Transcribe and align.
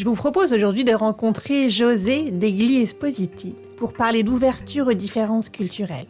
Je 0.00 0.06
vous 0.06 0.14
propose 0.14 0.54
aujourd'hui 0.54 0.86
de 0.86 0.94
rencontrer 0.94 1.68
José 1.68 2.30
Degli 2.30 2.80
Espositi 2.80 3.54
pour 3.76 3.92
parler 3.92 4.22
d'ouverture 4.22 4.86
aux 4.86 4.94
différences 4.94 5.50
culturelles. 5.50 6.06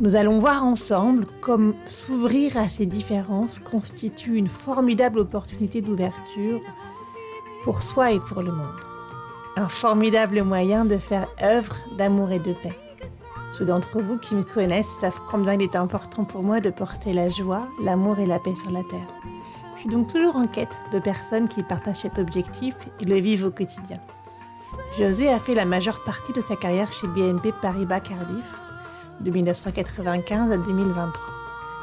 Nous 0.00 0.14
allons 0.14 0.38
voir 0.38 0.62
ensemble 0.62 1.24
comme 1.40 1.72
s'ouvrir 1.86 2.58
à 2.58 2.68
ces 2.68 2.84
différences 2.84 3.60
constitue 3.60 4.36
une 4.36 4.46
formidable 4.46 5.20
opportunité 5.20 5.80
d'ouverture 5.80 6.60
pour 7.64 7.80
soi 7.80 8.12
et 8.12 8.20
pour 8.20 8.42
le 8.42 8.52
monde. 8.52 8.78
Un 9.56 9.68
formidable 9.68 10.42
moyen 10.42 10.84
de 10.84 10.98
faire 10.98 11.28
œuvre 11.42 11.76
d'amour 11.96 12.30
et 12.30 12.40
de 12.40 12.52
paix. 12.52 12.78
Ceux 13.54 13.64
d'entre 13.64 14.02
vous 14.02 14.18
qui 14.18 14.34
me 14.34 14.42
connaissent 14.42 14.98
savent 15.00 15.22
combien 15.30 15.54
il 15.54 15.62
est 15.62 15.76
important 15.76 16.24
pour 16.24 16.42
moi 16.42 16.60
de 16.60 16.68
porter 16.68 17.14
la 17.14 17.30
joie, 17.30 17.68
l'amour 17.82 18.18
et 18.18 18.26
la 18.26 18.38
paix 18.38 18.54
sur 18.62 18.70
la 18.70 18.82
terre. 18.82 19.37
Je 19.78 19.82
suis 19.82 19.90
donc 19.90 20.08
toujours 20.08 20.34
en 20.34 20.48
quête 20.48 20.76
de 20.92 20.98
personnes 20.98 21.46
qui 21.46 21.62
partagent 21.62 22.00
cet 22.00 22.18
objectif 22.18 22.74
et 22.98 23.04
le 23.04 23.14
vivent 23.20 23.44
au 23.44 23.52
quotidien. 23.52 23.98
José 24.98 25.28
a 25.28 25.38
fait 25.38 25.54
la 25.54 25.64
majeure 25.64 26.02
partie 26.02 26.32
de 26.32 26.40
sa 26.40 26.56
carrière 26.56 26.90
chez 26.90 27.06
BNP 27.06 27.52
Paribas 27.62 28.00
Cardiff, 28.00 28.58
de 29.20 29.30
1995 29.30 30.50
à 30.50 30.56
2023. 30.56 31.12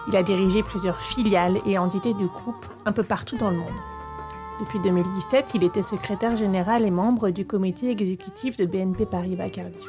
Il 0.09 0.15
a 0.17 0.23
dirigé 0.23 0.61
plusieurs 0.61 0.99
filiales 0.99 1.57
et 1.65 1.77
entités 1.77 2.13
du 2.13 2.25
groupe 2.25 2.65
un 2.85 2.91
peu 2.91 3.03
partout 3.03 3.37
dans 3.37 3.49
le 3.49 3.55
monde. 3.55 3.79
Depuis 4.59 4.79
2017, 4.79 5.53
il 5.55 5.63
était 5.63 5.81
secrétaire 5.81 6.35
général 6.35 6.85
et 6.85 6.91
membre 6.91 7.29
du 7.29 7.45
comité 7.45 7.91
exécutif 7.91 8.57
de 8.57 8.65
BNP 8.65 9.05
Paribas 9.05 9.49
Cardiff. 9.49 9.87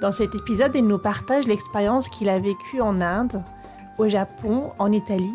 Dans 0.00 0.10
cet 0.10 0.34
épisode, 0.34 0.74
il 0.74 0.84
nous 0.84 0.98
partage 0.98 1.46
l'expérience 1.46 2.08
qu'il 2.08 2.28
a 2.28 2.40
vécue 2.40 2.80
en 2.80 3.00
Inde, 3.00 3.40
au 3.98 4.08
Japon, 4.08 4.72
en 4.80 4.90
Italie 4.90 5.34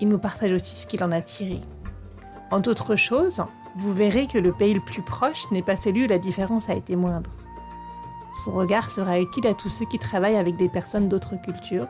il 0.00 0.08
nous 0.08 0.18
partage 0.18 0.52
aussi 0.52 0.76
ce 0.76 0.86
qu'il 0.86 1.02
en 1.02 1.12
a 1.12 1.20
tiré. 1.20 1.60
En 2.50 2.60
d'autres 2.60 2.96
choses, 2.96 3.42
vous 3.76 3.92
verrez 3.92 4.26
que 4.26 4.38
le 4.38 4.52
pays 4.52 4.74
le 4.74 4.80
plus 4.80 5.02
proche 5.02 5.50
n'est 5.50 5.62
pas 5.62 5.76
celui 5.76 6.04
où 6.04 6.08
la 6.08 6.18
différence 6.18 6.70
a 6.70 6.74
été 6.74 6.96
moindre. 6.96 7.30
Son 8.44 8.52
regard 8.52 8.90
sera 8.90 9.18
utile 9.18 9.46
à 9.46 9.54
tous 9.54 9.68
ceux 9.68 9.86
qui 9.86 9.98
travaillent 9.98 10.36
avec 10.36 10.56
des 10.56 10.68
personnes 10.68 11.08
d'autres 11.08 11.36
cultures. 11.36 11.88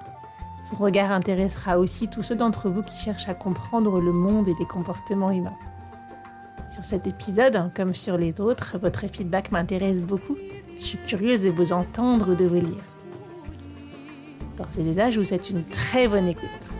Son 0.68 0.76
regard 0.76 1.10
intéressera 1.12 1.78
aussi 1.78 2.08
tous 2.08 2.22
ceux 2.22 2.36
d'entre 2.36 2.68
vous 2.68 2.82
qui 2.82 2.96
cherchent 2.96 3.28
à 3.28 3.34
comprendre 3.34 4.00
le 4.00 4.12
monde 4.12 4.48
et 4.48 4.54
les 4.58 4.66
comportements 4.66 5.30
humains. 5.30 5.56
Sur 6.72 6.84
cet 6.84 7.06
épisode, 7.06 7.70
comme 7.74 7.94
sur 7.94 8.16
les 8.16 8.40
autres, 8.40 8.78
votre 8.78 9.06
feedback 9.08 9.50
m'intéresse 9.50 10.00
beaucoup. 10.00 10.36
Je 10.78 10.82
suis 10.82 10.98
curieuse 11.06 11.42
de 11.42 11.50
vous 11.50 11.72
entendre 11.72 12.32
ou 12.32 12.34
de 12.34 12.44
vous 12.44 12.60
lire. 12.60 12.84
Dans 14.56 14.66
ces 14.70 14.82
déjà, 14.82 15.10
je 15.10 15.20
vous 15.20 15.26
souhaite 15.26 15.50
une 15.50 15.64
très 15.64 16.08
bonne 16.08 16.28
écoute. 16.28 16.75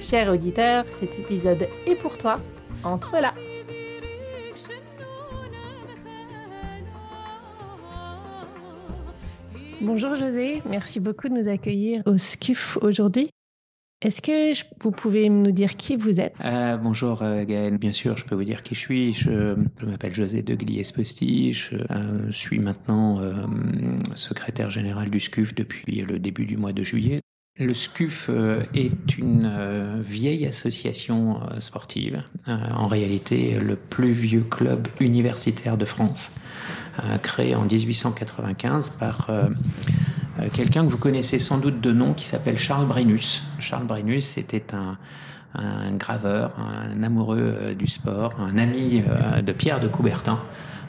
Cher 0.00 0.32
auditeur, 0.32 0.86
cet 0.90 1.18
épisode 1.18 1.68
est 1.86 1.94
pour 1.94 2.16
toi. 2.16 2.40
Entre 2.84 3.20
là. 3.20 3.34
Bonjour 9.82 10.14
José, 10.14 10.62
merci 10.68 11.00
beaucoup 11.00 11.28
de 11.28 11.34
nous 11.34 11.48
accueillir 11.48 12.02
au 12.06 12.16
SCUF 12.16 12.78
aujourd'hui. 12.80 13.28
Est-ce 14.00 14.22
que 14.22 14.58
vous 14.82 14.90
pouvez 14.90 15.28
nous 15.28 15.52
dire 15.52 15.76
qui 15.76 15.96
vous 15.96 16.18
êtes? 16.18 16.32
Euh, 16.42 16.78
Bonjour 16.78 17.20
euh, 17.20 17.44
Gaël, 17.44 17.76
bien 17.76 17.92
sûr, 17.92 18.16
je 18.16 18.24
peux 18.24 18.34
vous 18.34 18.44
dire 18.44 18.62
qui 18.62 18.74
je 18.74 18.80
suis. 18.80 19.12
Je, 19.12 19.54
m'appelle 19.82 20.14
José 20.14 20.40
de 20.40 20.54
Glies-Posti. 20.54 21.52
Je 21.52 21.76
euh, 21.90 22.32
suis 22.32 22.58
maintenant 22.58 23.20
secrétaire 24.14 24.70
général 24.70 25.10
du 25.10 25.20
SCUF 25.20 25.54
depuis 25.54 26.00
le 26.00 26.18
début 26.18 26.46
du 26.46 26.56
mois 26.56 26.72
de 26.72 26.82
juillet. 26.82 27.16
Le 27.58 27.74
SCUF 27.74 28.28
euh, 28.30 28.62
est 28.74 29.18
une 29.18 29.50
euh, 29.52 29.96
vieille 30.00 30.46
association 30.46 31.40
euh, 31.42 31.58
sportive, 31.60 32.22
en 32.46 32.86
réalité 32.86 33.58
le 33.60 33.76
plus 33.76 34.12
vieux 34.12 34.42
club 34.42 34.86
universitaire 35.00 35.76
de 35.76 35.84
France, 35.84 36.32
créé 37.22 37.54
en 37.54 37.64
1895 37.64 38.90
par 38.90 39.30
quelqu'un 40.52 40.84
que 40.84 40.90
vous 40.90 40.98
connaissez 40.98 41.38
sans 41.38 41.58
doute 41.58 41.80
de 41.80 41.92
nom 41.92 42.12
qui 42.12 42.24
s'appelle 42.24 42.58
Charles 42.58 42.86
Brennus. 42.86 43.42
Charles 43.58 43.86
Brennus 43.86 44.36
était 44.36 44.74
un, 44.74 44.98
un 45.54 45.90
graveur, 45.94 46.56
un 46.58 47.02
amoureux 47.02 47.74
du 47.78 47.86
sport, 47.86 48.34
un 48.40 48.58
ami 48.58 49.02
de 49.42 49.52
Pierre 49.52 49.80
de 49.80 49.88
Coubertin. 49.88 50.40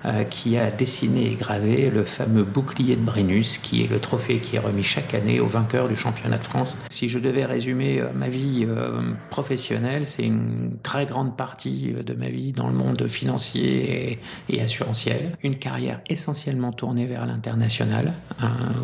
Euh, 0.04 0.24
qui 0.24 0.58
a 0.58 0.72
dessiné 0.72 1.32
et 1.32 1.36
gravé 1.36 1.92
le 1.92 2.04
fameux 2.04 2.44
bouclier 2.44 2.96
de 2.96 3.02
Brennus, 3.02 3.60
qui 3.60 3.84
est 3.84 3.88
le 3.88 4.00
trophée 4.00 4.40
qui 4.40 4.56
est 4.56 4.60
remis 4.60 4.82
chaque 4.82 5.14
année 5.14 5.40
aux 5.40 5.46
vainqueurs 5.46 5.88
du 5.88 5.96
championnat 5.96 6.40
de 6.40 6.44
France. 6.44 6.76
Si 6.90 7.08
je 7.08 7.20
devais 7.20 7.46
résumer 7.46 8.00
euh, 8.00 8.12
ma 8.16 8.28
vie 8.28 8.66
euh, 8.68 9.00
professionnelle, 9.30 10.04
c'est 10.04 10.24
une 10.24 10.72
très 10.82 11.06
grande 11.06 11.38
partie 11.38 11.94
de 12.04 12.14
ma 12.16 12.30
vie 12.30 12.52
dans 12.52 12.68
le 12.68 12.74
monde 12.74 13.08
financier 13.10 14.20
et, 14.50 14.62
assurantiel. 14.62 15.38
Une 15.44 15.58
carrière 15.58 16.02
essentiellement 16.10 16.72
tournée 16.72 17.06
vers 17.06 17.28
l'international, 17.28 18.14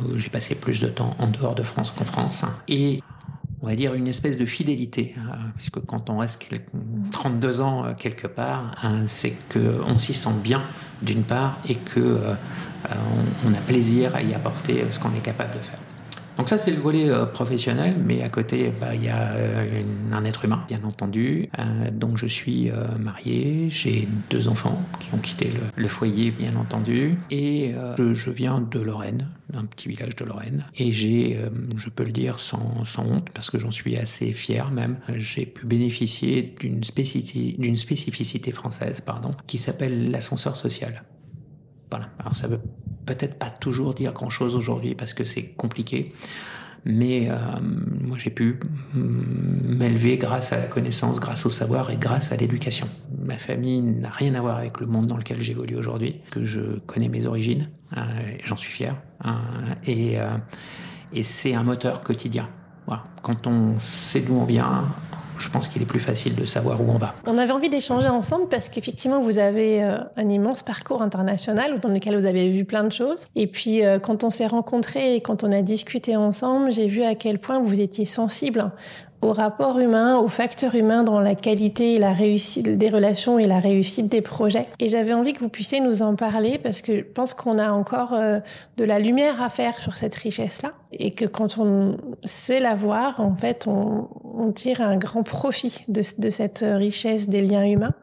où 0.10 0.18
j'ai 0.18 0.30
passé 0.30 0.54
plus 0.56 0.82
de 0.82 0.88
temps 0.88 1.16
en 1.20 1.28
dehors 1.28 1.56
de 1.56 1.64
France 1.64 1.92
qu'en 1.98 2.06
France. 2.06 2.44
Et 2.68 3.02
on 3.62 3.68
va 3.68 3.76
dire, 3.76 3.94
une 3.96 4.08
espèce 4.08 4.38
de 4.38 4.46
fidélité, 4.46 5.14
hein, 5.18 5.52
puisque 5.56 5.80
quand 5.86 6.10
on 6.10 6.18
reste 6.18 6.48
32 7.12 7.62
ans 7.62 7.86
euh, 7.86 7.94
quelque 7.94 8.28
part, 8.28 8.76
hein, 8.84 9.04
c'est 9.08 9.34
qu'on 9.52 9.98
s'y 9.98 10.14
sent 10.14 10.34
bien, 10.44 10.62
d'une 11.02 11.24
part, 11.24 11.58
et 11.68 11.76
qu'on 11.76 12.02
euh, 12.02 12.36
on 13.46 13.54
a 13.54 13.62
plaisir 13.68 14.16
à 14.16 14.22
y 14.22 14.34
apporter 14.34 14.86
ce 14.92 15.00
qu'on 15.00 15.14
est 15.14 15.24
capable 15.24 15.56
de 15.56 15.60
faire. 15.60 15.80
Donc 16.38 16.50
ça, 16.50 16.58
c'est 16.60 16.72
le 16.72 16.78
volet 16.78 17.10
euh, 17.10 17.26
professionnel, 17.26 17.98
mais 18.06 18.22
à 18.22 18.30
côté, 18.30 18.72
bah, 18.80 18.94
il 18.94 19.04
y 19.04 19.10
a 19.10 19.34
euh, 19.34 19.82
un 20.12 20.24
être 20.24 20.46
humain, 20.46 20.64
bien 20.68 20.84
entendu. 20.84 21.50
Euh, 21.58 21.90
donc 21.92 22.18
je 22.18 22.28
suis 22.28 22.72
marié, 23.00 23.70
j'ai 23.70 24.08
deux 24.30 24.48
enfants 24.48 24.82
qui 25.00 25.10
ont 25.14 25.18
quitté 25.18 25.52
le, 25.76 25.88
foyer, 25.88 26.32
bien 26.32 26.56
entendu, 26.56 27.18
et 27.32 27.74
je, 27.98 28.30
viens 28.30 28.62
de 28.62 28.80
Lorraine, 28.80 29.28
d'un 29.50 29.66
petit 29.66 29.90
village 29.90 30.16
de 30.16 30.26
Lorraine, 30.26 30.66
et 30.76 30.92
j'ai, 30.92 31.40
je 31.76 31.90
peux 31.90 32.04
le 32.04 32.12
dire 32.12 32.40
sans, 32.40 32.84
sans 32.86 33.06
honte, 33.06 33.30
parce 33.34 33.50
que 33.50 33.58
j'en 33.58 33.72
suis 33.72 33.98
assez 33.98 34.34
fier 34.34 34.72
même, 34.72 34.98
j'ai 35.16 35.46
pu 35.46 35.66
bénéficier 35.66 36.54
d'une 36.60 36.84
spécificité, 36.84 37.56
d'une 37.58 37.78
spécificité 37.78 38.52
française, 38.52 39.02
pardon, 39.02 39.32
qui 39.48 39.58
s'appelle 39.58 40.12
l'ascenseur 40.12 40.58
social. 40.58 41.04
Voilà. 41.90 42.08
Alors 42.20 42.36
ça 42.36 42.48
veut 42.48 42.60
peut-être 43.08 43.40
pas 43.40 43.50
toujours 43.50 43.96
dire 43.96 44.14
grand-chose 44.14 44.56
aujourd'hui 44.56 44.94
parce 44.94 45.16
que 45.16 45.24
c'est 45.24 45.44
compliqué. 45.44 46.04
Mais 46.86 47.30
euh, 47.30 47.36
moi, 48.02 48.18
j'ai 48.18 48.30
pu 48.30 48.60
m'élever 48.94 50.18
grâce 50.18 50.54
à 50.54 50.58
la 50.58 50.68
connaissance, 50.68 51.20
grâce 51.20 51.46
au 51.46 51.50
savoir 51.50 51.90
et 51.90 51.98
grâce 51.98 52.32
à 52.32 52.38
l'éducation. 52.38 52.88
Ma 53.26 53.38
famille 53.38 53.82
n'a 53.82 54.10
rien 54.10 54.36
à 54.36 54.42
voir 54.42 54.58
avec 54.58 54.80
le 54.80 54.88
monde 54.88 55.06
dans 55.06 55.18
lequel 55.18 55.42
j'évolue 55.42 55.76
aujourd'hui, 55.76 56.22
que 56.32 56.46
je 56.46 56.62
connais 56.86 57.10
mes 57.10 57.26
origines, 57.26 57.70
euh, 57.98 58.02
j'en 58.46 58.56
suis 58.56 58.72
fier. 58.72 58.96
Euh, 59.26 60.38
et, 61.14 61.24
c'est 61.24 61.56
un 61.56 61.64
moteur 61.64 62.04
quotidien. 62.04 62.48
Quand 63.22 63.48
on 63.48 63.78
sait 63.80 64.22
d'où 64.22 64.36
on 64.36 64.46
vient, 64.46 64.86
je 65.40 65.50
pense 65.50 65.68
qu'il 65.68 65.82
est 65.82 65.86
plus 65.86 66.00
facile 66.00 66.36
de 66.36 66.46
savoir 66.46 66.82
où 66.82 66.86
on 66.92 66.98
va. 66.98 67.16
On 67.26 67.38
avait 67.38 67.52
envie 67.52 67.70
d'échanger 67.70 68.08
ensemble 68.08 68.48
parce 68.50 68.70
qu'effectivement, 68.70 69.22
vous 69.22 69.40
avez 69.40 69.84
euh, 69.84 69.98
un 70.16 70.30
immense 70.30 70.64
parcours 70.64 71.02
international 71.02 71.80
dans 71.80 71.90
lequel 71.90 72.18
vous 72.18 72.26
avez 72.26 72.50
vu 72.50 72.66
plein 72.66 72.84
de 72.84 72.92
choses. 72.92 73.28
Et 73.36 73.48
puis, 73.48 73.86
euh, 73.86 74.00
quand 74.00 74.24
on 74.24 74.30
s'est 74.30 74.48
rencontrés 74.48 75.16
et 75.16 75.22
quand 75.22 75.44
on 75.44 75.52
a 75.52 75.62
discuté 75.62 76.16
ensemble, 76.16 76.72
j'ai 76.72 76.88
vu 76.88 77.04
à 77.04 77.16
quel 77.16 77.40
point 77.40 77.60
vous 77.60 77.80
étiez 77.80 78.06
sensible 78.06 78.72
au 79.22 79.34
rapport 79.34 79.80
humain, 79.80 80.18
au 80.18 80.28
facteur 80.28 80.76
humain 80.76 81.04
dans 81.04 81.20
la 81.20 81.34
qualité 81.34 81.96
et 81.96 82.00
la 82.00 82.14
réussite 82.14 82.78
des 82.78 82.90
relations 82.90 83.40
et 83.40 83.48
la 83.48 83.60
réussite 83.60 84.08
des 84.08 84.22
projets. 84.22 84.66
Et 84.80 84.88
j'avais 84.88 85.14
envie 85.14 85.34
que 85.34 85.40
vous 85.40 85.50
puissiez 85.50 85.80
nous 85.80 86.04
en 86.04 86.16
parler 86.16 86.60
parce 86.60 86.82
que 86.82 86.98
je 86.98 87.04
pense 87.04 87.34
qu'on 87.34 87.58
a 87.58 87.72
encore 87.72 88.14
euh, 88.14 88.40
de 88.78 88.84
la 88.84 89.00
lumière 89.00 89.42
à 89.42 89.50
faire 89.50 89.78
sur 89.78 89.98
cette 89.98 90.16
richesse-là 90.16 90.74
et 90.94 91.12
que 91.12 91.26
quand 91.26 91.58
on 91.58 91.98
sait 92.26 92.60
la 92.60 92.76
voir, 92.76 93.20
en 93.20 93.36
fait, 93.36 93.68
on, 93.68 94.08
tire 94.54 94.82
un 94.82 94.98
grand 94.98 95.24
profit 95.24 95.84
de 95.90 96.30
cette 96.30 96.64
richesse 96.66 97.28
des 97.28 97.42
liens 97.42 97.66
humains 97.66 97.94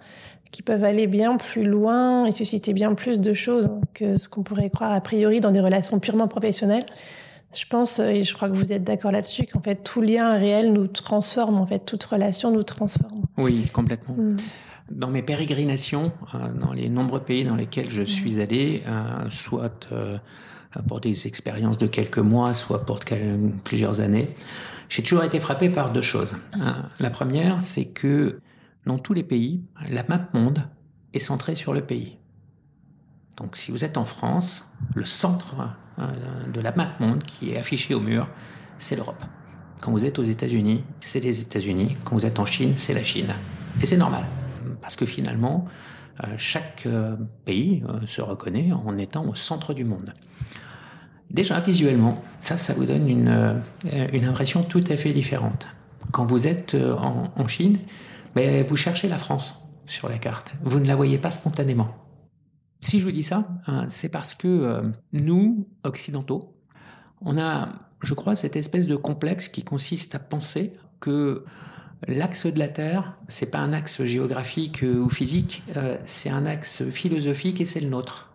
qui 0.52 0.62
peuvent 0.62 0.84
aller 0.84 1.06
bien 1.06 1.36
plus 1.36 1.64
loin 1.64 2.26
et 2.26 2.32
susciter 2.32 2.74
bien 2.74 2.94
plus 2.94 3.18
de 3.18 3.34
choses 3.34 3.70
que 3.92 4.16
ce 4.16 4.28
qu'on 4.28 4.42
pourrait 4.42 4.70
croire 4.70 4.92
a 4.92 5.00
priori 5.00 5.40
dans 5.40 5.50
des 5.50 5.60
relations 5.60 5.98
purement 5.98 6.28
professionnelles 6.28 6.84
Je 7.56 7.66
pense, 7.66 7.98
et 7.98 8.22
je 8.22 8.34
crois 8.34 8.48
que 8.48 8.54
vous 8.54 8.72
êtes 8.72 8.84
d'accord 8.84 9.12
là-dessus, 9.12 9.46
qu'en 9.46 9.60
fait, 9.60 9.76
tout 9.76 10.00
lien 10.00 10.34
réel 10.34 10.72
nous 10.72 10.86
transforme, 10.86 11.56
en 11.56 11.66
fait, 11.66 11.80
toute 11.80 12.04
relation 12.04 12.50
nous 12.50 12.62
transforme. 12.62 13.22
Oui, 13.36 13.66
complètement. 13.72 14.14
Mm. 14.14 14.36
Dans 14.90 15.08
mes 15.08 15.22
pérégrinations, 15.22 16.12
euh, 16.34 16.52
dans 16.52 16.72
les 16.72 16.90
nombreux 16.90 17.20
pays 17.20 17.44
dans 17.44 17.56
lesquels 17.56 17.88
je 17.88 18.02
suis 18.02 18.40
allé, 18.40 18.82
euh, 18.86 19.30
soit 19.30 19.88
euh, 19.92 20.18
pour 20.88 21.00
des 21.00 21.26
expériences 21.26 21.78
de 21.78 21.86
quelques 21.86 22.18
mois, 22.18 22.54
soit 22.54 22.84
pour 22.84 23.00
plusieurs 23.62 24.00
années, 24.00 24.34
j'ai 24.88 25.02
toujours 25.02 25.24
été 25.24 25.40
frappé 25.40 25.70
par 25.70 25.92
deux 25.92 26.02
choses. 26.02 26.36
La 26.98 27.10
première, 27.10 27.62
c'est 27.62 27.86
que 27.86 28.40
dans 28.84 28.98
tous 28.98 29.14
les 29.14 29.22
pays, 29.22 29.62
la 29.88 30.04
map 30.06 30.28
monde 30.34 30.68
est 31.14 31.18
centrée 31.18 31.54
sur 31.54 31.72
le 31.72 31.80
pays. 31.80 32.18
Donc 33.36 33.56
si 33.56 33.70
vous 33.70 33.84
êtes 33.84 33.96
en 33.96 34.04
France, 34.04 34.70
le 34.94 35.06
centre 35.06 35.54
de 35.98 36.60
la 36.60 36.72
map 36.72 36.90
monde 37.00 37.22
qui 37.22 37.52
est 37.52 37.56
affiché 37.56 37.94
au 37.94 38.00
mur, 38.00 38.28
c'est 38.78 38.96
l'Europe. 38.96 39.22
Quand 39.80 39.92
vous 39.92 40.04
êtes 40.04 40.18
aux 40.18 40.24
États-Unis, 40.24 40.82
c'est 41.00 41.20
les 41.20 41.40
États-Unis. 41.40 41.96
Quand 42.04 42.16
vous 42.16 42.26
êtes 42.26 42.38
en 42.38 42.46
Chine, 42.46 42.72
c'est 42.76 42.94
la 42.94 43.04
Chine. 43.04 43.34
Et 43.82 43.86
c'est 43.86 43.96
normal. 43.96 44.24
Parce 44.80 44.96
que 44.96 45.06
finalement, 45.06 45.66
euh, 46.22 46.34
chaque 46.38 46.84
euh, 46.86 47.16
pays 47.44 47.82
euh, 47.88 48.06
se 48.06 48.22
reconnaît 48.22 48.70
en 48.72 48.96
étant 48.98 49.26
au 49.26 49.34
centre 49.34 49.74
du 49.74 49.84
monde. 49.84 50.14
Déjà, 51.30 51.58
visuellement, 51.58 52.22
ça, 52.38 52.56
ça 52.56 52.72
vous 52.74 52.84
donne 52.84 53.08
une, 53.08 53.60
impression 54.24 54.62
tout 54.62 54.84
à 54.88 54.96
fait 54.96 55.12
différente. 55.12 55.66
Quand 56.12 56.26
vous 56.26 56.46
êtes 56.46 56.76
en, 56.76 57.48
Chine, 57.48 57.78
mais 58.36 58.62
ben, 58.62 58.66
vous 58.68 58.76
cherchez 58.76 59.08
la 59.08 59.18
France 59.18 59.56
sur 59.86 60.08
la 60.08 60.18
carte. 60.18 60.52
Vous 60.62 60.78
ne 60.78 60.86
la 60.86 60.94
voyez 60.94 61.18
pas 61.18 61.32
spontanément. 61.32 61.88
Si 62.84 63.00
je 63.00 63.04
vous 63.04 63.12
dis 63.12 63.22
ça, 63.22 63.48
hein, 63.66 63.86
c'est 63.88 64.10
parce 64.10 64.34
que 64.34 64.82
nous, 65.12 65.66
occidentaux, 65.84 66.40
on 67.22 67.38
a, 67.38 67.70
je 68.02 68.12
crois, 68.12 68.34
cette 68.34 68.56
espèce 68.56 68.86
de 68.86 68.96
complexe 68.96 69.48
qui 69.48 69.64
consiste 69.64 70.14
à 70.14 70.18
penser 70.18 70.72
que 71.00 71.44
L'axe 72.06 72.46
de 72.46 72.58
la 72.58 72.68
Terre, 72.68 73.16
c'est 73.28 73.46
pas 73.46 73.58
un 73.58 73.72
axe 73.72 74.02
géographique 74.04 74.82
euh, 74.82 74.98
ou 74.98 75.08
physique, 75.08 75.62
euh, 75.76 75.96
c'est 76.04 76.28
un 76.28 76.44
axe 76.44 76.84
philosophique 76.90 77.60
et 77.60 77.66
c'est 77.66 77.80
le 77.80 77.88
nôtre. 77.88 78.30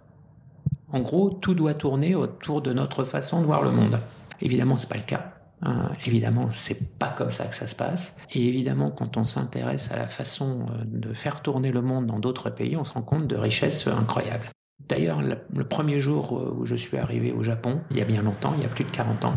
En 0.91 1.01
gros, 1.01 1.29
tout 1.29 1.53
doit 1.53 1.75
tourner 1.75 2.15
autour 2.15 2.61
de 2.61 2.73
notre 2.73 3.03
façon 3.03 3.41
de 3.41 3.45
voir 3.45 3.61
le 3.61 3.69
monde. 3.69 3.99
Évidemment, 4.41 4.75
c'est 4.75 4.89
pas 4.89 4.95
le 4.95 5.03
cas. 5.03 5.33
Hein. 5.61 5.91
évidemment, 6.05 6.47
c'est 6.51 6.97
pas 6.97 7.09
comme 7.09 7.31
ça 7.31 7.45
que 7.45 7.55
ça 7.55 7.67
se 7.67 7.75
passe. 7.75 8.17
Et 8.31 8.47
évidemment, 8.47 8.91
quand 8.91 9.17
on 9.17 9.23
s'intéresse 9.23 9.91
à 9.91 9.95
la 9.95 10.07
façon 10.07 10.65
euh, 10.69 10.83
de 10.85 11.13
faire 11.13 11.41
tourner 11.41 11.71
le 11.71 11.81
monde 11.81 12.07
dans 12.07 12.19
d'autres 12.19 12.49
pays, 12.49 12.77
on 12.77 12.83
se 12.83 12.93
rend 12.93 13.01
compte 13.01 13.27
de 13.27 13.35
richesses 13.35 13.87
incroyables. 13.87 14.47
D'ailleurs, 14.87 15.21
le 15.21 15.63
premier 15.65 15.99
jour 15.99 16.55
où 16.57 16.65
je 16.65 16.75
suis 16.75 16.97
arrivé 16.97 17.31
au 17.31 17.43
Japon, 17.43 17.81
il 17.91 17.97
y 17.97 18.01
a 18.01 18.05
bien 18.05 18.23
longtemps, 18.23 18.53
il 18.57 18.63
y 18.63 18.65
a 18.65 18.69
plus 18.69 18.85
de 18.85 18.89
40 18.89 19.25
ans, 19.25 19.35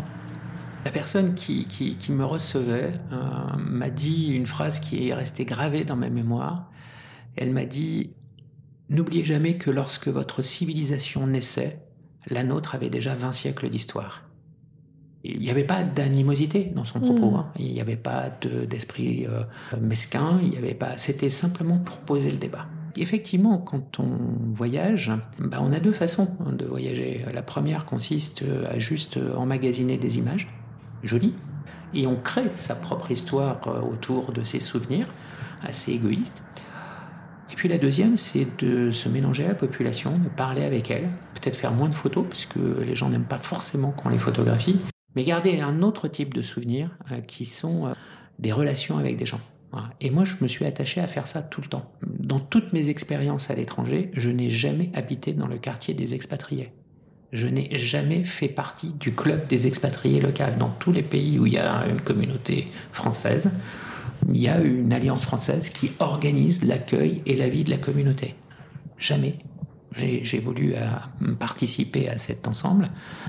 la 0.85 0.91
personne 0.91 1.33
qui, 1.33 1.65
me 2.09 2.25
recevait 2.25 2.93
euh, 3.11 3.55
m'a 3.57 3.89
dit 3.89 4.31
une 4.33 4.45
phrase 4.45 4.79
qui 4.79 5.07
est 5.07 5.13
restée 5.13 5.45
gravée 5.45 5.85
dans 5.85 5.95
ma 5.95 6.09
mémoire. 6.09 6.69
Elle 7.35 7.53
m'a 7.53 7.65
dit 7.65 8.11
N'oubliez 8.89 9.23
jamais 9.23 9.57
que 9.57 9.71
lorsque 9.71 10.09
votre 10.09 10.41
civilisation 10.41 11.25
naissait, 11.25 11.79
la 12.27 12.43
nôtre 12.43 12.75
avait 12.75 12.89
déjà 12.89 13.15
20 13.15 13.31
siècles 13.31 13.69
d'histoire. 13.69 14.23
Il 15.23 15.39
n'y 15.39 15.49
avait 15.49 15.63
pas 15.63 15.83
d'animosité 15.83 16.71
dans 16.75 16.85
son 16.85 16.99
propos, 16.99 17.31
hmm. 17.31 17.35
hein. 17.35 17.51
il 17.57 17.71
n'y 17.71 17.81
avait 17.81 17.95
pas 17.95 18.29
d'esprit 18.69 19.25
euh, 19.25 19.43
mesquin, 19.79 20.39
il 20.43 20.53
y 20.53 20.57
avait 20.57 20.73
pas. 20.73 20.97
C'était 20.97 21.29
simplement 21.29 21.77
pour 21.77 21.97
poser 21.97 22.31
le 22.31 22.37
débat. 22.37 22.65
Effectivement, 22.97 23.57
quand 23.57 23.99
on 23.99 24.17
voyage, 24.53 25.11
bah, 25.39 25.59
on 25.61 25.73
a 25.73 25.79
deux 25.79 25.93
façons 25.93 26.27
de 26.51 26.65
voyager. 26.65 27.25
La 27.33 27.41
première 27.41 27.85
consiste 27.85 28.43
à 28.69 28.77
juste 28.77 29.17
emmagasiner 29.35 29.97
des 29.97 30.19
images 30.19 30.47
joli, 31.03 31.33
et 31.93 32.07
on 32.07 32.15
crée 32.15 32.49
sa 32.53 32.75
propre 32.75 33.11
histoire 33.11 33.59
euh, 33.67 33.81
autour 33.81 34.31
de 34.31 34.43
ses 34.43 34.59
souvenirs, 34.59 35.07
assez 35.61 35.91
égoïste. 35.91 36.41
Et 37.51 37.55
puis 37.55 37.69
la 37.69 37.77
deuxième, 37.77 38.17
c'est 38.17 38.47
de 38.59 38.89
se 38.89 39.07
mélanger 39.09 39.45
à 39.45 39.49
la 39.49 39.55
population, 39.55 40.15
de 40.15 40.29
parler 40.29 40.63
avec 40.63 40.89
elle, 40.89 41.11
peut-être 41.35 41.55
faire 41.55 41.73
moins 41.73 41.89
de 41.89 41.93
photos, 41.93 42.25
puisque 42.27 42.55
les 42.55 42.95
gens 42.95 43.09
n'aiment 43.09 43.25
pas 43.25 43.37
forcément 43.37 43.91
qu'on 43.91 44.09
les 44.09 44.17
photographie, 44.17 44.79
mais 45.15 45.23
garder 45.23 45.59
un 45.59 45.81
autre 45.81 46.07
type 46.07 46.33
de 46.33 46.41
souvenirs 46.41 46.89
euh, 47.11 47.19
qui 47.21 47.45
sont 47.45 47.87
euh, 47.87 47.93
des 48.39 48.51
relations 48.51 48.97
avec 48.97 49.17
des 49.17 49.25
gens. 49.25 49.41
Et 49.99 50.11
moi, 50.11 50.23
je 50.23 50.35
me 50.39 50.47
suis 50.47 50.65
attaché 50.65 51.01
à 51.01 51.07
faire 51.07 51.25
ça 51.25 51.41
tout 51.41 51.59
le 51.59 51.65
temps. 51.65 51.91
Dans 52.05 52.39
toutes 52.39 52.73
mes 52.73 52.91
expériences 52.91 53.49
à 53.49 53.55
l'étranger, 53.55 54.11
je 54.13 54.29
n'ai 54.29 54.47
jamais 54.51 54.91
habité 54.93 55.33
dans 55.33 55.47
le 55.47 55.57
quartier 55.57 55.95
des 55.95 56.13
expatriés 56.13 56.71
je 57.33 57.47
n'ai 57.47 57.67
jamais 57.75 58.23
fait 58.23 58.47
partie 58.47 58.93
du 58.93 59.13
club 59.13 59.45
des 59.45 59.67
expatriés 59.67 60.21
locaux. 60.21 60.43
Dans 60.57 60.69
tous 60.69 60.91
les 60.91 61.01
pays 61.01 61.39
où 61.39 61.47
il 61.47 61.53
y 61.53 61.57
a 61.57 61.87
une 61.87 61.99
communauté 61.99 62.67
française, 62.91 63.49
il 64.29 64.39
y 64.39 64.47
a 64.47 64.59
une 64.61 64.93
alliance 64.93 65.25
française 65.25 65.69
qui 65.71 65.91
organise 65.99 66.63
l'accueil 66.63 67.21
et 67.25 67.35
la 67.35 67.49
vie 67.49 67.63
de 67.63 67.71
la 67.71 67.77
communauté. 67.77 68.35
Jamais 68.97 69.39
j'ai 69.95 70.39
voulu 70.39 70.73
participer 71.39 72.09
à 72.09 72.17
cet 72.17 72.47
ensemble, 72.47 72.87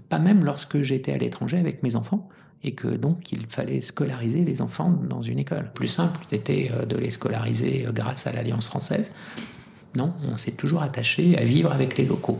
pas 0.09 0.19
même 0.19 0.45
lorsque 0.45 0.83
j'étais 0.83 1.13
à 1.13 1.19
l'étranger 1.19 1.59
avec 1.59 1.83
mes 1.83 1.97
enfants 1.97 2.29
et 2.65 2.73
que 2.73 2.89
donc 2.89 3.31
il 3.31 3.47
fallait 3.47 3.83
scolariser 3.83 4.41
les 4.41 4.63
enfants 4.63 4.91
dans 4.91 5.23
une 5.23 5.39
école. 5.39 5.71
Plus 5.75 5.89
simple 5.89 6.19
était 6.33 6.71
euh, 6.73 6.87
de 6.87 6.97
les 6.97 7.11
scolariser 7.11 7.87
euh, 7.87 7.93
grâce 7.93 8.27
à 8.27 8.33
l'Alliance 8.33 8.67
française. 8.67 9.13
Non, 9.95 10.15
on 10.25 10.37
s'est 10.37 10.53
toujours 10.53 10.83
attaché 10.83 11.39
à 11.39 11.45
vivre 11.45 11.71
avec 11.71 11.99
les 11.99 12.07
locaux. 12.07 12.39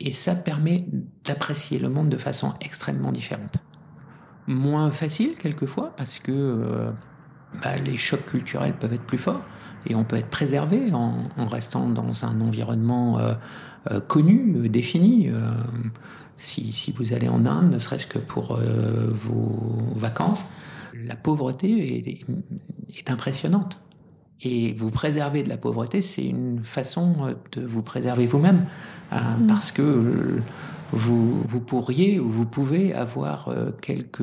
Et 0.00 0.12
ça 0.12 0.34
permet 0.34 0.86
d'apprécier 1.24 1.78
le 1.78 1.90
monde 1.90 2.08
de 2.08 2.16
façon 2.16 2.54
extrêmement 2.60 3.12
différente. 3.12 3.56
Moins 4.46 4.90
facile 4.90 5.34
quelquefois 5.34 5.92
parce 5.96 6.18
que 6.18 6.32
euh, 6.32 6.90
bah, 7.62 7.76
les 7.76 7.96
chocs 7.96 8.24
culturels 8.26 8.74
peuvent 8.74 8.92
être 8.92 9.04
plus 9.04 9.18
forts 9.18 9.42
et 9.86 9.94
on 9.94 10.04
peut 10.04 10.16
être 10.16 10.30
préservé 10.30 10.92
en, 10.92 11.28
restant 11.50 11.88
dans 11.88 12.24
un 12.24 12.40
environnement 12.40 13.18
euh, 13.18 13.34
euh, 13.90 14.00
connu, 14.00 14.68
défini. 14.68 15.30
Si, 16.36 16.72
si, 16.72 16.92
vous 16.92 17.12
allez 17.12 17.28
en 17.28 17.46
Inde, 17.46 17.70
ne 17.70 17.78
serait-ce 17.78 18.06
que 18.06 18.18
pour 18.18 18.58
vos 19.10 19.78
vacances, 19.94 20.44
la 20.94 21.14
pauvreté 21.14 21.98
est, 21.98 22.24
est 22.98 23.10
impressionnante. 23.10 23.78
Et 24.44 24.72
vous 24.72 24.90
préserver 24.90 25.44
de 25.44 25.48
la 25.48 25.56
pauvreté, 25.56 26.02
c'est 26.02 26.24
une 26.24 26.64
façon 26.64 27.36
de 27.52 27.64
vous 27.64 27.82
préserver 27.82 28.26
vous-même. 28.26 28.66
Euh, 29.12 29.16
mm. 29.16 29.46
parce 29.46 29.72
que 29.72 29.82
euh, 29.82 30.42
vous, 30.92 31.42
vous, 31.46 31.60
pourriez 31.60 32.18
ou 32.18 32.28
vous 32.28 32.46
pouvez 32.46 32.92
avoir 32.92 33.48
euh, 33.48 33.70
quelques 33.80 34.22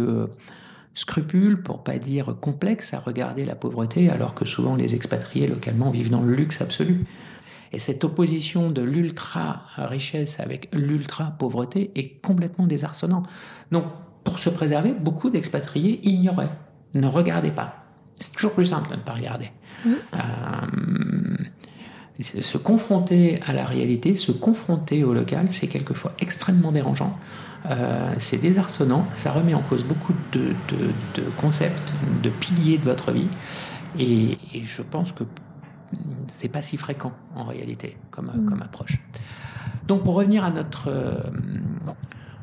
scrupules, 0.95 1.61
pour 1.61 1.83
pas 1.83 1.97
dire 1.97 2.35
complexes, 2.39 2.93
à 2.93 2.99
regarder 2.99 3.45
la 3.45 3.55
pauvreté, 3.55 4.09
alors 4.09 4.33
que 4.33 4.45
souvent 4.45 4.75
les 4.75 4.95
expatriés 4.95 5.47
localement 5.47 5.91
vivent 5.91 6.09
dans 6.09 6.21
le 6.21 6.33
luxe 6.33 6.61
absolu. 6.61 7.05
Et 7.71 7.79
cette 7.79 8.03
opposition 8.03 8.71
de 8.71 8.81
l'ultra-richesse 8.81 10.39
avec 10.39 10.69
l'ultra-pauvreté 10.73 11.91
est 11.95 12.19
complètement 12.21 12.65
désarçonnante. 12.65 13.27
Donc, 13.71 13.85
pour 14.23 14.39
se 14.39 14.49
préserver, 14.49 14.91
beaucoup 14.91 15.29
d'expatriés 15.29 15.99
ignoraient, 16.07 16.49
ne 16.95 17.07
regardaient 17.07 17.51
pas. 17.51 17.85
C'est 18.19 18.33
toujours 18.33 18.53
plus 18.53 18.65
simple 18.65 18.89
de 18.89 18.95
ne 18.95 19.01
pas 19.01 19.13
regarder. 19.13 19.51
Mm 19.85 19.93
se 22.21 22.57
confronter 22.57 23.39
à 23.45 23.53
la 23.53 23.65
réalité, 23.65 24.13
se 24.13 24.31
confronter 24.31 25.03
au 25.03 25.13
local, 25.13 25.47
c'est 25.49 25.67
quelquefois 25.67 26.11
extrêmement 26.19 26.71
dérangeant. 26.71 27.17
Euh, 27.65 28.13
c'est 28.19 28.37
désarçonnant, 28.37 29.05
ça 29.13 29.31
remet 29.31 29.53
en 29.53 29.61
cause 29.61 29.83
beaucoup 29.83 30.13
de, 30.31 30.53
concepts, 31.37 31.93
de 32.23 32.29
piliers 32.29 32.77
de 32.77 32.85
votre 32.85 33.11
vie. 33.11 33.29
Et, 33.97 34.37
je 34.63 34.81
pense 34.81 35.11
que 35.11 35.23
c'est 36.27 36.47
pas 36.47 36.61
si 36.61 36.77
fréquent 36.77 37.11
en 37.35 37.43
réalité 37.43 37.97
comme, 38.11 38.27
mm. 38.27 38.45
comme 38.45 38.61
approche. 38.61 39.01
Donc 39.87 40.03
pour 40.03 40.15
revenir 40.15 40.43
à 40.43 40.51
notre, 40.51 40.87
euh, 40.89 41.19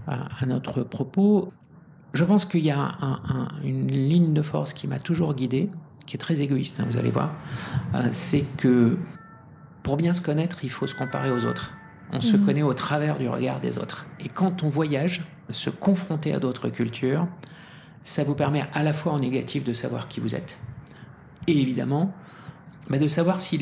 à 0.06 0.46
notre 0.46 0.82
propos, 0.82 1.52
je 2.12 2.24
pense 2.24 2.44
qu'il 2.44 2.64
y 2.64 2.70
a 2.70 2.96
une 3.62 3.88
ligne 3.88 4.32
de 4.32 4.42
force 4.42 4.72
qui 4.72 4.88
m'a 4.88 4.98
toujours 4.98 5.34
guidé, 5.34 5.70
qui 6.06 6.16
est 6.16 6.18
très 6.18 6.40
égoïste, 6.40 6.80
hein, 6.80 6.86
vous 6.90 6.98
allez 6.98 7.10
voir, 7.10 7.32
euh, 7.94 8.08
c'est 8.10 8.44
que 8.56 8.96
pour 9.82 9.96
bien 9.96 10.14
se 10.14 10.22
connaître, 10.22 10.64
il 10.64 10.70
faut 10.70 10.86
se 10.86 10.94
comparer 10.94 11.30
aux 11.30 11.44
autres. 11.44 11.72
On 12.12 12.20
se 12.20 12.36
mhm. 12.36 12.44
connaît 12.46 12.62
au 12.62 12.74
travers 12.74 13.18
du 13.18 13.28
regard 13.28 13.60
des 13.60 13.78
autres. 13.78 14.06
Et 14.20 14.28
quand 14.28 14.62
on 14.62 14.68
voyage, 14.68 15.22
se 15.50 15.70
confronter 15.70 16.32
à 16.32 16.38
d'autres 16.38 16.68
cultures, 16.68 17.24
ça 18.02 18.24
vous 18.24 18.34
permet 18.34 18.64
à 18.72 18.82
la 18.82 18.92
fois 18.92 19.12
en 19.12 19.18
négatif 19.18 19.64
de 19.64 19.72
savoir 19.72 20.08
qui 20.08 20.20
vous 20.20 20.34
êtes, 20.34 20.58
et 21.46 21.60
évidemment 21.60 22.14
bah, 22.88 22.98
de 22.98 23.08
savoir 23.08 23.40
si 23.40 23.58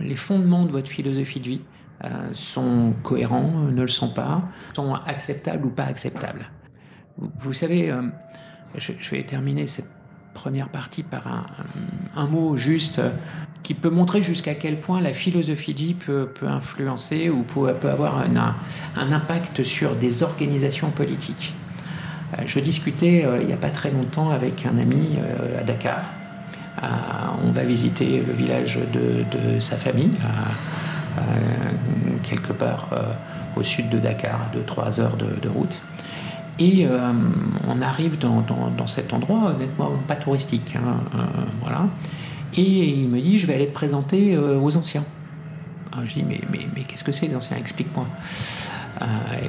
les, 0.00 0.16
fondements 0.16 0.64
de 0.64 0.70
votre 0.70 0.90
philosophie 0.90 1.38
de 1.38 1.44
vie 1.44 1.62
euh, 2.04 2.30
sont 2.32 2.92
cohérents, 3.02 3.50
ne 3.50 3.80
le 3.80 3.88
sont 3.88 4.10
pas, 4.10 4.42
sont 4.74 4.94
acceptables 4.94 5.66
ou 5.66 5.70
pas 5.70 5.84
acceptables. 5.84 6.50
Vous, 7.16 7.52
savez, 7.52 7.90
euh, 7.90 8.02
je, 8.76 8.92
vais 9.10 9.24
terminer 9.24 9.66
cette 9.66 9.88
première 10.38 10.68
partie 10.68 11.02
par 11.02 11.24
un, 12.14 12.26
mot 12.28 12.56
juste 12.56 13.00
qui 13.64 13.74
peut 13.74 13.90
montrer 13.90 14.22
jusqu'à 14.22 14.54
quel 14.54 14.78
point 14.78 15.00
la 15.00 15.12
philosophie 15.12 15.74
de 15.74 15.78
vie 15.80 15.94
peut, 15.94 16.28
influencer 16.46 17.28
ou 17.28 17.42
peut, 17.42 17.90
avoir 17.90 18.18
un, 18.18 19.12
impact 19.12 19.64
sur 19.64 19.96
des 19.96 20.22
organisations 20.22 20.90
politiques. 20.90 21.54
je 22.46 22.60
discutais 22.60 23.26
il 23.40 23.46
n'y 23.48 23.52
a 23.52 23.56
pas 23.56 23.70
très 23.70 23.90
longtemps 23.90 24.30
avec 24.30 24.64
un 24.64 24.78
ami 24.78 25.18
à 25.58 25.64
Dakar. 25.64 26.04
on 27.44 27.50
va 27.50 27.64
visiter 27.64 28.22
le 28.24 28.32
village 28.32 28.78
de, 28.92 29.58
sa 29.58 29.76
famille, 29.76 30.12
quelque 32.22 32.52
part 32.52 32.90
au 33.56 33.64
sud 33.64 33.90
de 33.90 33.98
Dakar, 33.98 34.52
de 34.54 34.60
2-3 34.60 35.00
heures 35.00 35.16
de, 35.16 35.48
route. 35.48 35.80
Et 36.58 36.86
on 37.68 37.80
arrive 37.82 38.18
dans, 38.18 38.86
cet 38.86 39.12
endroit, 39.12 39.52
honnêtement, 39.52 39.92
pas 40.08 40.16
touristique. 40.16 40.74
Hein, 40.76 41.00
voilà. 41.62 41.86
Et 42.56 42.62
il 42.62 43.08
me 43.08 43.20
dit, 43.20 43.38
je 43.38 43.46
vais 43.46 43.54
aller 43.54 43.68
te 43.68 43.74
présenter 43.74 44.36
aux 44.36 44.76
anciens. 44.76 45.04
Alors 45.92 46.04
je 46.04 46.14
dis, 46.14 46.24
mais, 46.24 46.40
mais, 46.50 46.60
mais 46.74 46.82
qu'est-ce 46.82 47.04
que 47.04 47.12
c'est 47.12 47.28
les 47.28 47.36
anciens? 47.36 47.56
Explique-moi. 47.56 48.06
Euh, 49.00 49.04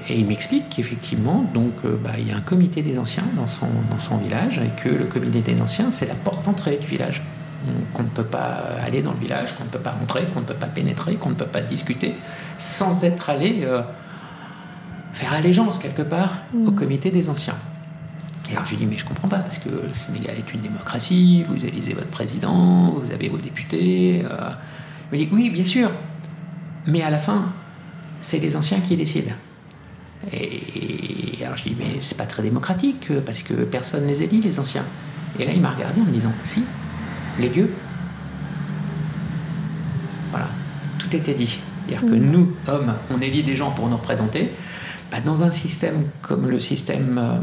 et 0.08 0.20
il 0.20 0.28
m'explique 0.28 0.70
qu'effectivement, 0.70 1.46
donc, 1.54 1.74
euh, 1.86 1.98
bah, 2.02 2.12
il 2.18 2.28
y 2.28 2.32
a 2.32 2.36
un 2.36 2.42
comité 2.42 2.82
des 2.82 3.00
anciens 3.00 3.24
dans 3.36 3.48
son, 3.48 3.68
dans 3.90 3.98
son 3.98 4.18
village 4.18 4.60
et 4.60 4.70
que 4.82 4.90
le 4.90 5.06
comité 5.06 5.42
des 5.42 5.62
anciens, 5.62 5.90
c'est 5.90 6.08
la 6.08 6.16
porte 6.16 6.46
d'entrée 6.46 6.78
du 6.78 6.88
village. 6.88 7.22
Qu'on 7.94 8.04
ne 8.04 8.10
peut 8.10 8.24
pas 8.24 8.64
aller 8.86 9.02
dans 9.02 9.12
le 9.12 9.20
village, 9.20 9.54
qu'on 9.54 9.66
ne 9.66 9.70
peut 9.70 9.80
pas 9.80 9.92
rentrer, 9.92 10.24
qu'on 10.34 10.42
ne 10.42 10.46
peut 10.46 10.54
pas 10.54 10.68
pénétrer, 10.68 11.16
qu'on 11.16 11.32
ne 11.32 11.36
peut 11.36 11.46
pas 11.46 11.62
discuter 11.62 12.16
sans 12.58 13.04
être 13.04 13.30
allé 13.30 13.62
euh, 13.64 13.82
faire 15.20 15.34
allégeance 15.34 15.80
quelque 15.80 16.02
part 16.02 16.38
au 16.54 16.72
mmh. 16.72 16.76
comité 16.76 17.12
des 17.12 17.30
anciens. 17.30 17.58
Et 18.50 18.54
alors 18.54 18.66
je 18.66 18.72
lui 18.72 18.78
dis, 18.78 18.86
mais 18.86 18.98
je 18.98 19.06
comprends 19.06 19.28
pas, 19.28 19.40
parce 19.40 19.60
que 19.60 19.70
le 19.70 19.94
Sénégal 19.94 20.36
est 20.38 20.54
une 20.54 20.62
démocratie, 20.62 21.44
vous 21.44 21.64
élisez 21.66 21.94
votre 21.94 22.08
président, 22.08 22.92
vous 22.92 23.12
avez 23.12 23.28
vos 23.28 23.38
députés. 23.38 24.24
il 24.24 24.26
me 25.12 25.18
dit, 25.18 25.30
oui, 25.32 25.50
bien 25.50 25.66
sûr, 25.66 25.92
mais 26.88 27.02
à 27.02 27.10
la 27.10 27.18
fin, 27.18 27.52
c'est 28.22 28.40
les 28.40 28.56
anciens 28.56 28.80
qui 28.80 28.96
décident. 28.96 29.34
Et 30.32 31.44
alors 31.44 31.58
je 31.58 31.64
dis, 31.64 31.76
mais 31.78 31.98
c'est 32.00 32.18
pas 32.18 32.26
très 32.26 32.44
démocratique 32.44 33.08
euh, 33.12 33.22
parce 33.22 33.42
que 33.42 33.54
personne 33.54 34.06
les 34.06 34.24
élit, 34.24 34.42
les 34.42 34.60
anciens. 34.60 34.86
Et 35.38 35.46
là, 35.46 35.52
il 35.54 35.62
m'a 35.62 35.72
regardé 35.72 36.02
en 36.02 36.06
me 36.06 36.12
disant, 36.12 36.34
si, 36.44 36.64
les 37.40 37.50
dieux. 37.50 37.72
Voilà, 40.32 40.50
tout 40.98 41.14
était 41.16 41.34
dit. 41.34 41.60
C'est-à-dire 41.88 42.10
que 42.10 42.16
mm. 42.16 42.32
nous, 42.32 42.54
hommes, 42.68 42.94
on 43.12 43.20
élit 43.22 43.44
des 43.44 43.56
gens 43.56 43.72
pour 43.72 43.88
nous 43.88 43.96
représenter. 43.98 44.52
Bah, 45.12 45.22
dans 45.22 45.44
un 45.44 45.52
système 45.52 46.04
comme 46.22 46.50
le 46.50 46.60
système 46.60 47.18
euh, 47.18 47.40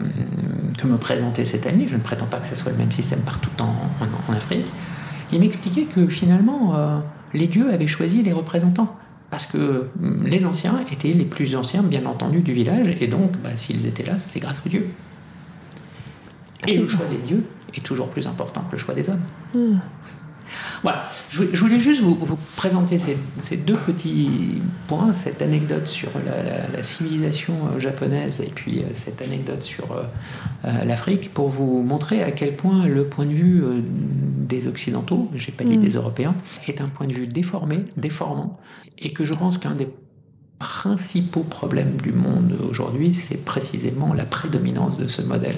que 0.78 0.86
me 0.86 0.96
présentait 0.96 1.44
cet 1.44 1.66
ami, 1.66 1.88
je 1.88 1.96
ne 1.96 2.00
prétends 2.00 2.26
pas 2.26 2.38
que 2.38 2.46
ce 2.46 2.54
soit 2.54 2.70
le 2.70 2.78
même 2.78 2.92
système 2.92 3.20
partout 3.20 3.50
en, 3.58 4.32
Afrique, 4.32 4.66
il 5.32 5.40
m'expliquait 5.40 5.84
que 5.84 6.06
finalement, 6.06 6.76
euh, 6.76 6.98
les 7.34 7.46
dieux 7.48 7.72
avaient 7.72 7.86
choisi 7.86 8.22
les 8.22 8.32
représentants 8.32 8.96
parce 9.30 9.46
que 9.46 9.88
hum, 10.00 10.18
les 10.24 10.44
anciens 10.46 10.80
étaient 10.92 11.12
les 11.12 11.24
plus 11.24 11.56
anciens, 11.56 11.82
bien 11.82 12.06
entendu, 12.06 12.40
du 12.40 12.52
village, 12.52 12.96
et 13.00 13.08
donc, 13.08 13.32
bah, 13.42 13.56
s'ils 13.56 13.86
étaient 13.86 14.04
là, 14.04 14.14
c'était 14.16 14.40
grâce 14.40 14.62
aux 14.64 14.68
dieux. 14.68 14.88
Et 16.66 16.78
le 16.78 16.88
choix 16.88 17.06
des 17.06 17.18
dieux 17.18 17.44
est 17.74 17.84
toujours 17.84 18.08
plus 18.08 18.26
important 18.26 18.62
que 18.62 18.72
le 18.72 18.78
choix 18.78 18.94
des 18.94 19.08
hommes. 19.10 19.22
Hmm. 19.54 19.78
Voilà, 20.86 21.08
je, 21.30 21.42
voulais 21.42 21.80
juste 21.80 22.00
vous, 22.00 22.16
présenter 22.54 22.96
ces, 22.96 23.56
deux 23.56 23.74
petits 23.74 24.62
points, 24.86 25.14
cette 25.14 25.42
anecdote 25.42 25.88
sur 25.88 26.10
la, 26.24 26.80
civilisation 26.84 27.54
euh, 27.54 27.80
japonaise 27.80 28.40
et 28.40 28.52
puis 28.54 28.78
euh, 28.78 28.86
cette 28.92 29.20
anecdote 29.20 29.64
sur 29.64 29.90
euh, 29.90 30.84
l'Afrique 30.84 31.34
pour 31.34 31.48
vous 31.48 31.82
montrer 31.82 32.22
à 32.22 32.30
quel 32.30 32.54
point 32.54 32.86
le 32.86 33.08
point 33.08 33.26
de 33.26 33.32
vue 33.32 33.64
des 33.82 34.68
Occidentaux, 34.68 35.28
j'ai 35.34 35.50
pas 35.50 35.64
dit 35.64 35.76
mm. 35.76 35.80
des 35.80 35.90
Européens, 35.96 36.36
est 36.68 36.80
un 36.80 36.88
point 36.88 37.08
de 37.08 37.14
vue 37.14 37.26
déformé, 37.26 37.80
déformant, 37.96 38.56
et 38.96 39.10
que 39.10 39.24
je 39.24 39.34
pense 39.34 39.58
qu'un 39.58 39.74
des 39.74 39.88
principaux 40.60 41.42
problèmes 41.42 41.96
du 42.00 42.12
monde 42.12 42.56
aujourd'hui, 42.70 43.12
c'est 43.12 43.44
précisément 43.44 44.14
la 44.14 44.24
prédominance 44.24 44.96
de 44.98 45.08
ce 45.08 45.20
modèle 45.20 45.56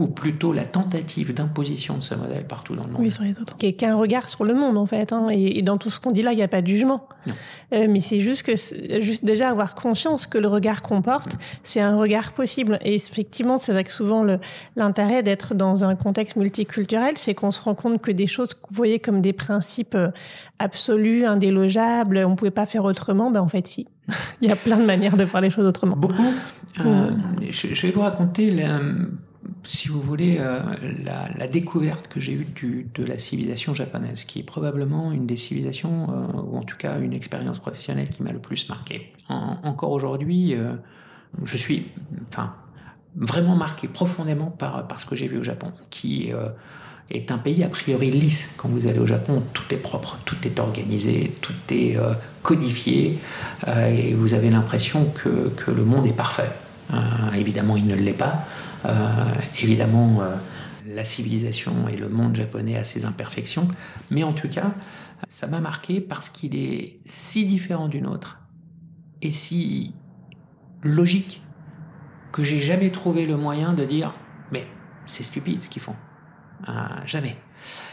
ou 0.00 0.06
plutôt 0.06 0.52
la 0.54 0.64
tentative 0.64 1.34
d'imposition 1.34 1.98
de 1.98 2.02
ce 2.02 2.14
modèle 2.14 2.46
partout 2.46 2.74
dans 2.74 2.84
le 2.84 2.92
monde. 2.92 3.02
Oui, 3.02 3.10
sur 3.10 3.22
les 3.22 3.38
autres. 3.38 3.56
Qui 3.58 3.66
est 3.66 3.92
regard 3.92 4.30
sur 4.30 4.44
le 4.44 4.54
monde, 4.54 4.78
en 4.78 4.86
fait. 4.86 5.12
Hein. 5.12 5.28
Et, 5.30 5.60
dans 5.60 5.76
tout 5.76 5.90
ce 5.90 6.00
qu'on 6.00 6.10
dit 6.10 6.22
là, 6.22 6.32
il 6.32 6.36
n'y 6.36 6.42
a 6.42 6.48
pas 6.48 6.62
de 6.62 6.66
jugement. 6.66 7.06
Euh, 7.74 7.86
mais 7.88 8.00
c'est 8.00 8.18
juste 8.18 8.44
que, 8.44 8.52
juste 9.00 9.24
déjà 9.26 9.50
avoir 9.50 9.74
conscience 9.74 10.26
que 10.26 10.38
le 10.38 10.48
regard 10.48 10.80
qu'on 10.80 11.02
porte, 11.02 11.36
c'est 11.62 11.80
un 11.80 11.96
regard 11.96 12.32
possible. 12.32 12.78
Et 12.82 12.94
effectivement, 12.94 13.58
c'est 13.58 13.72
vrai 13.72 13.84
que 13.84 13.92
souvent, 13.92 14.24
l'intérêt 14.74 15.22
d'être 15.22 15.54
dans 15.54 15.84
un 15.84 15.94
contexte 15.96 16.36
multiculturel, 16.36 17.18
c'est 17.18 17.34
qu'on 17.34 17.50
se 17.50 17.60
rend 17.60 17.74
compte 17.74 18.00
que 18.00 18.10
des 18.10 18.26
choses 18.26 18.54
que 18.54 18.60
vous 18.70 18.76
voyez 18.76 19.00
comme 19.00 19.20
des 19.20 19.34
principes 19.34 19.94
euh, 19.94 20.08
absolus, 20.58 21.26
indélogeables, 21.26 22.24
on 22.24 22.30
ne 22.30 22.36
pouvait 22.36 22.50
pas 22.50 22.64
faire 22.64 22.84
autrement, 22.84 23.30
ben 23.30 23.42
en 23.42 23.48
fait, 23.48 23.66
si. 23.66 23.86
il 24.40 24.48
y 24.48 24.52
a 24.52 24.56
plein 24.56 24.78
de 24.78 24.84
manières 24.84 25.18
de 25.18 25.24
voir 25.24 25.42
les 25.42 25.50
choses 25.50 25.66
autrement. 25.66 25.96
Beaucoup. 25.96 26.32
Euh, 26.80 27.10
je, 27.50 27.74
je, 27.74 27.82
vais 27.82 27.92
vous 27.92 28.00
raconter 28.00 28.50
si 29.62 29.88
vous 29.88 30.00
voulez, 30.00 30.36
euh, 30.38 30.60
la, 31.04 31.46
découverte 31.46 32.08
que 32.08 32.20
j'ai 32.20 32.32
eue 32.32 32.46
de 32.94 33.04
la 33.04 33.16
civilisation 33.16 33.74
japonaise, 33.74 34.24
qui 34.24 34.40
est 34.40 34.44
probablement 34.44 35.12
une 35.12 35.26
des 35.26 35.36
civilisations, 35.36 36.08
euh, 36.10 36.40
ou 36.42 36.58
en 36.58 36.62
tout 36.62 36.76
cas 36.76 36.98
une 36.98 37.14
expérience 37.14 37.58
professionnelle 37.58 38.08
qui 38.08 38.22
m'a 38.22 38.32
le 38.32 38.38
plus 38.38 38.68
marqué. 38.68 39.12
encore 39.28 39.92
aujourd'hui, 39.92 40.54
euh, 40.54 40.74
je 41.44 41.56
suis 41.56 41.86
enfin, 42.28 42.54
vraiment 43.16 43.56
marqué 43.56 43.88
profondément 43.88 44.50
par, 44.50 44.86
ce 44.98 45.06
que 45.06 45.16
j'ai 45.16 45.28
vu 45.28 45.38
au 45.38 45.42
Japon, 45.42 45.72
qui 45.88 46.32
est 47.10 47.30
un 47.30 47.38
pays 47.38 47.62
a 47.64 47.68
priori 47.68 48.10
lisse. 48.10 48.50
Quand 48.56 48.68
vous 48.68 48.86
allez 48.86 48.98
au 48.98 49.06
Japon, 49.06 49.42
tout 49.52 49.72
est 49.72 49.78
propre, 49.78 50.18
tout 50.24 50.36
est 50.44 50.58
organisé, 50.58 51.30
tout 51.40 51.54
est 51.70 51.96
codifié, 52.42 53.18
et 53.68 54.14
vous 54.14 54.34
avez 54.34 54.50
l'impression 54.50 55.06
que, 55.14 55.70
le 55.70 55.84
monde 55.84 56.06
est 56.06 56.16
parfait. 56.16 56.50
Évidemment, 57.36 57.76
il 57.76 57.86
ne 57.86 57.94
l'est 57.94 58.12
pas. 58.12 58.46
Euh, 58.86 59.34
évidemment, 59.60 60.20
euh, 60.20 60.36
la 60.86 61.04
civilisation 61.04 61.88
et 61.88 61.96
le 61.96 62.08
monde 62.08 62.34
japonais 62.36 62.76
a 62.76 62.84
ses 62.84 63.04
imperfections, 63.04 63.68
mais 64.10 64.22
en 64.22 64.32
tout 64.32 64.48
cas, 64.48 64.74
ça 65.28 65.46
m'a 65.46 65.60
marqué 65.60 66.00
parce 66.00 66.30
qu'il 66.30 66.56
est 66.56 66.98
si 67.04 67.46
différent 67.46 67.88
d'une 67.88 68.06
autre 68.06 68.40
et 69.22 69.30
si 69.30 69.94
logique 70.82 71.42
que 72.32 72.42
j'ai 72.42 72.58
jamais 72.58 72.90
trouvé 72.90 73.26
le 73.26 73.36
moyen 73.36 73.74
de 73.74 73.84
dire 73.84 74.14
mais 74.50 74.66
c'est 75.04 75.22
stupide 75.22 75.62
ce 75.62 75.68
qu'ils 75.68 75.82
font. 75.82 75.96
Euh, 76.68 76.72
jamais. 77.06 77.36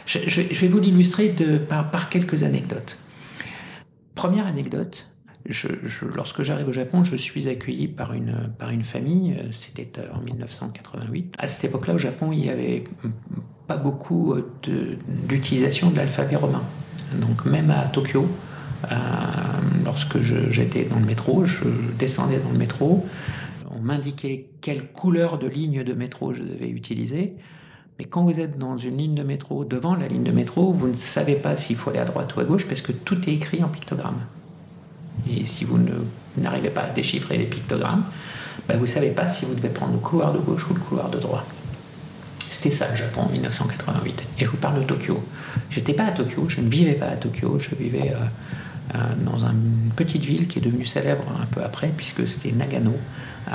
Je, 0.06 0.18
vais 0.40 0.68
vous 0.68 0.80
l'illustrer 0.80 1.34
par 1.68 2.08
quelques 2.08 2.42
anecdotes. 2.44 2.96
Première 4.14 4.46
anecdote, 4.46 5.10
lorsque 6.14 6.42
j'arrive 6.42 6.68
au 6.68 6.72
Japon, 6.72 7.04
je 7.04 7.16
suis 7.16 7.48
accueilli 7.48 7.88
par 7.88 8.12
une, 8.12 8.50
par 8.58 8.70
une 8.70 8.84
famille, 8.84 9.34
euh, 9.38 9.48
c'était 9.50 9.90
euh, 9.98 10.06
en 10.14 10.20
1988. 10.20 11.34
À 11.38 11.46
cette 11.46 11.64
époque-là, 11.64 11.94
au 11.94 11.98
Japon, 11.98 12.30
il 12.32 12.40
n'y 12.40 12.50
avait 12.50 12.84
pas 13.66 13.76
beaucoup 13.76 14.34
euh, 14.34 14.50
d'utilisation 15.28 15.90
de, 15.90 15.96
l'alphabet 15.96 16.36
romain. 16.36 16.62
Donc 17.20 17.46
même 17.46 17.70
à 17.70 17.86
Tokyo, 17.86 18.28
lorsque 19.84 20.20
j'étais 20.20 20.84
dans 20.84 20.98
le 20.98 21.06
métro, 21.06 21.46
je 21.46 21.64
descendais 21.98 22.38
dans 22.38 22.50
le 22.50 22.58
métro, 22.58 23.06
on 23.74 23.80
m'indiquait 23.80 24.46
quelle 24.60 24.92
couleur 24.92 25.38
de 25.38 25.46
ligne 25.46 25.82
de 25.84 25.94
métro 25.94 26.34
je 26.34 26.42
devais 26.42 26.68
utiliser. 26.68 27.34
Mais 27.98 28.04
quand 28.04 28.24
vous 28.24 28.38
êtes 28.40 28.58
dans 28.58 28.76
une 28.76 28.98
ligne 28.98 29.14
de 29.14 29.22
métro, 29.22 29.64
devant 29.64 29.94
la 29.94 30.06
ligne 30.06 30.22
de 30.22 30.32
métro, 30.32 30.72
vous 30.72 30.88
ne 30.88 30.92
savez 30.92 31.34
pas 31.34 31.56
s'il 31.56 31.76
faut 31.76 31.90
aller 31.90 31.98
à 31.98 32.04
droite 32.04 32.36
ou 32.36 32.40
à 32.40 32.44
gauche 32.44 32.66
parce 32.66 32.82
que 32.82 32.92
tout 32.92 33.28
est 33.28 33.32
écrit 33.32 33.64
en 33.64 33.68
pictogramme. 33.68 34.20
Et 35.30 35.46
si 35.46 35.64
vous 35.64 35.78
n'arrivez 36.36 36.70
pas 36.70 36.82
à 36.82 36.88
déchiffrer 36.88 37.38
les 37.38 37.46
pictogrammes, 37.46 38.04
ben 38.68 38.76
vous 38.76 38.84
ne 38.84 38.88
savez 38.88 39.10
pas 39.10 39.28
si 39.28 39.46
vous 39.46 39.54
devez 39.54 39.70
prendre 39.70 39.94
le 39.94 39.98
couloir 39.98 40.32
de 40.32 40.38
gauche 40.38 40.68
ou 40.70 40.74
le 40.74 40.80
couloir 40.80 41.08
de 41.08 41.18
droite. 41.18 41.46
C'était 42.48 42.74
ça 42.74 42.86
le 42.90 42.96
Japon 42.96 43.22
en 43.22 43.28
1988. 43.28 44.22
Et 44.38 44.44
je 44.44 44.50
vous 44.50 44.56
parle 44.56 44.80
de 44.80 44.84
Tokyo. 44.84 45.22
J'étais 45.70 45.92
pas 45.92 46.04
à 46.04 46.12
Tokyo, 46.12 46.46
je 46.48 46.60
ne 46.60 46.68
vivais 46.68 46.94
pas 46.94 47.06
à 47.06 47.16
Tokyo, 47.16 47.58
je 47.58 47.74
vivais 47.74 48.10
euh, 48.10 48.94
euh, 48.94 48.98
dans 49.24 49.38
une 49.44 49.90
petite 49.94 50.22
ville 50.22 50.48
qui 50.48 50.58
est 50.58 50.62
devenue 50.62 50.84
célèbre 50.84 51.24
un 51.40 51.46
peu 51.46 51.62
après, 51.62 51.92
puisque 51.96 52.26
c'était 52.26 52.52
Nagano, 52.52 52.94
euh, 53.48 53.52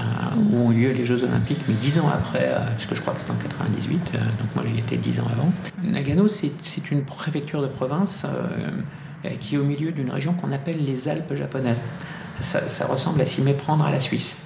où 0.52 0.58
ont 0.58 0.70
lieu 0.70 0.92
les 0.92 1.06
Jeux 1.06 1.24
Olympiques, 1.24 1.62
mais 1.68 1.74
dix 1.76 2.00
ans 2.00 2.10
après, 2.14 2.56
puisque 2.78 2.96
je 2.96 3.02
crois 3.02 3.14
que 3.14 3.20
c'était 3.20 3.34
en 3.34 3.36
98, 3.36 4.12
donc 4.14 4.56
moi 4.56 4.64
j'y 4.72 4.80
étais 4.80 4.98
dix 4.98 5.20
ans 5.20 5.28
avant. 5.32 5.50
Nagano, 5.84 6.28
c'est 6.28 6.92
une 6.92 7.04
préfecture 7.04 7.62
de 7.62 7.68
province 7.68 8.26
qui 9.40 9.56
est 9.56 9.58
au 9.58 9.64
milieu 9.64 9.92
d'une 9.92 10.10
région 10.10 10.34
qu'on 10.34 10.52
appelle 10.52 10.84
les 10.84 11.08
Alpes 11.08 11.34
japonaises. 11.34 11.84
Ça, 12.40 12.86
ressemble 12.88 13.22
à 13.22 13.26
s'y 13.26 13.42
méprendre 13.42 13.86
à 13.86 13.92
la 13.92 14.00
Suisse. 14.00 14.38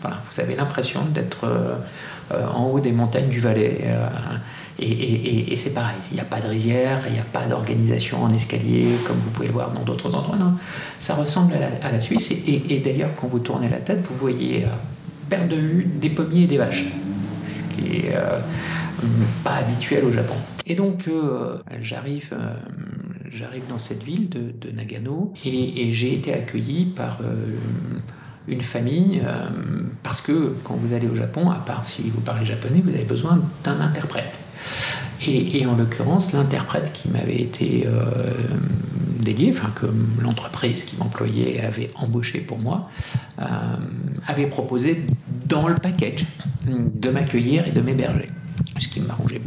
Voilà, 0.00 0.22
vous 0.30 0.40
avez 0.40 0.54
l'impression 0.54 1.02
d'être 1.12 1.44
euh, 1.44 1.74
euh, 2.32 2.46
en 2.48 2.66
haut 2.66 2.80
des 2.80 2.92
montagnes 2.92 3.28
du 3.28 3.40
Valais. 3.40 3.84
et, 4.78 5.56
c'est 5.56 5.70
pareil, 5.70 5.96
il 6.10 6.14
n'y 6.14 6.20
a 6.20 6.24
pas 6.24 6.40
de 6.40 6.48
rizière, 6.48 7.02
il 7.06 7.14
n'y 7.14 7.18
a 7.18 7.24
pas 7.32 7.44
d'organisation 7.46 8.22
en 8.22 8.30
escalier 8.30 8.96
comme 9.06 9.16
vous 9.16 9.30
pouvez 9.30 9.48
le 9.48 9.52
voir 9.52 9.72
dans 9.72 9.82
d'autres 9.82 10.14
endroits. 10.14 10.38
Ça 10.98 11.14
ressemble 11.14 11.54
à 11.82 11.90
la, 11.90 12.00
Suisse. 12.00 12.30
Et, 12.30 12.78
d'ailleurs, 12.84 13.10
quand 13.16 13.28
vous 13.28 13.40
tournez 13.40 13.68
la 13.68 13.78
tête, 13.78 14.06
vous 14.08 14.16
voyez 14.16 14.66
perte 15.28 15.48
de 15.48 15.56
vue 15.56 15.84
des 15.84 16.10
pommiers 16.10 16.44
et 16.44 16.46
des 16.46 16.58
vaches, 16.58 16.84
ce 17.46 17.62
qui 17.74 17.96
est 17.96 18.16
pas 19.42 19.56
habituel 19.56 20.04
au 20.04 20.12
Japon. 20.12 20.34
Et 20.66 20.74
donc, 20.74 21.08
j'arrive 21.80 22.34
j'arrive 23.34 23.66
dans 23.68 23.78
cette 23.78 24.02
ville 24.02 24.28
de, 24.28 24.70
Nagano 24.70 25.32
et, 25.44 25.92
j'ai 25.92 26.14
été 26.14 26.32
accueilli 26.32 26.86
par 26.86 27.18
euh, 27.22 27.56
une 28.46 28.62
famille, 28.62 29.22
euh, 29.24 29.48
parce 30.02 30.20
que 30.20 30.54
quand 30.64 30.76
vous 30.76 30.94
allez 30.94 31.08
au 31.08 31.14
Japon, 31.14 31.50
à 31.50 31.58
part 31.58 31.86
si 31.86 32.02
vous 32.10 32.20
parlez 32.20 32.44
japonais, 32.44 32.82
vous 32.84 32.94
avez 32.94 33.04
besoin 33.04 33.40
d'un 33.62 33.80
interprète. 33.80 34.40
Et, 35.26 35.64
en 35.64 35.76
l'occurrence, 35.76 36.32
l'interprète 36.32 36.92
qui 36.92 37.08
m'avait 37.08 37.40
été 37.40 37.86
euh, 37.86 38.02
dédié, 39.20 39.50
enfin 39.50 39.70
que 39.74 39.86
l'entreprise 40.20 40.84
qui 40.84 40.96
m'employait 40.96 41.62
avait 41.62 41.88
embauché 41.94 42.40
pour 42.40 42.58
moi, 42.58 42.90
euh, 43.40 43.44
avait 44.26 44.46
proposé 44.46 45.02
dans 45.46 45.66
le 45.66 45.76
package 45.76 46.26
de 46.66 47.08
m'accueillir 47.10 47.66
et 47.66 47.70
de 47.70 47.80
m'héberger. 47.80 48.28
Ce 48.78 48.88
qui 48.88 49.00
m'arrangeait 49.00 49.40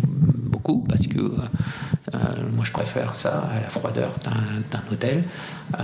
parce 0.76 1.08
que 1.08 1.20
euh, 1.20 2.18
moi, 2.56 2.64
je 2.64 2.72
préfère 2.72 3.16
ça 3.16 3.50
à 3.52 3.62
la 3.62 3.70
froideur 3.70 4.16
d'un 4.72 4.84
hôtel. 4.92 5.24
Euh, 5.80 5.84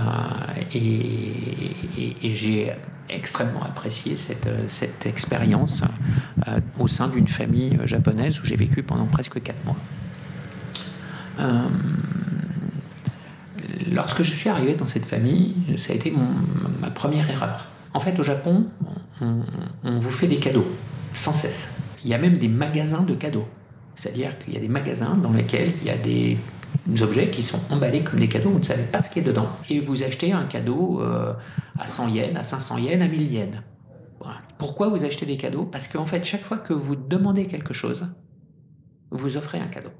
et, 0.74 2.30
j'ai 2.30 2.72
extrêmement 3.08 3.62
apprécié 3.62 4.16
cette, 4.16 5.06
expérience 5.06 5.82
euh, 6.48 6.60
au 6.78 6.88
sein 6.88 7.08
d'une 7.08 7.28
famille 7.28 7.78
japonaise 7.84 8.40
où 8.40 8.44
j'ai 8.44 8.56
vécu 8.56 8.82
pendant 8.82 9.06
presque 9.06 9.42
quatre 9.42 9.64
mois. 9.64 9.76
lorsque 13.92 14.22
je 14.22 14.32
suis 14.32 14.48
arrivé 14.48 14.74
dans 14.74 14.86
cette 14.86 15.06
famille, 15.06 15.54
ça 15.76 15.92
a 15.92 15.96
été 15.96 16.12
ma 16.80 16.90
première 16.90 17.28
erreur. 17.30 17.66
En 17.92 18.00
fait, 18.00 18.18
au 18.18 18.22
Japon, 18.22 18.66
on 19.20 19.98
vous 20.00 20.10
fait 20.10 20.26
des 20.26 20.38
cadeaux 20.38 20.66
sans 21.12 21.32
cesse. 21.32 21.74
Il 22.04 22.10
y 22.10 22.14
a 22.14 22.18
même 22.18 22.38
des 22.38 22.48
magasins 22.48 23.02
de 23.02 23.14
cadeaux. 23.14 23.46
C'est-à-dire 23.96 24.38
qu'il 24.38 24.54
y 24.54 24.56
a 24.56 24.60
des 24.60 24.68
magasins 24.68 25.14
dans 25.14 25.32
lesquels 25.32 25.72
il 25.80 25.86
y 25.86 25.90
a 25.90 25.96
des 25.96 26.38
objets 27.00 27.28
qui 27.28 27.42
sont 27.42 27.60
emballés 27.70 28.02
comme 28.02 28.18
des 28.18 28.28
cadeaux, 28.28 28.50
vous 28.50 28.58
ne 28.58 28.64
savez 28.64 28.82
pas 28.82 29.02
ce 29.02 29.10
qu'il 29.10 29.22
y 29.22 29.26
a 29.26 29.28
dedans. 29.28 29.48
Et 29.68 29.80
vous 29.80 30.02
achetez 30.02 30.32
un 30.32 30.44
cadeau 30.44 31.00
euh, 31.00 31.32
à 31.78 31.86
100 31.86 32.08
yens, 32.08 32.36
à 32.36 32.42
500 32.42 32.78
yens, 32.78 33.02
à 33.02 33.08
1000 33.08 33.32
yens. 33.32 33.62
Pourquoi 34.58 34.88
vous 34.88 35.04
achetez 35.04 35.26
des 35.26 35.36
cadeaux? 35.36 35.64
Parce 35.64 35.88
qu'en 35.88 36.06
fait, 36.06 36.24
chaque 36.24 36.42
fois 36.42 36.56
que 36.56 36.72
vous 36.72 36.96
demandez 36.96 37.46
quelque 37.46 37.74
chose, 37.74 38.08
vous 39.10 39.36
offrez 39.36 39.58
un 39.58 39.66
cadeau. 39.66 39.90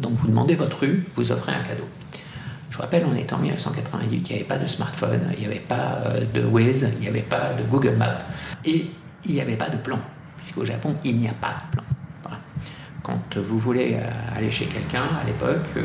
Donc 0.00 0.12
vous 0.12 0.26
demandez 0.28 0.56
votre 0.56 0.80
rue, 0.80 1.04
vous 1.14 1.32
offrez 1.32 1.52
un 1.52 1.62
cadeau. 1.62 1.84
Je 2.70 2.76
vous 2.76 2.82
rappelle, 2.82 3.04
on 3.08 3.16
était 3.16 3.34
en 3.34 3.38
1998, 3.38 4.28
il 4.28 4.32
n'y 4.32 4.38
avait 4.40 4.48
pas 4.48 4.58
de 4.58 4.66
smartphone, 4.66 5.20
il 5.34 5.40
n'y 5.40 5.46
avait 5.46 5.60
pas 5.60 6.00
euh, 6.06 6.24
de 6.34 6.44
Waze, 6.44 6.92
il 6.96 7.00
n'y 7.00 7.08
avait 7.08 7.20
pas 7.20 7.52
de 7.52 7.62
Google 7.62 7.94
Maps, 7.96 8.18
et 8.64 8.90
il 9.24 9.34
n'y 9.34 9.40
avait 9.40 9.56
pas 9.56 9.68
de 9.68 9.76
plan, 9.76 10.00
puisqu'au 10.36 10.64
Japon, 10.64 10.90
il 11.04 11.16
n'y 11.16 11.28
a 11.28 11.34
pas 11.34 11.56
de 11.66 11.76
plan. 11.76 11.84
Quand 13.04 13.36
vous 13.36 13.58
voulez 13.58 13.98
euh, 14.00 14.34
aller 14.34 14.50
chez 14.50 14.64
quelqu'un, 14.64 15.04
à 15.20 15.26
l'époque, 15.26 15.68
euh, 15.76 15.82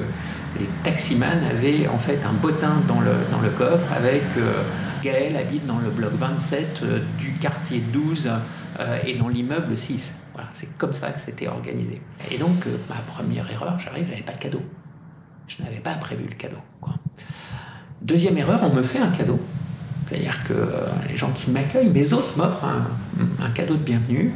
les 0.57 0.67
taximans 0.83 1.25
avaient 1.51 1.85
en 1.89 1.97
fait 1.97 2.17
un 2.25 2.31
bottin 2.31 2.81
dans 2.87 3.01
le, 3.01 3.49
coffre 3.57 3.91
avec 3.91 4.23
euh, 4.37 4.63
Gaël 5.03 5.35
habite 5.35 5.65
dans 5.65 5.79
le 5.79 5.89
bloc 5.89 6.13
27 6.13 6.81
du 7.17 7.33
quartier 7.33 7.81
12 7.81 8.31
et 9.05 9.17
dans 9.17 9.27
l'immeuble 9.27 9.75
6. 9.75 10.15
Voilà, 10.33 10.47
c'est 10.53 10.77
comme 10.77 10.93
ça 10.93 11.09
que 11.09 11.19
c'était 11.19 11.49
organisé. 11.49 12.01
Et 12.31 12.37
donc, 12.37 12.65
ma 12.87 12.95
première 12.95 13.51
erreur, 13.51 13.77
j'arrive, 13.79 14.05
je 14.05 14.11
n'avais 14.11 14.23
pas 14.23 14.33
de 14.33 14.39
cadeau. 14.39 14.61
Je 15.47 15.61
n'avais 15.61 15.79
pas 15.79 15.95
prévu 15.95 16.23
le 16.23 16.35
cadeau. 16.35 16.59
Deuxième 18.01 18.37
erreur, 18.37 18.61
on 18.63 18.73
me 18.73 18.83
fait 18.83 18.99
un 18.99 19.09
cadeau. 19.09 19.39
C'est-à-dire 20.07 20.41
que 20.45 20.69
les 21.09 21.17
gens 21.17 21.31
qui 21.31 21.51
m'accueillent, 21.51 21.89
mes 21.89 22.13
autres 22.13 22.37
m'offrent 22.37 22.65
un, 22.65 23.49
cadeau 23.49 23.73
de 23.73 23.83
bienvenue. 23.83 24.33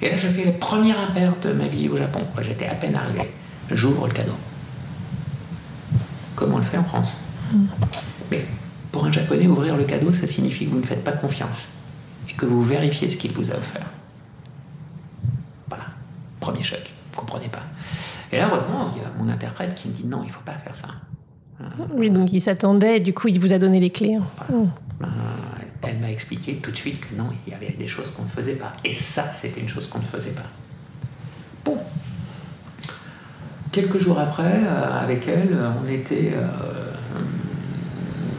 Et 0.00 0.10
là, 0.10 0.16
je 0.16 0.28
fais 0.28 0.44
la 0.44 0.52
première 0.52 0.98
impair 1.00 1.34
de 1.42 1.52
ma 1.52 1.66
vie 1.66 1.88
au 1.88 1.96
Japon. 1.96 2.20
J'étais 2.40 2.66
à 2.66 2.74
peine 2.74 2.94
arrivé. 2.94 3.30
J'ouvre 3.70 4.06
le 4.06 4.12
cadeau. 4.12 4.34
Comme 6.36 6.54
on 6.54 6.58
le 6.58 6.64
fait 6.64 6.78
en 6.78 6.84
France. 6.84 7.14
Hmm. 7.52 7.66
Mais 8.30 8.44
pour 8.92 9.04
un 9.04 9.12
Japonais, 9.12 9.46
ouvrir 9.46 9.76
le 9.76 9.84
cadeau, 9.84 10.12
ça 10.12 10.26
signifie 10.26 10.66
que 10.66 10.70
vous 10.70 10.78
ne 10.78 10.86
faites 10.86 11.02
pas 11.02 11.12
confiance 11.12 11.66
et 12.28 12.32
que 12.34 12.46
vous 12.46 12.62
vérifiez 12.62 13.10
ce 13.10 13.16
qu'il 13.16 13.32
vous 13.32 13.50
a 13.50 13.56
offert. 13.56 13.86
Voilà, 15.68 15.84
premier 16.38 16.62
choc. 16.62 16.82
Vous 17.12 17.20
comprenez 17.20 17.48
pas. 17.48 17.62
Et 18.30 18.36
là, 18.36 18.48
heureusement, 18.50 18.86
il 18.94 19.02
y 19.02 19.04
a 19.04 19.10
mon 19.18 19.28
interprète 19.28 19.74
qui 19.74 19.88
me 19.88 19.92
dit 19.92 20.06
non, 20.06 20.22
il 20.22 20.28
ne 20.28 20.32
faut 20.32 20.42
pas 20.44 20.52
faire 20.52 20.76
ça. 20.76 20.88
Oui, 21.92 22.10
donc 22.10 22.32
il 22.32 22.40
s'attendait, 22.40 23.00
du 23.00 23.12
coup, 23.12 23.26
il 23.26 23.40
vous 23.40 23.52
a 23.52 23.58
donné 23.58 23.80
les 23.80 23.90
clés. 23.90 24.18
Voilà. 24.36 24.62
Hmm. 24.62 24.70
Elle 25.82 25.98
m'a 25.98 26.10
expliqué 26.10 26.56
tout 26.56 26.70
de 26.70 26.76
suite 26.76 27.00
que 27.00 27.14
non, 27.14 27.30
il 27.46 27.52
y 27.52 27.54
avait 27.54 27.70
des 27.70 27.86
choses 27.86 28.10
qu'on 28.10 28.24
ne 28.24 28.28
faisait 28.28 28.56
pas. 28.56 28.72
Et 28.84 28.92
ça, 28.92 29.32
c'était 29.32 29.60
une 29.60 29.68
chose 29.68 29.86
qu'on 29.88 30.00
ne 30.00 30.04
faisait 30.04 30.32
pas. 30.32 30.46
Bon. 31.64 31.78
Quelques 33.70 33.98
jours 33.98 34.18
après, 34.18 34.60
euh, 34.64 35.00
avec 35.00 35.28
elle, 35.28 35.56
on 35.82 35.88
était 35.88 36.32
euh, 36.34 36.46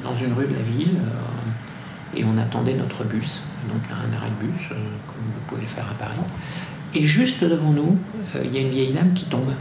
dans 0.03 0.13
une 0.13 0.33
rue 0.33 0.47
de 0.47 0.53
la 0.53 0.61
ville 0.61 0.97
euh, 0.97 2.17
et 2.17 2.25
on 2.25 2.37
attendait 2.37 2.73
notre 2.73 3.03
bus, 3.05 3.41
donc 3.69 3.81
un 3.91 4.17
arrêt 4.17 4.31
de 4.41 4.47
bus, 4.47 4.67
comme 4.69 5.23
vous 5.23 5.45
pouvez 5.47 5.65
faire 5.65 5.87
à 5.89 5.93
Paris. 5.93 6.19
Et 6.95 7.03
juste 7.03 7.43
devant 7.43 7.71
nous, 7.71 7.97
il 8.43 8.53
y 8.53 8.57
a 8.57 8.61
une 8.61 8.71
vieille 8.71 8.91
dame 8.91 9.13
qui 9.13 9.25
tombe, 9.25 9.53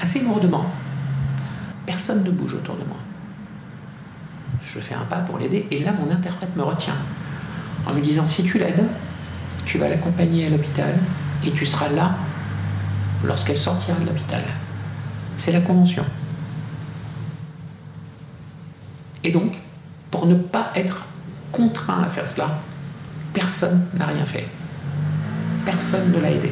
assez 0.00 0.20
lourdement. 0.20 0.64
Personne 1.84 2.24
ne 2.24 2.30
bouge 2.30 2.54
autour 2.54 2.76
de 2.76 2.84
moi. 2.84 2.96
Je 4.62 4.80
fais 4.80 4.94
un 4.94 5.04
pas 5.04 5.18
pour 5.18 5.38
l'aider 5.38 5.66
et 5.70 5.80
là, 5.80 5.92
mon 5.92 6.10
interprète 6.10 6.56
me 6.56 6.62
retient 6.62 6.94
en 7.86 7.94
me 7.94 8.00
disant 8.00 8.26
si 8.26 8.44
tu 8.44 8.58
l'aides, 8.58 8.84
tu 9.64 9.78
vas 9.78 9.88
l'accompagner 9.88 10.46
à 10.46 10.50
l'hôpital 10.50 10.98
et 11.44 11.50
tu 11.50 11.66
seras 11.66 11.88
là 11.88 12.16
lorsqu'elle 13.24 13.56
sortira 13.56 13.98
de 13.98 14.06
l'hôpital. 14.06 14.42
C'est 15.36 15.52
la 15.52 15.60
convention. 15.60 16.04
Et 19.22 19.30
donc, 19.30 19.58
pour 20.10 20.26
ne 20.26 20.34
pas 20.34 20.70
être 20.74 21.04
contraint 21.52 22.02
à 22.02 22.08
faire 22.08 22.28
cela, 22.28 22.58
personne 23.32 23.86
n'a 23.94 24.06
rien 24.06 24.24
fait. 24.24 24.46
Personne 25.64 26.12
ne 26.12 26.20
l'a 26.20 26.30
aidé. 26.30 26.50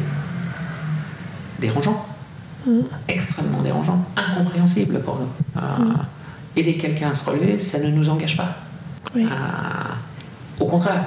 Dérangeant. 1.58 2.06
Mm. 2.66 2.80
Extrêmement 3.08 3.62
dérangeant. 3.62 4.04
Incompréhensible 4.16 5.00
pour 5.00 5.18
nous. 5.18 5.60
Euh, 5.60 5.84
mm. 5.84 6.06
aider 6.56 6.76
quelqu'un 6.76 7.10
à 7.10 7.14
se 7.14 7.28
relever, 7.28 7.58
ça 7.58 7.78
ne 7.78 7.88
nous 7.88 8.08
engage 8.08 8.36
pas. 8.36 8.56
Euh, 9.16 9.20
au 10.60 10.66
contraire, 10.66 11.04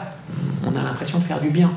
on 0.65 0.75
a 0.75 0.83
l'impression 0.83 1.19
de 1.19 1.23
faire 1.23 1.41
du 1.41 1.49
bien. 1.49 1.71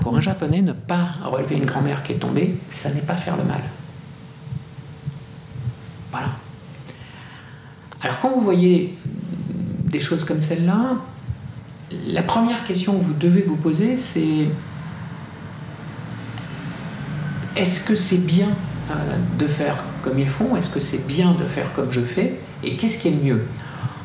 Pour 0.00 0.16
un 0.16 0.20
japonais, 0.20 0.60
ne 0.60 0.72
pas 0.72 1.14
relever 1.24 1.56
une 1.56 1.64
grand-mère 1.64 2.02
qui 2.02 2.12
est 2.12 2.16
tombée, 2.16 2.58
ça 2.68 2.92
n'est 2.92 3.00
pas 3.00 3.16
faire 3.16 3.36
le 3.36 3.44
mal. 3.44 3.62
Voilà. 6.10 6.28
Alors 8.02 8.20
quand 8.20 8.30
vous 8.30 8.42
voyez 8.42 8.98
des 9.84 10.00
choses 10.00 10.24
comme 10.24 10.40
celle-là, 10.40 10.96
la 12.06 12.22
première 12.22 12.64
question 12.64 12.98
que 12.98 13.04
vous 13.04 13.14
devez 13.14 13.42
vous 13.42 13.56
poser, 13.56 13.96
c'est 13.96 14.48
est-ce 17.56 17.80
que 17.80 17.94
c'est 17.94 18.24
bien 18.26 18.48
euh, 18.90 19.16
de 19.38 19.46
faire 19.46 19.82
comme 20.02 20.18
ils 20.18 20.28
font? 20.28 20.56
Est-ce 20.56 20.70
que 20.70 20.80
c'est 20.80 21.06
bien 21.06 21.32
de 21.32 21.46
faire 21.46 21.72
comme 21.72 21.90
je 21.90 22.00
fais? 22.00 22.38
Et 22.62 22.76
qu'est-ce 22.76 22.98
qui 22.98 23.08
est 23.08 23.12
le 23.12 23.22
mieux? 23.22 23.46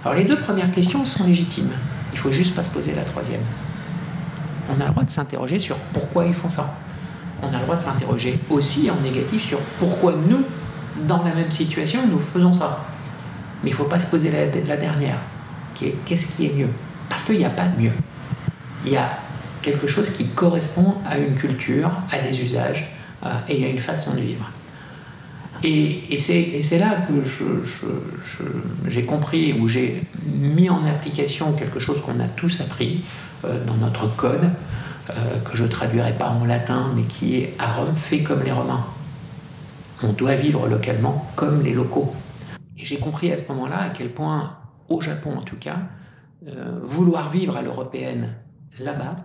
Alors 0.06 0.18
les 0.18 0.24
deux 0.24 0.40
premières 0.40 0.72
questions 0.72 1.06
sont 1.06 1.26
légitimes. 1.26 1.72
Il 2.20 2.24
faut 2.24 2.32
juste 2.32 2.54
pas 2.54 2.64
se 2.64 2.70
poser 2.70 2.94
la 2.96 3.06
troisième. 3.06 3.40
On 4.70 4.82
a 4.82 4.88
le 4.88 4.92
droit 4.92 5.06
de 5.06 5.10
s'interroger 5.10 5.58
sur 5.58 5.78
pourquoi 5.94 6.26
ils 6.26 6.34
font 6.34 6.50
ça. 6.50 6.76
On 7.42 7.48
a 7.48 7.54
le 7.54 7.64
droit 7.64 7.78
de 7.78 7.82
s'interroger 7.82 8.38
aussi 8.50 8.92
en 8.92 9.00
négatif 9.02 9.42
sur 9.42 9.58
pourquoi 9.80 10.14
nous, 10.28 10.44
dans 11.08 11.24
la 11.24 11.34
même 11.34 11.50
situation, 11.50 12.06
nous 12.12 12.20
faisons 12.20 12.52
ça. 12.52 12.84
Mais 13.64 13.70
il 13.70 13.72
ne 13.72 13.78
faut 13.78 13.86
pas 13.86 14.02
se 14.02 14.08
poser 14.08 14.32
la, 14.32 14.48
la 14.48 14.76
dernière, 14.76 15.16
qui 15.74 15.86
est 15.86 15.96
qu'est-ce 16.04 16.28
qui 16.28 16.48
est 16.48 16.54
mieux? 16.54 16.68
Parce 17.08 17.24
qu'il 17.24 17.38
n'y 17.38 17.46
a 17.46 17.50
pas 17.50 17.68
de 17.68 17.82
mieux. 17.82 17.94
Il 18.86 18.92
y 18.92 18.98
a 18.98 19.12
quelque 19.62 19.88
chose 19.88 20.10
qui 20.10 20.28
correspond 20.28 20.96
à 21.10 21.18
une 21.20 21.36
culture, 21.36 21.90
à 22.12 22.18
des 22.18 22.42
usages 22.44 22.92
euh, 23.26 23.30
et 23.48 23.64
à 23.64 23.70
une 23.70 23.80
façon 23.80 24.12
de 24.12 24.20
vivre. 24.20 24.52
Et, 25.64 26.18
c'est 26.18 26.78
là 26.78 27.06
que 27.08 27.22
j'ai 28.88 29.06
compris, 29.06 29.54
ou 29.54 29.68
j'ai 29.68 30.02
mis 30.26 30.70
en 30.70 30.86
application 30.86 31.54
quelque 31.54 31.80
chose 31.80 32.02
qu'on 32.02 32.20
a 32.20 32.28
tous 32.28 32.62
appris 32.62 33.04
euh, 33.46 33.64
dans 33.66 33.76
notre 33.76 34.14
code, 34.16 34.50
euh, 35.10 35.14
que 35.44 35.58
je 35.58 35.64
ne 35.64 35.70
traduirai 35.70 36.14
pas 36.14 36.30
en 36.30 36.46
latin, 36.46 36.92
mais 36.96 37.04
qui 37.04 37.38
est 37.38 37.52
à 37.60 37.74
Rome, 37.74 37.94
fait 37.94 38.24
comme 38.24 38.44
les 38.44 38.52
Romains. 38.52 38.86
On 40.02 40.14
doit 40.14 40.36
vivre 40.36 40.68
localement 40.68 41.30
comme 41.36 41.62
les 41.62 41.74
locaux. 41.74 42.10
Et 42.78 42.86
j'ai 42.86 42.98
compris 42.98 43.32
à 43.32 43.38
ce 43.38 43.44
moment-là 43.50 43.82
à 43.82 43.90
quel 43.90 44.12
point, 44.12 44.56
au 44.88 45.02
Japon 45.02 45.34
en 45.38 45.42
tout 45.42 45.58
cas, 45.58 45.76
euh, 46.48 46.80
vouloir 46.84 47.30
vivre 47.32 47.58
à 47.58 47.62
l'européenne 47.62 48.34
là-bas 48.80 49.18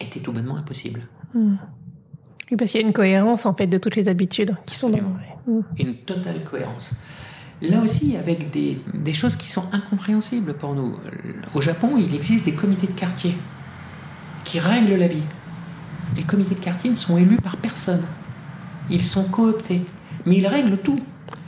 était 0.00 0.20
tout 0.20 0.32
bonnement 0.32 0.56
impossible. 0.56 1.02
Oui, 1.34 2.56
parce 2.56 2.70
qu'il 2.70 2.80
y 2.80 2.84
a 2.84 2.86
une 2.86 2.92
cohérence 2.92 3.44
en 3.44 3.54
fait 3.54 3.66
de 3.66 3.76
toutes 3.78 3.96
les 3.96 4.08
habitudes 4.08 4.56
qui 4.64 4.76
sont 4.76 4.88
dans. 4.88 4.98
Mm. 5.46 5.60
Une 5.78 5.94
totale 5.96 6.42
cohérence. 6.44 6.92
Là 7.62 7.80
aussi, 7.80 8.16
avec 8.16 8.50
des, 8.50 8.80
choses 9.12 9.36
qui 9.36 9.48
sont 9.48 9.64
incompréhensibles 9.72 10.54
pour 10.54 10.74
nous. 10.74 10.96
Au 11.54 11.60
Japon, 11.60 11.92
il 11.98 12.14
existe 12.14 12.44
des 12.44 12.52
comités 12.52 12.86
de 12.86 12.92
quartier 12.92 13.36
qui 14.44 14.58
règlent 14.58 14.96
la 14.96 15.06
vie. 15.06 15.22
Les 16.16 16.22
comités 16.22 16.54
de 16.54 16.60
quartier 16.60 16.90
ne 16.90 16.94
sont 16.94 17.16
élus 17.16 17.36
par 17.36 17.56
personne. 17.56 18.02
Ils 18.90 19.02
sont 19.02 19.24
cooptés. 19.24 19.84
Mais 20.26 20.36
ils 20.36 20.46
règlent 20.46 20.76
tout. 20.78 20.98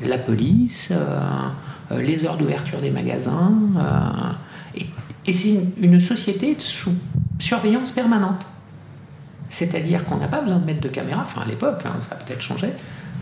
La 0.04 0.18
police, 0.18 0.88
euh, 0.90 1.20
euh, 1.92 2.00
les 2.00 2.24
heures 2.24 2.36
d'ouverture 2.36 2.80
des 2.80 2.90
magasins. 2.90 3.52
Euh, 3.76 4.80
et, 4.80 4.86
Et 5.26 5.32
c'est 5.32 5.60
une, 5.80 6.00
société 6.00 6.56
sous 6.58 6.94
surveillance 7.38 7.90
permanente. 7.90 8.46
C'est-à-dire 9.48 10.04
qu'on 10.04 10.16
n'a 10.16 10.28
pas 10.28 10.40
besoin 10.40 10.58
de 10.58 10.64
mettre 10.64 10.80
de 10.80 10.88
caméra, 10.88 11.22
enfin 11.24 11.42
à 11.42 11.46
l'époque, 11.46 11.82
hein, 11.84 11.96
ça 12.00 12.12
a 12.12 12.14
peut-être 12.16 12.40
changé. 12.40 12.68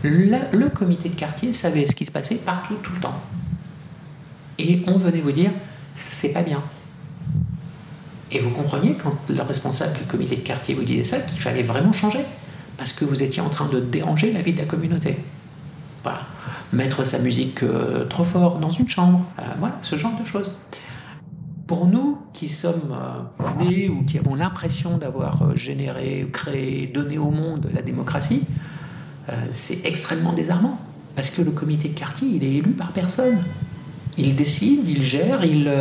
Le 0.03 0.69
comité 0.69 1.09
de 1.09 1.15
quartier 1.15 1.53
savait 1.53 1.85
ce 1.85 1.95
qui 1.95 2.05
se 2.05 2.11
passait 2.11 2.35
partout, 2.35 2.75
tout 2.83 2.93
le 2.93 2.99
temps. 2.99 3.19
Et 4.57 4.81
on 4.87 4.97
venait 4.97 5.21
vous 5.21 5.31
dire, 5.31 5.51
c'est 5.95 6.33
pas 6.33 6.41
bien. 6.41 6.61
Et 8.31 8.39
vous 8.39 8.49
compreniez, 8.49 8.95
quand 9.01 9.15
le 9.29 9.41
responsable 9.41 9.97
du 9.97 10.03
comité 10.05 10.35
de 10.35 10.41
quartier 10.41 10.75
vous 10.75 10.83
disait 10.83 11.03
ça, 11.03 11.19
qu'il 11.19 11.39
fallait 11.39 11.63
vraiment 11.63 11.93
changer. 11.93 12.25
Parce 12.77 12.91
que 12.91 13.05
vous 13.05 13.23
étiez 13.23 13.41
en 13.41 13.49
train 13.49 13.67
de 13.67 13.79
déranger 13.79 14.33
la 14.33 14.41
vie 14.41 14.53
de 14.53 14.57
la 14.57 14.65
communauté. 14.65 15.17
Voilà. 16.03 16.21
Mettre 16.73 17.05
sa 17.05 17.19
musique 17.19 17.63
euh, 17.63 18.05
trop 18.05 18.23
fort 18.23 18.59
dans 18.59 18.71
une 18.71 18.87
chambre. 18.87 19.25
Euh, 19.39 19.43
voilà, 19.57 19.77
ce 19.81 19.95
genre 19.95 20.19
de 20.19 20.25
choses. 20.25 20.51
Pour 21.67 21.87
nous 21.87 22.17
qui 22.33 22.49
sommes 22.49 22.93
euh, 23.39 23.63
nés 23.63 23.89
ou 23.89 24.03
qui 24.03 24.19
avons 24.19 24.35
l'impression 24.35 24.97
d'avoir 24.97 25.55
généré, 25.55 26.27
créé, 26.31 26.87
donné 26.87 27.17
au 27.17 27.31
monde 27.31 27.69
la 27.73 27.81
démocratie, 27.81 28.43
c'est 29.53 29.85
extrêmement 29.85 30.33
désarmant. 30.33 30.79
Parce 31.15 31.29
que 31.29 31.41
le 31.41 31.51
comité 31.51 31.87
de 31.87 31.97
quartier, 31.97 32.27
il 32.27 32.43
est 32.43 32.55
élu 32.55 32.71
par 32.71 32.91
personne. 32.91 33.37
Il 34.17 34.35
décide, 34.35 34.87
il 34.87 35.01
gère, 35.01 35.45
il, 35.45 35.71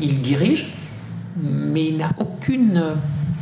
il 0.00 0.20
dirige, 0.20 0.72
mais 1.42 1.88
il 1.88 1.96
n'a 1.98 2.12
aucune, 2.18 2.96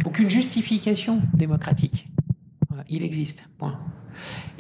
aucune 0.07 0.31
justification 0.31 1.21
démocratique. 1.35 2.09
Il 2.89 3.03
existe, 3.03 3.45
point. 3.59 3.77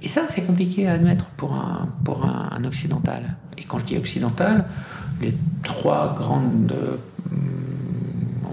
Et 0.02 0.08
ça, 0.08 0.26
c'est 0.28 0.42
compliqué 0.42 0.86
à 0.86 0.92
admettre 0.92 1.26
pour 1.30 1.54
un, 1.54 1.88
pour 2.04 2.24
un, 2.24 2.64
occidental. 2.64 3.36
Et 3.58 3.62
quand 3.62 3.78
je 3.78 3.84
dis 3.84 3.96
occidental, 3.96 4.66
les 5.20 5.34
trois 5.62 6.14
grandes, 6.14 6.72
euh, 6.72 6.96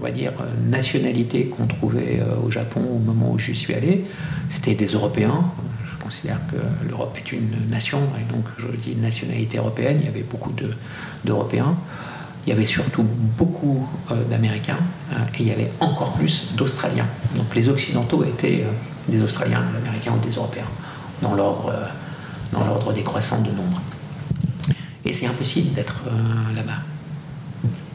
on 0.02 0.04
va 0.06 0.10
dire, 0.10 0.32
nationalités 0.68 1.46
qu'on 1.46 1.66
trouvait 1.66 2.20
euh, 2.20 2.44
au 2.44 2.50
Japon 2.50 2.80
au 2.80 2.98
moment 2.98 3.30
où 3.30 3.38
je 3.38 3.52
suis 3.52 3.72
allé, 3.72 4.04
c'était 4.48 4.74
des 4.74 4.88
Européens. 4.88 5.44
Je 5.84 6.02
considère 6.02 6.40
que 6.50 6.56
l'Europe 6.88 7.16
est 7.16 7.30
une 7.30 7.70
nation, 7.70 8.00
et 8.20 8.32
donc 8.32 8.44
je 8.58 8.66
dis 8.76 8.96
nationalité 8.96 9.58
européenne, 9.58 9.98
il 10.00 10.06
y 10.06 10.08
avait 10.08 10.24
beaucoup 10.28 10.52
d'Européens. 11.24 11.76
il 12.44 12.50
y 12.50 12.52
avait 12.52 12.64
surtout 12.64 13.04
beaucoup 13.38 13.88
euh, 14.10 14.24
d'Américains 14.24 14.80
et 15.12 15.40
il 15.40 15.46
y 15.46 15.52
avait 15.52 15.70
encore 15.78 16.14
plus 16.14 16.54
d'Australiens. 16.56 17.06
Donc 17.36 17.54
les 17.54 17.68
Occidentaux 17.68 18.24
étaient 18.24 18.64
des 19.08 19.22
Australiens, 19.22 19.62
des 19.70 19.78
Américains 19.78 20.14
ou 20.16 20.26
des 20.26 20.34
Européens 20.34 20.66
dans 21.22 21.34
l'ordre, 21.34 21.72
euh, 21.72 22.92
décroissant 22.92 23.40
de 23.40 23.50
nombre. 23.50 23.80
Et 25.04 25.12
c'est 25.12 25.26
impossible 25.26 25.72
d'être 25.74 26.02
euh, 26.06 26.56
là-bas, 26.56 26.80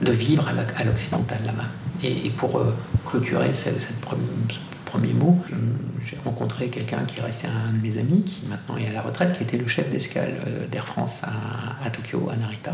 de 0.02 0.12
vivre 0.12 0.48
à 0.48 0.84
l'occidental 0.84 1.39
là-bas. 1.46 1.70
Et, 2.04 2.30
pour 2.30 2.58
euh, 2.58 2.76
clôturer 3.06 3.54
cette, 3.54 3.80
ce 3.80 3.88
premier 4.86 5.14
mot, 5.14 5.38
j'ai 6.02 6.18
rencontré 6.24 6.68
quelqu'un 6.68 7.04
qui 7.06 7.20
est 7.20 7.24
resté 7.24 7.48
un 7.48 7.74
de 7.74 7.82
mes 7.82 7.98
amis, 7.98 8.24
qui 8.24 8.46
maintenant 8.48 8.78
est 8.78 8.88
à 8.88 8.94
la 8.94 9.02
retraite, 9.02 9.36
qui 9.36 9.44
était 9.44 9.58
le 9.58 9.68
chef 9.68 9.90
d'escale 9.90 10.36
d'Air 10.72 10.86
France 10.86 11.24
à, 11.24 11.86
à, 11.86 11.90
Tokyo, 11.90 12.30
à 12.32 12.36
Narita, 12.36 12.72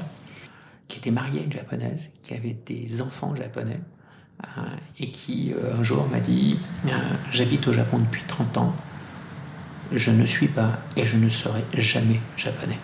qui 0.88 1.00
était 1.00 1.12
marié 1.12 1.42
à 1.42 1.44
une 1.44 1.52
japonaise, 1.52 2.12
qui 2.22 2.34
avait 2.34 2.56
des 2.66 3.02
enfants 3.02 3.36
japonais, 3.36 3.80
et 5.00 5.10
qui 5.10 5.54
un 5.78 5.84
jour 5.84 6.08
m'a 6.10 6.20
dit 6.20 6.60
J'habite 7.32 7.68
au 7.68 7.74
Japon 7.74 8.00
depuis 8.00 8.24
30 8.28 8.58
ans, 8.58 8.76
je 9.92 10.12
ne 10.12 10.26
suis 10.26 10.48
pas 10.48 10.80
et 10.98 11.06
je 11.06 11.18
ne 11.18 11.30
serai 11.30 11.64
jamais 11.74 12.20
japonais. 12.36 12.78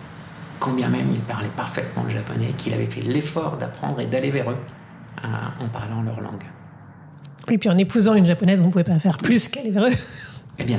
Quand 0.58 0.72
bien 0.72 0.88
même 0.88 1.10
il 1.12 1.20
parlait 1.20 1.50
parfaitement 1.56 2.04
le 2.04 2.10
japonais, 2.10 2.52
qu'il 2.56 2.72
avait 2.72 2.86
fait 2.86 3.02
l'effort 3.02 3.56
d'apprendre 3.56 4.00
et 4.00 4.06
d'aller 4.06 4.30
vers 4.30 4.50
eux 4.50 4.56
en 5.22 5.68
parlant 5.68 6.02
leur 6.02 6.20
langue. 6.20 6.44
Et 7.50 7.58
puis 7.58 7.68
en 7.68 7.78
épousant 7.78 8.14
une 8.14 8.26
japonaise, 8.26 8.60
on 8.60 8.66
ne 8.66 8.70
pouvait 8.70 8.84
pas 8.84 8.98
faire 8.98 9.16
plus 9.16 9.50
vers 9.70 9.84
eux. 9.84 9.94
Eh 10.58 10.64
bien, 10.64 10.78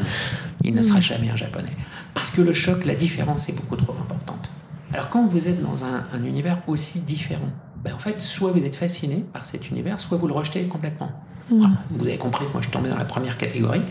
il 0.63 0.75
ne 0.75 0.82
sera 0.82 1.01
jamais 1.01 1.30
un 1.30 1.36
japonais. 1.36 1.71
Parce 2.13 2.32
que 2.32 2.41
le 2.41 2.54
choc, 2.54 2.86
la 2.86 2.95
différence 2.95 3.49
est 3.49 3.54
beaucoup 3.54 3.75
trop 3.75 3.93
importante. 3.99 4.51
Alors 4.93 5.10
quand 5.10 5.25
vous 5.27 5.47
êtes 5.47 5.62
dans 5.62 5.86
un, 5.86 6.23
univers 6.23 6.60
aussi 6.67 6.99
différent, 6.99 7.49
ben 7.84 7.93
en 7.93 7.97
fait, 7.97 8.21
soit 8.21 8.51
vous 8.51 8.63
êtes 8.63 8.75
fasciné 8.75 9.25
par 9.34 9.45
cet 9.45 9.69
univers, 9.69 9.99
soit 9.99 10.17
vous 10.17 10.27
le 10.27 10.34
rejetez 10.34 10.67
complètement. 10.67 11.12
Vous 11.49 12.06
avez 12.08 12.17
compris 12.17 12.45
que 12.45 12.51
moi 12.51 12.62
je 12.62 12.67
suis 12.67 12.71
tombé 12.71 12.89
dans 12.89 12.97
la 12.97 13.06
première 13.06 13.38
catégorie. 13.38 13.82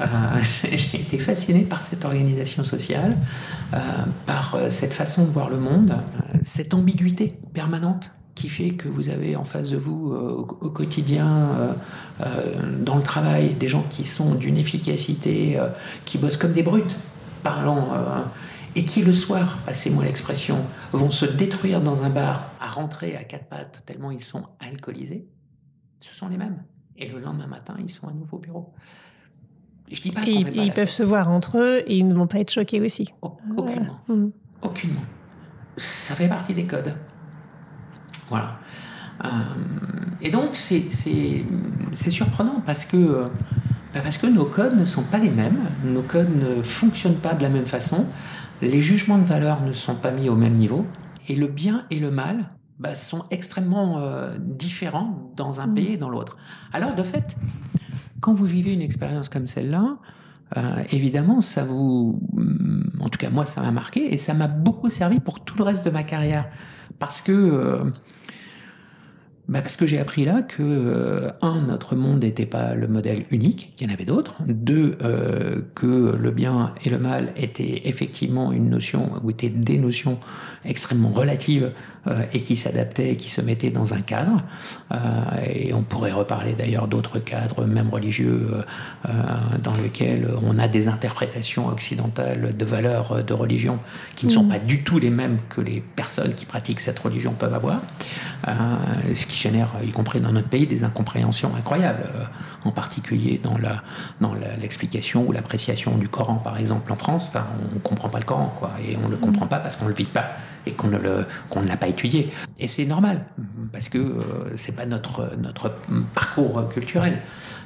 Euh, 0.00 0.06
j'ai 0.70 1.00
été 1.00 1.18
fasciné 1.18 1.62
par 1.62 1.82
cette 1.82 2.04
organisation 2.04 2.62
sociale, 2.62 3.16
euh, 3.74 3.78
par 4.26 4.54
euh, 4.54 4.70
cette 4.70 4.94
façon 4.94 5.24
de 5.24 5.30
voir 5.30 5.50
le 5.50 5.56
monde, 5.56 5.96
cette 6.44 6.74
ambiguïté 6.74 7.28
permanente 7.54 8.12
qui 8.38 8.48
fait 8.48 8.70
que 8.70 8.88
vous 8.88 9.08
avez 9.08 9.34
en 9.34 9.44
face 9.44 9.70
de 9.70 9.76
vous 9.76 10.14
au 10.14 10.70
quotidien, 10.70 11.76
dans 12.80 12.96
le 12.96 13.02
travail, 13.02 13.54
des 13.54 13.66
gens 13.66 13.84
qui 13.90 14.04
sont 14.04 14.36
d'une 14.36 14.56
efficacité, 14.56 15.58
qui 16.04 16.18
bossent 16.18 16.36
comme 16.36 16.52
des 16.52 16.62
brutes, 16.62 16.96
parlant, 17.42 17.88
et 18.76 18.84
qui 18.84 19.02
le 19.02 19.12
soir, 19.12 19.58
passez-moi 19.66 20.04
l'expression, 20.04 20.58
vont 20.92 21.10
se 21.10 21.26
détruire 21.26 21.80
dans 21.80 22.04
un 22.04 22.10
bar 22.10 22.50
à 22.60 22.68
rentrer 22.68 23.16
à 23.16 23.24
quatre 23.24 23.46
pattes 23.46 23.82
tellement 23.86 24.12
ils 24.12 24.22
sont 24.22 24.44
alcoolisés. 24.60 25.26
Ce 26.00 26.14
sont 26.14 26.28
les 26.28 26.36
mêmes. 26.36 26.62
Et 26.96 27.08
le 27.08 27.18
lendemain 27.18 27.48
matin, 27.48 27.74
ils 27.80 27.88
sont 27.88 28.06
à 28.06 28.12
nouveau 28.12 28.36
au 28.36 28.40
bureau. 28.40 28.72
Je 29.90 30.00
dis 30.00 30.10
pas 30.10 30.20
et 30.26 30.32
ils, 30.32 30.72
peuvent 30.72 30.90
se 30.90 31.02
voir 31.02 31.28
entre 31.28 31.58
eux 31.58 31.82
et 31.86 31.96
ils 31.96 32.06
ne 32.06 32.14
vont 32.14 32.26
pas 32.26 32.38
être 32.38 32.52
choqués 32.52 32.80
aussi. 32.80 33.12
aucunement. 33.22 33.98
Mm. 34.06 34.28
Aucunement. 34.62 35.00
Ça 35.76 36.14
fait 36.14 36.28
partie 36.28 36.54
des 36.54 36.64
codes. 36.64 36.94
Voilà. 38.30 38.58
Euh, 39.24 39.28
et 40.20 40.30
donc, 40.30 40.50
c'est 40.54 40.90
surprenant 42.10 42.62
parce 42.64 42.84
que, 42.84 42.96
euh, 42.96 43.24
bah, 43.94 44.00
parce 44.02 44.18
que 44.18 44.26
nos 44.26 44.44
codes 44.44 44.78
ne 44.78 44.84
sont 44.84 45.02
pas 45.02 45.18
les 45.18 45.30
mêmes, 45.30 45.58
nos 45.84 46.02
codes 46.02 46.34
ne 46.36 46.62
fonctionnent 46.62 47.18
pas 47.18 47.34
de 47.34 47.42
la 47.42 47.48
même 47.48 47.66
façon, 47.66 48.06
les 48.62 48.80
jugements 48.80 49.18
de 49.18 49.24
valeur 49.24 49.62
ne 49.62 49.72
sont 49.72 49.94
pas 49.94 50.10
mis 50.10 50.28
au 50.28 50.34
même 50.34 50.54
niveau, 50.54 50.84
et 51.28 51.36
le 51.36 51.46
bien 51.46 51.84
et 51.90 51.98
le 51.98 52.10
mal 52.10 52.50
bah, 52.78 52.94
sont 52.94 53.24
extrêmement 53.30 53.98
euh, 53.98 54.36
différents 54.38 55.32
dans 55.36 55.60
un 55.60 55.66
mmh. 55.66 55.74
pays 55.74 55.92
et 55.94 55.96
dans 55.96 56.08
l'autre. 56.08 56.36
Alors, 56.72 56.94
de 56.94 57.02
fait, 57.02 57.36
quand 58.20 58.34
vous 58.34 58.46
vivez 58.46 58.72
une 58.72 58.82
expérience 58.82 59.28
comme 59.28 59.46
celle-là, 59.46 59.96
euh, 60.56 60.82
évidemment, 60.92 61.40
ça 61.40 61.64
vous, 61.64 62.20
mm, 62.32 63.00
en 63.00 63.08
tout 63.08 63.18
cas 63.18 63.30
moi, 63.30 63.44
ça 63.44 63.60
m'a 63.60 63.70
marqué 63.70 64.12
et 64.12 64.16
ça 64.16 64.32
m'a 64.34 64.48
beaucoup 64.48 64.88
servi 64.88 65.20
pour 65.20 65.44
tout 65.44 65.56
le 65.58 65.64
reste 65.64 65.84
de 65.84 65.90
ma 65.90 66.02
carrière, 66.02 66.48
parce 66.98 67.20
que 67.20 67.78
bah 69.48 69.62
Parce 69.62 69.78
que 69.78 69.86
j'ai 69.86 69.98
appris 69.98 70.26
là 70.26 70.42
que, 70.42 70.62
euh, 70.62 71.30
un, 71.40 71.62
notre 71.62 71.96
monde 71.96 72.22
n'était 72.22 72.44
pas 72.44 72.74
le 72.74 72.86
modèle 72.86 73.24
unique, 73.30 73.72
il 73.78 73.86
y 73.86 73.90
en 73.90 73.94
avait 73.94 74.04
d'autres. 74.04 74.34
Deux, 74.46 74.98
euh, 75.02 75.62
que 75.74 76.14
le 76.14 76.30
bien 76.30 76.74
et 76.84 76.90
le 76.90 76.98
mal 76.98 77.32
étaient 77.34 77.82
effectivement 77.84 78.52
une 78.52 78.68
notion, 78.68 79.10
ou 79.22 79.30
étaient 79.30 79.48
des 79.48 79.78
notions 79.78 80.18
extrêmement 80.64 81.08
relatives 81.10 81.72
euh, 82.06 82.22
et 82.32 82.42
qui 82.42 82.56
s'adaptaient, 82.56 83.16
qui 83.16 83.28
se 83.28 83.40
mettaient 83.40 83.70
dans 83.70 83.94
un 83.94 84.00
cadre. 84.00 84.42
Euh, 84.92 84.96
et 85.52 85.74
on 85.74 85.82
pourrait 85.82 86.12
reparler 86.12 86.54
d'ailleurs 86.54 86.86
d'autres 86.86 87.18
cadres, 87.18 87.64
même 87.64 87.90
religieux, 87.90 88.48
euh, 89.08 89.12
dans 89.62 89.74
lesquels 89.76 90.28
on 90.42 90.58
a 90.58 90.68
des 90.68 90.88
interprétations 90.88 91.68
occidentales 91.68 92.56
de 92.56 92.64
valeurs 92.64 93.24
de 93.24 93.34
religion 93.34 93.80
qui 94.14 94.26
ne 94.26 94.30
sont 94.30 94.44
mmh. 94.44 94.48
pas 94.48 94.58
du 94.58 94.82
tout 94.84 94.98
les 94.98 95.10
mêmes 95.10 95.38
que 95.48 95.60
les 95.60 95.80
personnes 95.80 96.34
qui 96.34 96.46
pratiquent 96.46 96.80
cette 96.80 96.98
religion 96.98 97.32
peuvent 97.32 97.54
avoir. 97.54 97.82
ce 98.46 99.26
qui 99.26 99.37
génère, 99.40 99.74
y 99.84 99.90
compris 99.90 100.20
dans 100.20 100.32
notre 100.32 100.48
pays, 100.48 100.66
des 100.66 100.84
incompréhensions 100.84 101.54
incroyables, 101.56 102.04
euh, 102.14 102.24
en 102.64 102.70
particulier 102.70 103.40
dans 103.42 103.56
la 103.58 103.82
dans 104.20 104.34
l'explication 104.34 105.26
ou 105.26 105.32
l'appréciation 105.32 105.96
du 105.96 106.08
Coran, 106.08 106.36
par 106.36 106.58
exemple, 106.58 106.92
en 106.92 106.96
France. 106.96 107.26
Enfin, 107.28 107.46
on 107.70 107.74
ne 107.74 107.80
comprend 107.80 108.08
pas 108.08 108.18
le 108.18 108.24
Coran, 108.24 108.54
quoi, 108.58 108.72
et 108.86 108.96
on 108.96 109.06
ne 109.06 109.12
le 109.12 109.16
mm. 109.16 109.20
comprend 109.20 109.46
pas 109.46 109.58
parce 109.58 109.76
qu'on 109.76 109.84
ne 109.84 109.90
le 109.90 109.96
vit 109.96 110.04
pas 110.04 110.32
et 110.66 110.72
qu'on 110.72 110.88
ne 110.88 110.98
le 110.98 111.26
qu'on 111.48 111.62
ne 111.62 111.68
l'a 111.68 111.76
pas 111.76 111.88
étudié. 111.88 112.32
Et 112.58 112.68
c'est 112.68 112.84
normal 112.84 113.24
parce 113.72 113.88
que 113.88 113.98
euh, 113.98 114.56
c'est 114.56 114.76
pas 114.76 114.86
notre 114.86 115.30
notre 115.38 115.72
parcours 116.14 116.68
culturel. 116.68 117.20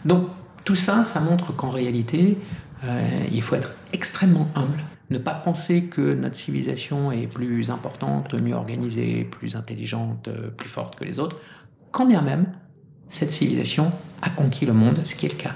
Donc 0.04 0.28
tout 0.64 0.76
ça, 0.76 1.02
ça 1.02 1.20
montre 1.20 1.54
qu'en 1.54 1.70
réalité, 1.70 2.38
euh, 2.84 3.00
il 3.32 3.42
faut 3.42 3.56
être 3.56 3.74
extrêmement 3.92 4.48
humble 4.54 4.78
ne 5.12 5.18
pas 5.18 5.34
penser 5.34 5.84
que 5.84 6.14
notre 6.14 6.36
civilisation 6.36 7.12
est 7.12 7.26
plus 7.26 7.70
importante, 7.70 8.34
mieux 8.34 8.54
organisée, 8.54 9.24
plus 9.24 9.56
intelligente, 9.56 10.28
plus 10.56 10.68
forte 10.68 10.96
que 10.96 11.04
les 11.04 11.18
autres, 11.18 11.36
quand 11.92 12.06
bien 12.06 12.22
même 12.22 12.46
cette 13.08 13.32
civilisation 13.32 13.92
a 14.22 14.30
conquis 14.30 14.66
le 14.66 14.72
monde, 14.72 14.98
ce 15.04 15.14
qui 15.14 15.26
est 15.26 15.28
le 15.28 15.36
cas. 15.36 15.52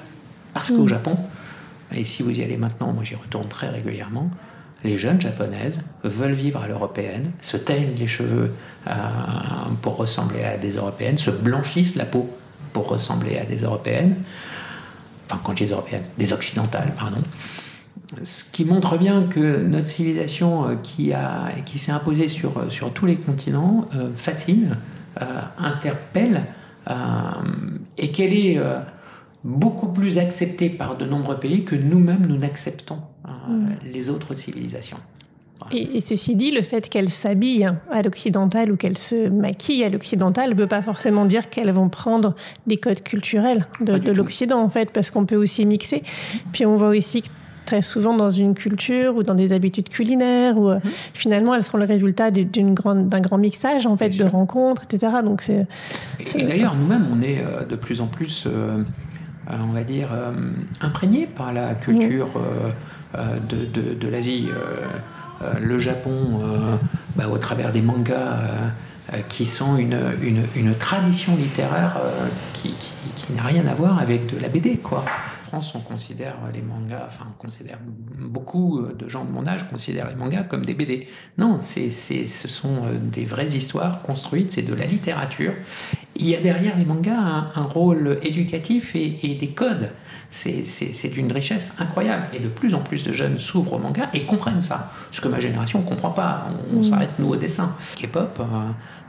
Parce 0.55 0.71
qu'au 0.71 0.85
mm. 0.85 0.89
Japon, 0.89 1.17
et 1.93 2.05
si 2.05 2.23
vous 2.23 2.39
y 2.39 2.43
allez 2.43 2.57
maintenant, 2.57 2.93
moi 2.93 3.03
j'y 3.03 3.15
retourne 3.15 3.49
très 3.49 3.69
régulièrement, 3.69 4.31
les 4.85 4.99
jeunes 4.99 5.21
japonaises 5.21 5.81
veulent 6.05 6.35
vivre 6.35 6.61
à 6.61 6.69
l'européenne, 6.69 7.33
se 7.41 7.57
teignent 7.57 7.95
les 7.99 8.07
cheveux 8.07 8.53
euh, 8.87 8.93
pour 9.83 9.97
ressembler 9.97 10.45
à 10.45 10.59
des 10.59 10.77
européennes, 10.77 11.19
se 11.19 11.31
blanchissent 11.31 11.97
la 11.97 12.05
peau 12.05 12.31
pour 12.73 12.89
ressembler 12.89 13.39
à 13.39 13.45
des 13.45 13.63
européennes, 13.63 14.17
enfin 15.27 15.41
quand 15.43 15.57
je 15.57 15.65
dis 15.65 15.73
européennes, 15.73 16.05
des 16.19 16.33
occidentales, 16.33 16.93
pardon. 16.97 17.19
Ce 18.23 18.45
qui 18.45 18.65
montre 18.65 18.99
bien 18.99 19.25
que 19.25 19.63
notre 19.63 19.89
civilisation 19.89 20.69
euh, 20.69 20.77
qui, 20.77 21.13
a, 21.13 21.51
qui 21.65 21.79
s'est 21.79 21.93
imposée 21.93 22.29
sur, 22.29 22.71
sur 22.71 22.93
tous 22.93 23.07
les 23.07 23.17
continents 23.17 23.89
euh, 23.95 24.11
fascine 24.15 24.77
interpelle 25.59 26.43
et 27.99 28.09
qu'elle 28.13 28.35
est 28.35 28.61
beaucoup 29.45 29.93
plus 29.93 30.19
acceptée 30.19 30.69
par 30.69 30.97
de 30.97 31.05
nombreux 31.05 31.39
pays 31.39 31.65
que 31.65 31.77
nous-mêmes 31.77 32.27
nous 32.27 32.37
n'acceptons 32.37 32.99
mm. 33.49 33.67
les 33.93 34.11
autres 34.11 34.35
civilisations. 34.35 34.99
Et, 35.73 36.01
ceci 36.01 36.37
dit, 36.37 36.51
le 36.51 36.63
fait 36.63 36.89
qu'elles 36.89 37.11
s'habillent 37.11 37.69
à 37.91 38.03
l'occidental 38.03 38.71
ou 38.71 38.77
qu'elles 38.77 38.99
se 38.99 39.29
maquillent 39.29 39.85
à 39.85 39.89
l'occidental 39.89 40.51
ne 40.51 40.55
veut 40.55 40.67
pas 40.67 40.83
forcément 40.83 41.25
dire 41.25 41.49
qu'elles 41.49 41.73
vont 41.73 41.89
prendre 41.89 42.35
des 42.67 42.77
codes 42.77 43.03
culturels 43.03 43.67
de, 43.81 44.13
l'Occident, 44.13 44.61
en 44.61 44.69
fait, 44.69 44.91
parce 44.91 45.11
qu'on 45.11 45.25
peut 45.25 45.37
aussi 45.37 45.65
mixer. 45.65 46.03
Puis 46.53 46.67
on 46.67 46.77
voit 46.77 46.89
aussi 46.89 47.23
que 47.23 47.29
très 47.67 47.83
souvent 47.83 48.15
dans 48.15 48.31
une 48.31 48.55
culture 48.55 49.17
ou 49.17 49.23
dans 49.23 49.35
des 49.35 49.53
habitudes 49.53 49.89
culinaires, 49.89 50.57
ou 50.57 50.71
euh, 50.71 50.77
mhm. 50.77 50.91
finalement 51.13 51.55
elles 51.55 51.63
sont 51.63 51.77
le 51.77 51.85
résultat 51.85 52.31
d'une 52.31 52.75
grande, 52.75 53.09
d'un 53.09 53.21
grand 53.21 53.39
mixage 53.39 53.87
en 53.87 53.97
fait 53.97 54.11
de 54.11 54.25
rencontres, 54.25 54.83
etc. 54.91 55.13
Donc 55.23 55.43
c'est. 55.43 55.67
Et, 56.35 56.45
d'ailleurs 56.45 56.75
nous-mêmes 56.75 57.07
on 57.13 57.21
est 57.21 57.41
euh, 57.41 57.65
de 57.65 57.77
plus 57.77 58.01
en 58.01 58.07
plus, 58.07 58.45
euh, 58.47 58.83
on 59.51 59.73
va 59.73 59.85
dire, 59.85 60.09
imprégnés 60.81 61.27
par 61.27 61.53
la 61.53 61.75
culture 61.75 62.29
de, 63.15 63.65
de, 63.67 63.95
de 63.95 64.09
l'Asie. 64.09 64.49
Euh, 65.43 65.53
le 65.61 65.79
Japon 65.79 66.41
euh, 66.43 66.77
bah, 67.15 67.29
au 67.29 67.37
travers 67.37 67.73
des 67.73 67.83
mangas 67.83 68.39
euh, 69.13 69.19
qui 69.29 69.45
sont 69.45 69.77
une, 69.77 69.99
une, 70.55 70.75
tradition 70.75 71.37
littéraire 71.37 72.01
qui, 72.55 72.75
qui, 73.15 73.33
n'a 73.35 73.43
rien 73.43 73.67
à 73.67 73.75
voir 73.75 74.01
avec 74.01 74.35
de 74.35 74.41
la 74.41 74.49
BD, 74.49 74.79
quoi. 74.79 75.05
France, 75.47 75.73
on 75.75 75.81
considère 75.81 76.37
les 76.53 76.63
mangas, 76.63 77.05
enfin, 77.07 77.27
on 77.29 77.41
considère 77.41 77.79
beaucoup 78.19 78.83
de 78.83 79.09
gens 79.09 79.25
de 79.25 79.31
mon 79.31 79.47
âge 79.47 79.69
considèrent 79.69 80.09
les 80.09 80.17
mangas 80.17 80.43
comme 80.45 80.65
des 80.65 80.75
BD. 80.75 81.07
Non, 81.39 81.59
c'est, 81.61 81.91
ce 81.91 82.49
sont 82.49 82.83
des 83.01 83.25
vraies 83.25 83.55
histoires 83.55 84.03
construites, 84.03 84.53
c'est 84.53 84.63
de 84.63 84.75
la 84.75 84.87
littérature. 84.87 85.53
Il 86.17 86.29
y 86.29 86.35
a 86.35 86.41
derrière 86.41 86.77
les 86.77 86.85
mangas 86.85 87.19
un, 87.55 87.63
rôle 87.63 88.19
éducatif 88.23 88.97
et, 88.97 89.19
et 89.23 89.35
des 89.35 89.51
codes 89.51 89.91
c'est 90.31 91.09
d'une 91.13 91.33
richesse 91.33 91.73
incroyable. 91.79 92.27
Et 92.35 92.39
de 92.39 92.49
plus 92.49 92.75
en 92.75 92.81
plus 92.81 93.05
de 93.05 93.13
jeunes 93.13 93.39
s'ouvrent 93.39 93.75
au 93.75 93.79
manga 93.79 94.09
et 94.13 94.23
comprennent 94.23 94.63
ça. 94.63 94.93
Ce 95.11 95.21
que 95.21 95.29
ma 95.29 95.41
génération 95.41 95.81
ne 95.81 95.85
comprend 95.85 96.11
pas. 96.11 96.49
On, 96.75 96.81
mm. 96.81 96.85
s'arrête, 96.85 97.11
nous, 97.19 97.29
au 97.29 97.37
dessin. 97.37 97.75
K-pop, 97.97 98.39
euh, 98.41 98.45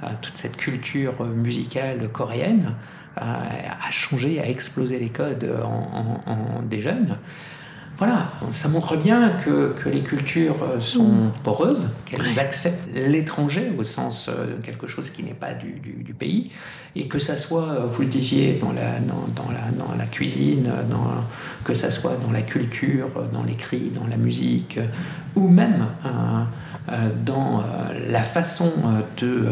euh, 0.03 0.07
toute 0.21 0.37
cette 0.37 0.57
culture 0.57 1.23
musicale 1.25 2.09
coréenne 2.09 2.73
a 3.19 3.91
changé, 3.91 4.39
a 4.39 4.47
explosé 4.47 4.99
les 4.99 5.09
codes 5.09 5.49
en 5.63 6.61
des 6.63 6.81
jeunes. 6.81 7.17
Voilà, 7.97 8.31
ça 8.51 8.67
montre 8.67 8.95
bien 8.95 9.31
que, 9.43 9.73
les 9.87 10.01
cultures 10.01 10.57
euh, 10.61 10.79
sont 10.79 11.07
mm. 11.07 11.31
poreuses, 11.43 11.89
qu'elles 12.05 12.39
acceptent 12.39 12.89
l'étranger 12.93 13.73
au 13.75 13.83
sens 13.83 14.29
euh, 14.29 14.55
de 14.55 14.61
quelque 14.61 14.85
chose 14.85 15.09
qui 15.09 15.23
n'est 15.23 15.33
pas 15.33 15.53
du, 15.53 16.13
pays, 16.13 16.51
et 16.95 17.07
que 17.07 17.17
ça 17.17 17.35
soit, 17.35 17.69
euh, 17.69 17.85
vous 17.87 18.03
le 18.03 18.07
disiez, 18.07 18.59
dans 18.61 18.71
la, 18.71 18.99
dans, 18.99 19.51
la, 19.51 19.71
dans 19.71 19.95
la 19.97 20.05
cuisine, 20.05 20.71
dans, 20.91 21.07
que 21.63 21.73
ça 21.73 21.89
soit 21.89 22.17
dans 22.21 22.31
la 22.31 22.43
culture, 22.43 23.09
dans 23.33 23.43
l'écrit, 23.43 23.91
dans 23.95 24.05
la 24.05 24.17
musique, 24.17 24.79
ou 25.35 25.49
même 25.49 25.87
dans 27.25 27.63
la 28.07 28.23
façon 28.23 28.71
de 29.17 29.47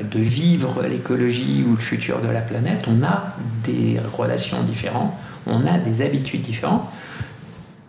de 0.00 0.18
vivre 0.18 0.82
l'écologie 0.84 1.64
ou 1.66 1.72
le 1.72 1.80
futur 1.82 2.20
de 2.20 2.28
la 2.28 2.40
planète, 2.40 2.86
on 2.88 3.04
a 3.04 3.34
des 3.64 3.98
relations 4.12 4.62
différentes, 4.62 5.12
on 5.46 5.62
a 5.64 5.78
des 5.78 6.02
habitudes 6.02 6.42
différentes 6.42 6.88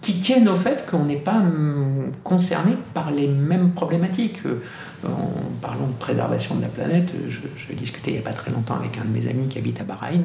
qui 0.01 0.19
tiennent 0.19 0.49
au 0.49 0.57
fait 0.57 0.85
qu'on 0.85 1.05
n'est 1.05 1.15
pas 1.15 1.37
hum, 1.37 2.11
concerné 2.23 2.73
par 2.93 3.09
les 3.09 3.29
mêmes 3.29 3.71
problématiques. 3.71 4.41
Euh, 4.45 4.59
en 5.05 5.51
parlant 5.61 5.87
de 5.87 5.93
préservation 5.93 6.55
de 6.55 6.61
la 6.61 6.67
planète, 6.67 7.11
je, 7.27 7.39
je 7.55 7.73
discutais 7.73 8.11
il 8.11 8.13
n'y 8.15 8.19
a 8.19 8.23
pas 8.23 8.33
très 8.33 8.51
longtemps 8.51 8.75
avec 8.75 8.97
un 8.97 9.05
de 9.05 9.09
mes 9.09 9.27
amis 9.27 9.47
qui 9.47 9.57
habite 9.57 9.81
à 9.81 9.83
Bahreïn, 9.83 10.23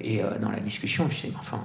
et 0.00 0.22
euh, 0.22 0.38
dans 0.40 0.50
la 0.50 0.60
discussion, 0.60 1.06
je 1.08 1.16
disais, 1.16 1.32
enfin, 1.38 1.60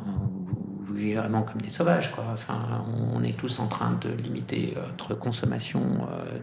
vous, 0.99 1.05
vivez 1.05 1.19
vraiment 1.19 1.43
comme 1.43 1.62
des 1.62 1.69
sauvages, 1.69 2.12
quoi. 2.12 2.25
Enfin, 2.33 2.83
on 3.15 3.23
est 3.23 3.38
tous 3.38 3.59
en 3.59 3.67
train 3.67 3.97
de 4.01 4.09
limiter 4.21 4.73
euh, 4.75 4.81
notre 4.91 5.13
consommation 5.13 5.81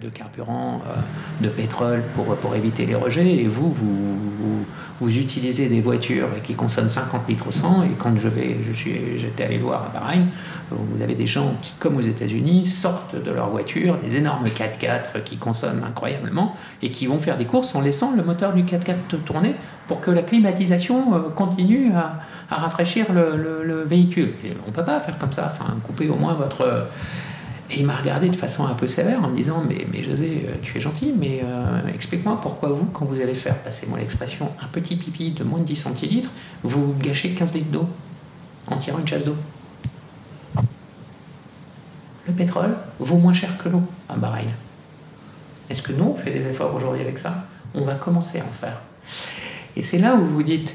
de 0.01 0.09
carburant, 0.09 0.81
de 1.40 1.49
pétrole 1.49 2.03
pour, 2.14 2.25
pour 2.37 2.55
éviter 2.55 2.87
les 2.87 2.95
rejets, 2.95 3.37
et 3.37 3.47
vous, 3.47 3.73
vous, 3.73 4.16
vous, 5.01 5.16
utilisez 5.16 5.69
des 5.69 5.81
voitures 5.81 6.29
qui 6.42 6.55
consomment 6.55 6.88
50 6.88 7.29
litres 7.29 7.49
au 7.49 7.51
100, 7.51 7.85
et 7.85 7.88
quand 7.99 8.16
je 8.16 8.29
vais, 8.29 8.57
je 8.62 8.73
suis, 8.73 9.19
j'étais 9.19 9.45
allé 9.45 9.59
voir 9.59 9.85
à 9.85 9.99
Bahreïn, 9.99 10.27
vous 10.71 11.03
avez 11.03 11.14
des 11.14 11.27
gens 11.27 11.55
qui, 11.61 11.75
comme 11.79 11.97
aux 11.97 12.01
États-Unis, 12.01 12.66
sortent 12.66 13.23
de 13.23 13.31
leur 13.31 13.51
voiture, 13.51 13.99
des 13.99 14.16
énormes 14.16 14.49
4x4 14.49 15.23
qui 15.25 15.37
consomment 15.37 15.85
incroyablement 15.85 16.55
et 16.83 16.90
qui 16.90 17.07
vont 17.07 17.19
faire 17.19 17.38
des 17.38 17.45
courses 17.45 17.75
en 17.75 17.81
laissant 17.81 18.14
le 18.16 18.23
moteur 18.25 18.53
du 18.53 18.64
4x4 18.64 19.23
tourner 19.25 19.55
pour 19.87 20.01
que 20.01 20.11
la 20.11 20.23
climatisation 20.23 21.14
euh, 21.14 21.31
continue 21.31 21.92
à, 21.95 22.21
rafraîchir 22.55 23.07
le, 23.13 23.83
véhicule. 23.85 24.35
on 24.65 24.71
ne 24.71 24.73
peut 24.73 24.85
pas 24.85 25.01
faire 25.01 25.19
comme 25.19 25.33
ça, 25.33 25.53
enfin, 25.53 25.77
couper 25.83 26.09
au 26.09 26.17
moins 26.17 26.35
votre. 26.35 26.87
Et 27.71 27.81
il 27.81 27.87
m'a 27.87 27.97
regardé 27.97 28.29
de 28.29 28.37
façon 28.37 28.65
un 28.65 28.75
peu 28.75 28.87
sévère 28.87 29.25
en 29.25 29.29
me 29.29 29.37
disant 29.37 29.65
Mais, 29.69 30.05
José, 30.05 30.47
euh, 30.47 30.55
tu 30.63 30.79
es 30.79 30.81
gentil, 30.81 31.13
mais 31.19 31.41
euh, 31.43 31.81
explique-moi 31.93 32.39
pourquoi 32.41 32.69
vous, 32.69 32.85
quand 32.85 33.05
vous 33.05 33.21
allez 33.21 33.35
faire, 33.35 33.57
passez-moi 33.59 33.99
l'expression, 33.99 34.51
un 34.63 34.69
petit 34.69 34.95
pipi 34.95 35.33
de 35.33 35.43
moins 35.43 35.59
de 35.59 35.65
10 35.65 35.75
centilitres, 35.75 36.31
vous 36.63 36.95
gâchez 37.01 37.31
15 37.31 37.55
litres 37.55 37.71
d'eau 37.71 37.89
en 38.71 38.77
tirant 38.77 39.01
une 39.01 39.07
chasse 39.09 39.25
d'eau 39.25 39.37
le 42.27 42.33
pétrole 42.33 42.77
vaut 42.99 43.17
moins 43.17 43.33
cher 43.33 43.57
que 43.59 43.69
l'eau 43.69 43.83
à 44.09 44.17
Bahreïn. 44.17 44.51
Est-ce 45.71 45.83
que 45.83 45.93
nous, 45.93 46.05
on 46.05 46.17
fait 46.17 46.31
des 46.31 46.47
efforts 46.47 46.75
aujourd'hui 46.75 47.01
avec 47.03 47.19
ça? 47.19 47.45
On 47.75 47.83
va 47.83 47.95
commencer 47.95 48.41
à 48.41 48.45
en 48.45 48.53
faire. 48.53 48.81
Et 49.77 49.83
c'est 49.83 49.99
là 49.99 50.17
où 50.17 50.25
vous 50.25 50.43
dites, 50.43 50.75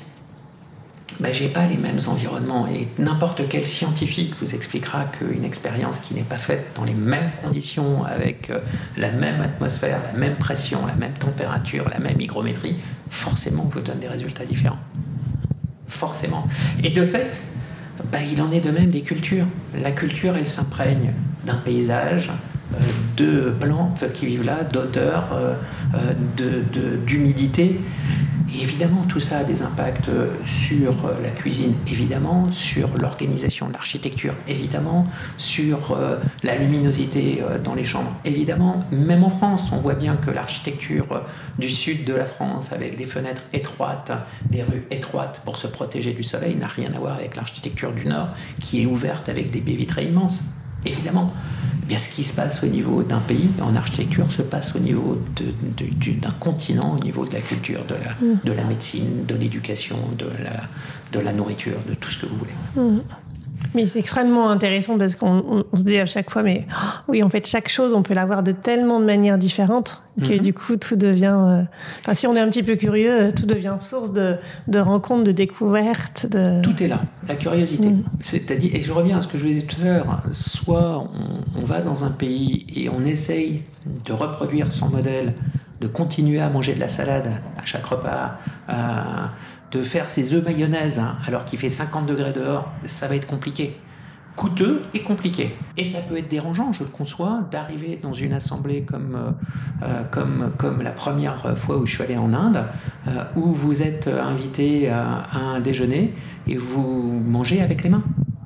ben, 1.22 1.32
j'ai 1.32 1.50
pas 1.50 1.68
les 1.68 1.78
mêmes 1.78 2.00
environnements 2.08 2.68
et 2.68 2.88
n'importe 2.98 3.48
quel 3.48 3.66
scientifique 3.66 4.34
vous 4.42 4.56
expliquera 4.56 5.06
qu'une 5.06 5.46
expérience 5.46 6.00
qui 6.00 6.16
n'est 6.16 6.24
pas 6.24 6.38
faite 6.38 6.66
dans 6.76 6.84
les 6.84 6.96
mêmes 6.96 7.30
conditions, 7.44 8.04
avec 8.04 8.50
euh, 8.50 8.60
la 8.98 9.12
même 9.12 9.40
atmosphère, 9.40 10.00
la 10.04 10.18
même 10.18 10.36
pression, 10.36 10.86
la 10.88 10.96
même 10.96 11.14
température, 11.14 11.88
la 11.90 12.00
même 12.00 12.20
hygrométrie, 12.20 12.76
forcément 13.10 13.70
vous 13.72 13.82
donne 13.82 14.00
des 14.00 14.08
résultats 14.08 14.46
différents. 14.46 14.80
Forcément. 15.88 16.48
Et 16.84 16.90
de 16.90 17.06
fait, 17.06 17.40
ben, 18.12 18.22
il 18.32 18.42
en 18.42 18.52
est 18.52 18.62
de 18.62 18.72
même 18.72 18.90
des 18.90 19.02
cultures. 19.02 19.46
La 19.80 19.92
culture, 19.92 20.36
elle 20.36 20.48
s'imprègne 20.48 21.14
d'un 21.46 21.58
paysage, 21.58 22.32
euh, 22.74 22.78
de 23.18 23.50
plantes 23.60 24.06
qui 24.14 24.26
vivent 24.26 24.46
là, 24.46 24.64
d'odeurs, 24.64 25.30
euh, 25.34 25.54
euh, 25.96 26.96
d'humidité. 27.06 27.80
Et 28.54 28.64
évidemment, 28.64 29.04
tout 29.08 29.20
ça 29.20 29.40
a 29.40 29.44
des 29.44 29.62
impacts 29.62 30.10
sur 30.46 30.94
la 31.24 31.30
cuisine, 31.30 31.74
évidemment, 31.88 32.44
sur 32.52 32.90
l'organisation 32.98 33.68
de 33.68 33.74
l'architecture, 33.74 34.34
évidemment, 34.48 35.06
sur 35.38 35.98
la 36.44 36.58
luminosité 36.58 37.42
dans 37.64 37.76
les 37.76 37.86
chambres, 37.86 38.14
évidemment. 38.26 38.86
Même 38.92 39.24
en 39.24 39.30
France, 39.30 39.72
on 39.72 39.78
voit 39.78 39.96
bien 39.96 40.16
que 40.16 40.32
l'architecture 40.32 41.24
du 41.60 41.70
sud 41.70 42.04
de 42.04 42.14
la 42.14 42.26
France, 42.26 42.74
avec 42.74 42.98
des 42.98 43.06
fenêtres 43.06 43.44
étroites, 43.54 44.12
des 44.50 44.64
rues 44.64 44.86
étroites 44.92 45.42
pour 45.46 45.58
se 45.58 45.68
protéger 45.68 46.12
du 46.12 46.24
soleil, 46.24 46.56
n'a 46.56 46.68
rien 46.68 46.92
à 46.94 47.00
voir 47.00 47.16
avec 47.16 47.36
l'architecture 47.36 47.94
du 47.94 48.06
nord, 48.06 48.30
qui 48.60 48.82
est 48.82 48.86
ouverte 48.86 49.30
avec 49.30 49.52
des 49.52 49.62
baies 49.62 49.76
vitrées 49.76 50.06
immenses 50.06 50.44
évidemment. 50.86 51.34
Eh 51.84 51.86
bien, 51.88 51.98
ce 51.98 52.10
qui 52.10 52.24
se 52.24 52.34
passe 52.34 52.63
au 52.63 52.67
niveau 52.67 53.04
d'un 53.04 53.20
pays 53.20 53.50
en 53.62 53.76
architecture 53.76 54.32
se 54.32 54.41
passe 54.41 54.76
au 54.76 54.80
niveau 54.80 55.22
d'un 55.36 56.32
continent, 56.39 56.96
au 56.98 57.04
niveau 57.04 57.26
de 57.26 57.34
la 57.34 57.41
culture, 57.41 57.84
de 57.86 57.96
la, 57.96 58.12
mm. 58.12 58.39
de 58.46 58.52
la 58.52 58.63
médecine, 58.63 59.26
de 59.26 59.36
l'éducation, 59.36 59.98
de 60.17 60.28
la, 60.44 60.62
de 61.12 61.24
la 61.24 61.34
nourriture, 61.34 61.78
de 61.89 61.96
tout 61.96 62.10
ce 62.10 62.20
que 62.20 62.26
vous 62.28 62.38
voulez. 62.38 62.54
Mm. 62.76 63.02
Mais 63.74 63.86
c'est 63.86 64.00
extrêmement 64.00 64.50
intéressant 64.50 64.98
parce 64.98 65.16
qu'on 65.16 65.64
se 65.74 65.84
dit 65.84 65.98
à 65.98 66.06
chaque 66.06 66.30
fois, 66.30 66.44
mais 66.44 66.66
oh, 66.72 67.02
oui, 67.08 67.24
en 67.24 67.30
fait, 67.30 67.48
chaque 67.48 67.70
chose, 67.70 67.94
on 67.94 68.04
peut 68.04 68.14
l'avoir 68.14 68.44
de 68.44 68.52
tellement 68.52 69.00
de 69.00 69.06
manières 69.06 69.38
différentes 69.38 70.02
que 70.20 70.34
mhm. 70.34 70.40
du 70.40 70.54
coup, 70.54 70.76
tout 70.76 70.96
devient. 70.96 71.38
Euh, 71.38 71.62
enfin, 72.00 72.14
si 72.14 72.28
on 72.28 72.36
est 72.36 72.40
un 72.40 72.50
petit 72.50 72.64
peu 72.64 72.76
curieux, 72.76 73.32
tout 73.36 73.46
devient 73.46 73.76
source 73.80 74.12
de, 74.12 74.36
de 74.68 74.80
rencontres, 74.80 75.24
de 75.24 75.32
découvertes. 75.32 76.26
De... 76.26 76.62
Tout 76.62 76.84
est 76.84 76.88
là, 76.88 77.00
la 77.28 77.36
curiosité. 77.36 77.90
Mhm. 77.90 78.04
C'est-à-dire, 78.20 78.76
et 78.76 78.82
je 78.82 78.92
reviens 78.92 79.18
à 79.18 79.22
ce 79.22 79.28
que 79.28 79.38
je 79.38 79.44
vous 79.46 79.54
disais 79.54 79.66
tout 79.66 79.82
à 79.82 79.86
l'heure, 79.86 80.24
soit 80.34 81.04
on, 81.58 81.64
va 81.64 81.82
dans 81.82 82.04
un 82.04 82.12
pays 82.12 82.66
et 82.76 82.90
on 82.90 83.02
essaye 83.04 83.62
de 84.06 84.14
reproduire 84.14 84.72
son 84.72 84.90
modèle, 84.90 85.34
de 85.80 85.88
continuer 85.88 86.42
à 86.42 86.50
manger 86.50 86.74
de 86.74 86.80
la 86.80 86.90
salade 86.90 87.32
à 87.58 87.66
chaque 87.66 87.86
repas, 87.86 88.38
de 89.72 89.82
faire 89.82 90.10
ses 90.10 90.34
œufs 90.34 90.44
mayonnaise 90.44 91.00
hein, 91.00 91.18
alors 91.26 91.46
qu'il 91.46 91.58
fait 91.58 91.70
50 91.70 92.06
degrés 92.06 92.34
dehors, 92.34 92.72
ça 92.86 93.08
va 93.08 93.16
être 93.16 93.28
compliqué. 93.28 93.78
Coûteux 94.36 94.84
et 94.94 95.02
compliqué. 95.02 95.56
Et 95.76 95.84
ça 95.84 96.00
peut 96.00 96.18
être 96.18 96.30
dérangeant, 96.30 96.72
je 96.72 96.84
le 96.84 96.90
conçois, 96.90 97.42
d'arriver 97.52 98.00
dans 98.02 98.14
une 98.14 98.32
assemblée 98.32 98.82
comme, 98.82 99.16
euh, 99.16 99.32
euh, 99.84 100.04
comme, 100.10 100.52
comme 100.58 100.82
la 100.82 100.92
première 100.92 101.58
fois 101.58 101.78
où 101.78 101.86
je 101.86 101.96
suis 101.96 102.04
allé 102.04 102.18
en 102.18 102.34
Inde, 102.34 102.64
euh, 103.08 103.24
où 103.36 103.52
vous 103.52 103.82
êtes 103.82 104.08
invité 104.08 104.90
à, 104.90 105.28
un 105.34 105.60
déjeuner 105.60 106.14
et 106.48 106.56
vous 106.56 107.22
mangez 107.26 107.62
avec 107.62 107.84
les 107.84 107.90
mains. 107.90 108.04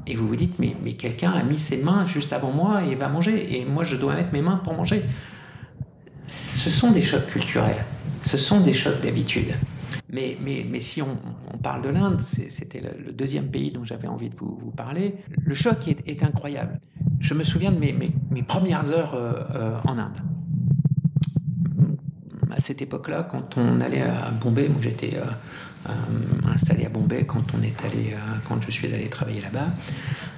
Et 0.07 0.15
vous 0.15 0.27
vous 0.27 0.35
dites, 0.35 0.57
mais, 0.59 0.75
mais 0.83 0.93
quelqu'un 0.93 1.31
a 1.31 1.43
mis 1.43 1.57
ses 1.59 1.77
mains 1.77 2.05
juste 2.05 2.33
avant 2.33 2.51
moi 2.51 2.83
et 2.83 2.95
va 2.95 3.07
manger. 3.07 3.59
Et 3.59 3.65
moi, 3.65 3.83
je 3.83 3.95
dois 3.95 4.15
mettre 4.15 4.33
mes 4.33 4.41
mains 4.41 4.59
pour 4.63 4.73
manger. 4.73 5.05
Ce 6.27 6.69
sont 6.69 6.91
des 6.91 7.01
chocs 7.01 7.27
culturels. 7.27 7.83
Ce 8.21 8.37
sont 8.37 8.59
des 8.59 8.73
chocs 8.73 9.01
d'habitude. 9.01 9.53
Mais, 10.15 10.79
si 10.79 11.01
on, 11.01 11.17
parle 11.61 11.81
de 11.81 11.89
l'Inde, 11.89 12.21
c'était 12.21 12.81
le, 12.81 13.11
deuxième 13.11 13.47
pays 13.47 13.71
dont 13.71 13.83
j'avais 13.83 14.07
envie 14.07 14.29
de 14.29 14.35
vous, 14.35 14.71
parler, 14.75 15.15
le 15.43 15.53
choc 15.53 15.87
est, 15.87 16.23
incroyable. 16.23 16.79
Je 17.19 17.33
me 17.33 17.43
souviens 17.43 17.71
de 17.71 17.79
mes, 17.79 18.43
premières 18.43 18.91
heures 18.91 19.81
en 19.85 19.97
Inde 19.97 20.21
à 22.55 22.61
cette 22.61 22.81
époque-là, 22.81 23.23
quand 23.23 23.57
on 23.57 23.81
allait 23.81 24.01
à 24.01 24.31
Bombay, 24.31 24.69
moi 24.69 24.79
j'étais 24.81 25.17
euh, 25.17 25.91
installé 26.51 26.85
à 26.85 26.89
Bombay 26.89 27.25
quand 27.25 27.53
euh, 27.53 28.57
je 28.65 28.71
suis 28.71 28.93
allé 28.93 29.09
travailler 29.09 29.41
là-bas, 29.41 29.67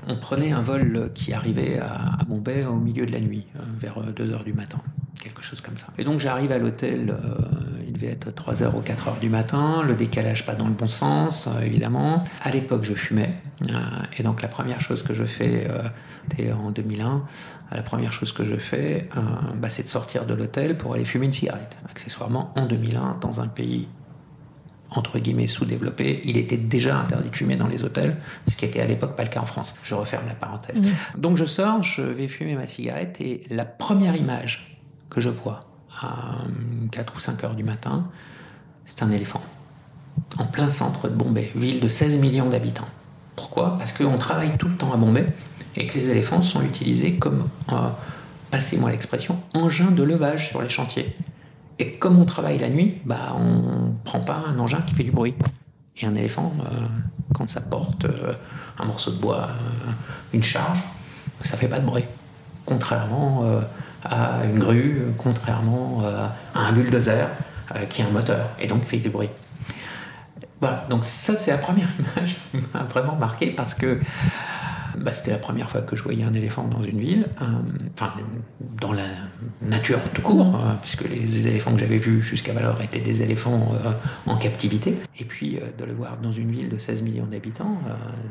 on 0.07 0.15
prenait 0.15 0.51
un 0.51 0.61
vol 0.61 1.11
qui 1.13 1.33
arrivait 1.33 1.79
à, 1.79 2.17
Bombay 2.27 2.65
au 2.65 2.75
milieu 2.75 3.05
de 3.05 3.11
la 3.11 3.19
nuit, 3.19 3.45
euh, 3.55 3.59
vers 3.79 4.01
2 4.01 4.31
heures 4.31 4.43
du 4.43 4.53
matin, 4.53 4.79
quelque 5.21 5.43
chose 5.43 5.61
comme 5.61 5.77
ça. 5.77 5.87
Et 5.97 6.03
donc 6.03 6.19
j'arrive 6.19 6.51
à 6.51 6.57
l'hôtel, 6.57 7.15
devait 7.97 8.11
être 8.13 8.33
3 8.33 8.63
heures 8.63 8.75
ou 8.75 8.81
4 8.81 9.07
heures 9.07 9.19
du 9.19 9.29
matin, 9.29 9.81
le 9.83 9.95
décalage 9.95 10.45
pas 10.45 10.55
dans 10.55 10.67
le 10.67 10.73
bon 10.73 10.87
sens, 10.87 11.49
évidemment. 11.63 12.23
À 12.41 12.51
l'époque, 12.51 12.83
je 12.83 12.93
fumais, 12.93 13.31
et 14.17 14.23
donc 14.23 14.41
la 14.41 14.47
première 14.47 14.79
chose 14.79 15.03
que 15.03 15.13
je 15.13 15.23
fais, 15.23 15.67
c'était 16.29 16.51
en 16.51 16.71
2001, 16.71 17.23
la 17.71 17.81
première 17.81 18.11
chose 18.11 18.31
que 18.31 18.45
je 18.45 18.55
fais, 18.55 19.09
bah, 19.55 19.69
c'est 19.69 19.83
de 19.83 19.89
sortir 19.89 20.25
de 20.25 20.33
l'hôtel 20.33 20.77
pour 20.77 20.93
aller 20.93 21.05
fumer 21.05 21.25
une 21.25 21.33
cigarette. 21.33 21.77
Accessoirement, 21.89 22.53
en 22.55 22.65
2001, 22.65 23.17
dans 23.19 23.41
un 23.41 23.47
pays 23.47 23.87
entre 24.91 25.19
guillemets 25.19 25.47
sous-développé, 25.47 26.21
il 26.23 26.37
était 26.37 26.55
déjà 26.55 26.97
interdit 26.97 27.29
de 27.29 27.35
fumer 27.35 27.57
dans 27.57 27.67
les 27.67 27.83
hôtels, 27.83 28.15
ce 28.47 28.55
qui 28.55 28.63
était 28.63 28.79
à 28.79 28.85
l'époque 28.85 29.17
pas 29.17 29.23
le 29.23 29.29
cas 29.29 29.41
en 29.41 29.45
France. 29.45 29.75
Je 29.83 29.95
referme 29.95 30.25
la 30.27 30.35
parenthèse. 30.35 30.81
Donc 31.17 31.35
je 31.35 31.43
sors, 31.43 31.83
je 31.83 32.03
vais 32.03 32.29
fumer 32.29 32.55
ma 32.55 32.67
cigarette 32.67 33.19
et 33.19 33.43
la 33.49 33.65
première 33.65 34.15
image 34.15 34.79
que 35.09 35.19
je 35.19 35.29
vois 35.29 35.59
à 36.01 36.37
4 36.91 37.15
ou 37.15 37.19
5 37.19 37.43
heures 37.43 37.55
du 37.55 37.63
matin, 37.63 38.07
c'est 38.85 39.03
un 39.03 39.11
éléphant. 39.11 39.41
En 40.37 40.45
plein 40.45 40.69
centre 40.69 41.07
de 41.07 41.13
Bombay, 41.13 41.51
ville 41.55 41.79
de 41.79 41.87
16 41.87 42.17
millions 42.19 42.49
d'habitants. 42.49 42.87
Pourquoi? 43.35 43.77
Parce 43.77 43.93
qu'on 43.93 44.17
travaille 44.17 44.57
tout 44.57 44.67
le 44.67 44.75
temps 44.75 44.91
à 44.93 44.97
Bombay 44.97 45.27
et 45.75 45.87
que 45.87 45.93
les 45.93 46.09
éléphants 46.09 46.41
sont 46.41 46.61
utilisés 46.61 47.15
comme, 47.17 47.47
euh, 47.71 47.89
passez-moi 48.49 48.91
l'expression, 48.91 49.41
engin 49.53 49.91
de 49.91 50.03
levage 50.03 50.49
sur 50.49 50.61
les 50.61 50.69
chantiers. 50.69 51.15
Et 51.79 51.93
comme 51.93 52.19
on 52.19 52.25
travaille 52.25 52.57
la 52.57 52.69
nuit, 52.69 52.99
bah, 53.05 53.35
on 53.37 53.87
ne 53.87 53.91
prend 54.03 54.19
pas 54.19 54.43
un 54.47 54.57
engin 54.57 54.81
qui 54.81 54.95
fait 54.95 55.03
du 55.03 55.11
bruit. 55.11 55.35
Et 55.99 56.05
un 56.05 56.15
éléphant, 56.15 56.53
euh, 56.59 56.87
quand 57.33 57.49
ça 57.49 57.61
porte 57.61 58.05
euh, 58.05 58.33
un 58.79 58.85
morceau 58.85 59.11
de 59.11 59.17
bois, 59.17 59.49
euh, 59.49 59.91
une 60.33 60.43
charge, 60.43 60.83
ça 61.41 61.55
ne 61.55 61.59
fait 61.59 61.67
pas 61.67 61.79
de 61.79 61.85
bruit. 61.85 62.05
Contrairement 62.65 63.43
à 64.03 64.45
une 64.45 64.59
grue, 64.59 65.01
contrairement 65.17 66.01
à 66.55 66.59
un 66.59 66.71
bulldozer 66.71 67.27
qui 67.89 68.01
a 68.01 68.05
un 68.07 68.11
moteur 68.11 68.49
et 68.59 68.67
donc 68.67 68.83
fait 68.83 68.97
du 68.97 69.09
bruit. 69.09 69.29
Voilà, 70.59 70.85
donc 70.89 71.05
ça 71.05 71.35
c'est 71.35 71.51
la 71.51 71.57
première 71.57 71.87
image 71.99 72.35
qui 72.51 72.57
m'a 72.73 72.83
vraiment 72.83 73.15
marqué 73.15 73.51
parce 73.51 73.75
que 73.75 73.99
bah, 74.97 75.13
c'était 75.13 75.31
la 75.31 75.37
première 75.37 75.69
fois 75.69 75.81
que 75.81 75.95
je 75.95 76.03
voyais 76.03 76.23
un 76.23 76.33
éléphant 76.33 76.67
dans 76.67 76.83
une 76.83 76.99
ville, 76.99 77.27
euh, 77.41 77.45
enfin 77.93 78.13
dans 78.81 78.93
la 78.93 79.05
nature 79.61 79.99
tout 80.13 80.21
court, 80.21 80.55
euh, 80.55 80.73
puisque 80.81 81.07
les 81.07 81.47
éléphants 81.47 81.73
que 81.73 81.79
j'avais 81.79 81.97
vus 81.97 82.21
jusqu'à 82.21 82.57
alors 82.57 82.81
étaient 82.81 82.99
des 82.99 83.21
éléphants 83.21 83.73
euh, 83.85 83.91
en 84.25 84.37
captivité. 84.37 84.95
Et 85.19 85.25
puis 85.25 85.59
de 85.77 85.85
le 85.85 85.93
voir 85.93 86.17
dans 86.17 86.31
une 86.31 86.51
ville 86.51 86.69
de 86.69 86.77
16 86.77 87.03
millions 87.03 87.27
d'habitants, 87.27 87.79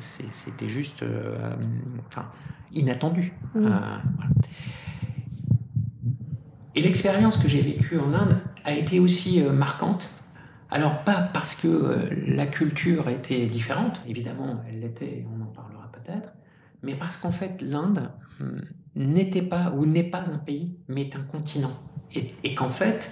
c'était 0.01 0.69
juste 0.69 1.05
enfin, 2.09 2.27
inattendu. 2.73 3.33
Et 6.77 6.83
l'expérience 6.83 7.39
que 7.39 7.49
j'ai 7.49 7.63
vécue 7.63 7.99
en 7.99 8.13
Inde 8.13 8.39
a 8.65 8.73
été 8.73 9.01
aussi 9.01 9.41
marquante. 9.43 10.09
Alors 10.71 11.03
pas 11.05 11.23
parce 11.33 11.55
que 11.55 12.11
la 12.27 12.47
culture 12.47 13.09
était 13.09 13.47
différente, 13.47 14.03
évidemment 14.07 14.63
elle 14.69 14.81
l'était, 14.81 15.25
on 15.33 15.43
en 15.43 15.47
parlera 15.47 15.91
peut-être, 15.91 16.31
mais 16.83 16.95
parce 16.95 17.17
qu'en 17.17 17.31
fait, 17.31 17.61
l'Inde 17.63 18.11
hum, 18.41 18.61
n'était 18.95 19.43
pas 19.43 19.73
ou 19.77 19.87
n'est 19.87 20.05
pas 20.05 20.31
un 20.31 20.39
pays, 20.39 20.77
mais 20.89 21.03
est 21.03 21.17
un 21.17 21.23
continent. 21.23 21.73
Et, 22.15 22.55
qu'en 22.55 22.69
fait, 22.69 23.11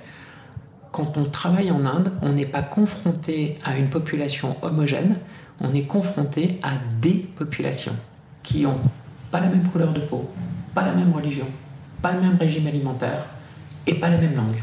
quand 0.93 1.17
on 1.17 1.25
travaille 1.25 1.71
en 1.71 1.85
Inde, 1.85 2.13
on 2.23 2.33
n'est 2.33 2.47
pas 2.47 2.63
confronté 2.63 3.59
à 3.65 3.77
une 3.77 3.89
population 3.89 4.57
homogène, 4.63 5.17
on 5.61 5.75
est 5.75 5.87
confronté 5.87 6.57
à 6.63 6.73
des 7.01 7.27
populations 7.37 7.97
qui 8.43 8.63
n'ont 8.63 8.79
pas 9.31 9.41
la 9.41 9.49
même 9.49 9.67
couleur 9.69 9.93
de 9.93 10.01
peau, 10.01 10.31
pas 10.75 10.85
la 10.85 10.95
même 10.95 11.13
religion, 11.13 11.47
pas 12.03 12.13
le 12.13 12.21
même 12.21 12.37
régime 12.37 12.67
alimentaire 12.67 13.27
et 13.87 13.95
pas 13.95 14.09
la 14.09 14.19
même 14.19 14.35
langue. 14.35 14.57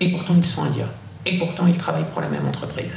Et 0.00 0.10
pourtant, 0.10 0.34
ils 0.36 0.44
sont 0.44 0.64
indiens. 0.64 0.88
Et 1.26 1.38
pourtant, 1.38 1.66
ils 1.66 1.78
travaillent 1.78 2.08
pour 2.10 2.20
la 2.20 2.28
même 2.28 2.46
entreprise. 2.46 2.96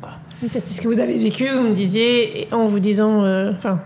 Voilà. 0.00 0.16
C'est 0.48 0.60
ce 0.60 0.80
que 0.80 0.88
vous 0.88 1.00
avez 1.00 1.18
vécu, 1.18 1.48
vous 1.48 1.62
me 1.62 1.74
disiez, 1.74 2.48
en 2.52 2.66
vous 2.66 2.78
disant, 2.78 3.24
euh, 3.24 3.52
enfin, 3.56 3.80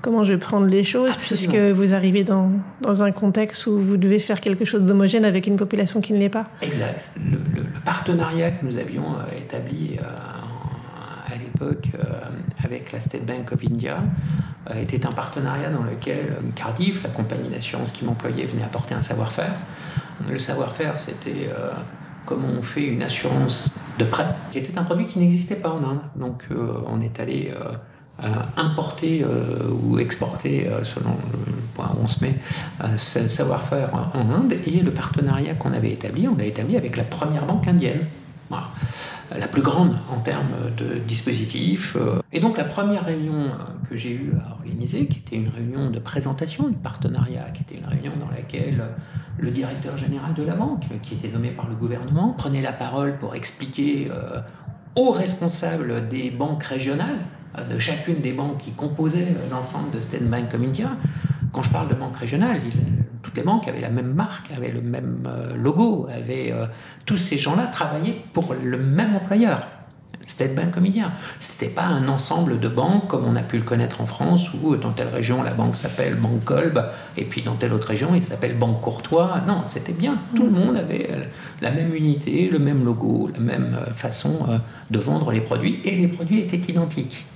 comment 0.00 0.22
je 0.22 0.32
vais 0.34 0.38
prendre 0.38 0.66
les 0.66 0.82
choses, 0.82 1.16
puisque 1.16 1.56
vous 1.56 1.94
arrivez 1.94 2.24
dans, 2.24 2.50
dans, 2.80 3.02
un 3.02 3.12
contexte 3.12 3.66
où 3.66 3.78
vous 3.78 3.96
devez 3.96 4.18
faire 4.18 4.40
quelque 4.40 4.64
chose 4.64 4.82
d'homogène 4.82 5.24
avec 5.24 5.46
une 5.46 5.56
population 5.56 6.00
qui 6.00 6.12
ne 6.12 6.18
l'est 6.18 6.28
pas. 6.28 6.46
Exact. 6.62 7.10
Le, 7.16 7.38
partenariat 7.84 8.50
que 8.52 8.64
nous 8.64 8.76
avions 8.78 9.04
euh, 9.14 9.38
établi 9.38 9.96
euh, 9.98 10.04
euh, 11.62 11.74
avec 12.62 12.92
la 12.92 13.00
State 13.00 13.24
Bank 13.24 13.52
of 13.52 13.62
India 13.64 13.96
était 14.80 15.04
un 15.06 15.12
partenariat 15.12 15.68
dans 15.68 15.82
lequel 15.82 16.38
Cardiff, 16.54 17.02
la 17.02 17.10
compagnie 17.10 17.50
d'assurance 17.50 17.92
qui 17.92 18.04
m'employait, 18.04 18.46
venait 18.46 18.64
apporter 18.64 18.94
un 18.94 19.02
savoir-faire. 19.02 19.54
Le 20.30 20.38
savoir-faire, 20.38 20.98
c'était 20.98 21.50
comment 22.24 22.48
on 22.58 22.62
fait 22.62 22.86
une 22.86 23.02
assurance 23.02 23.68
de 23.98 24.04
prêt, 24.04 24.24
qui 24.52 24.58
était 24.58 24.78
un 24.78 24.84
produit 24.84 25.04
qui 25.04 25.18
n'existait 25.18 25.56
pas 25.56 25.68
en 25.68 25.84
Inde. 25.84 26.00
Donc 26.16 26.46
on 26.86 27.02
est 27.02 27.20
allé 27.20 27.52
euh, 28.22 28.28
importer 28.56 29.24
euh, 29.24 29.72
ou 29.72 29.98
exporter, 29.98 30.68
euh, 30.68 30.84
selon 30.84 31.10
le 31.10 31.52
point 31.74 31.90
où 31.96 32.04
on 32.04 32.06
se 32.06 32.22
met, 32.22 32.36
ce 32.96 33.26
savoir-faire 33.26 33.90
en 33.92 34.32
Inde. 34.32 34.54
Et 34.68 34.78
le 34.80 34.92
partenariat 34.92 35.54
qu'on 35.54 35.72
avait 35.72 35.90
établi, 35.90 36.28
on 36.28 36.36
l'a 36.36 36.44
établi 36.44 36.76
avec 36.76 36.96
la 36.96 37.02
première 37.02 37.44
banque 37.44 37.66
indienne. 37.66 38.04
La 39.38 39.48
plus 39.48 39.62
grande 39.62 39.96
en 40.12 40.20
termes 40.20 40.54
de 40.76 40.98
dispositifs. 40.98 41.96
Et 42.32 42.40
donc 42.40 42.56
la 42.56 42.64
première 42.64 43.04
réunion 43.04 43.50
que 43.88 43.96
j'ai 43.96 44.12
eu 44.12 44.32
à 44.44 44.52
organiser, 44.52 45.06
qui 45.06 45.18
était 45.18 45.36
une 45.36 45.48
réunion 45.48 45.90
de 45.90 45.98
présentation 45.98 46.68
du 46.68 46.76
partenariat, 46.76 47.50
qui 47.52 47.62
était 47.62 47.76
une 47.76 47.86
réunion 47.86 48.12
dans 48.18 48.30
laquelle 48.30 48.82
le 49.38 49.50
directeur 49.50 49.96
général 49.96 50.34
de 50.34 50.42
la 50.42 50.54
banque, 50.54 50.84
qui 51.02 51.14
était 51.14 51.32
nommé 51.32 51.50
par 51.50 51.68
le 51.68 51.74
gouvernement, 51.74 52.30
prenait 52.30 52.62
la 52.62 52.72
parole 52.72 53.18
pour 53.18 53.34
expliquer 53.34 54.08
aux 54.96 55.10
responsables 55.10 56.08
des 56.08 56.30
banques 56.30 56.64
régionales 56.64 57.18
de 57.70 57.78
chacune 57.78 58.16
des 58.16 58.32
banques 58.32 58.58
qui 58.58 58.72
composaient 58.72 59.34
l'ensemble 59.50 59.90
de 59.90 60.00
State 60.00 60.28
Bank. 60.28 60.46
Quand 61.52 61.62
je 61.62 61.70
parle 61.70 61.88
de 61.88 61.94
banque 61.94 62.16
régionale, 62.16 62.60
toutes 63.24 63.36
les 63.38 63.42
banques 63.42 63.66
avaient 63.66 63.80
la 63.80 63.90
même 63.90 64.12
marque, 64.12 64.52
avaient 64.56 64.70
le 64.70 64.82
même 64.82 65.26
euh, 65.26 65.56
logo, 65.56 66.06
avaient, 66.14 66.52
euh, 66.52 66.66
tous 67.06 67.16
ces 67.16 67.38
gens-là 67.38 67.66
travaillaient 67.66 68.20
pour 68.32 68.54
le 68.62 68.78
même 68.78 69.16
employeur. 69.16 69.66
State 70.26 70.54
Bank 70.54 70.76
India. 70.78 71.12
C'était 71.38 71.68
pas 71.68 71.84
un 71.84 72.08
ensemble 72.08 72.58
de 72.58 72.68
banques 72.68 73.08
comme 73.08 73.24
on 73.26 73.36
a 73.36 73.42
pu 73.42 73.58
le 73.58 73.62
connaître 73.62 74.00
en 74.00 74.06
France, 74.06 74.48
où 74.54 74.76
dans 74.76 74.92
telle 74.92 75.08
région 75.08 75.42
la 75.42 75.52
banque 75.52 75.76
s'appelle 75.76 76.14
Banque 76.14 76.44
Kolb, 76.44 76.82
et 77.16 77.24
puis 77.24 77.42
dans 77.42 77.54
telle 77.56 77.74
autre 77.74 77.88
région 77.88 78.14
il 78.14 78.22
s'appelle 78.22 78.56
Banque 78.56 78.80
Courtois. 78.80 79.40
Non, 79.46 79.62
c'était 79.64 79.92
bien. 79.92 80.16
Tout 80.34 80.44
le 80.44 80.50
monde 80.50 80.76
avait 80.76 81.08
euh, 81.10 81.24
la 81.60 81.70
même 81.70 81.94
unité, 81.94 82.48
le 82.50 82.58
même 82.58 82.84
logo, 82.84 83.30
la 83.34 83.40
même 83.40 83.76
façon 83.94 84.38
de 84.90 84.98
vendre 84.98 85.30
les 85.30 85.40
produits, 85.40 85.80
et 85.84 85.94
les 85.94 86.08
produits 86.08 86.40
étaient 86.40 86.72
identiques. 86.72 87.26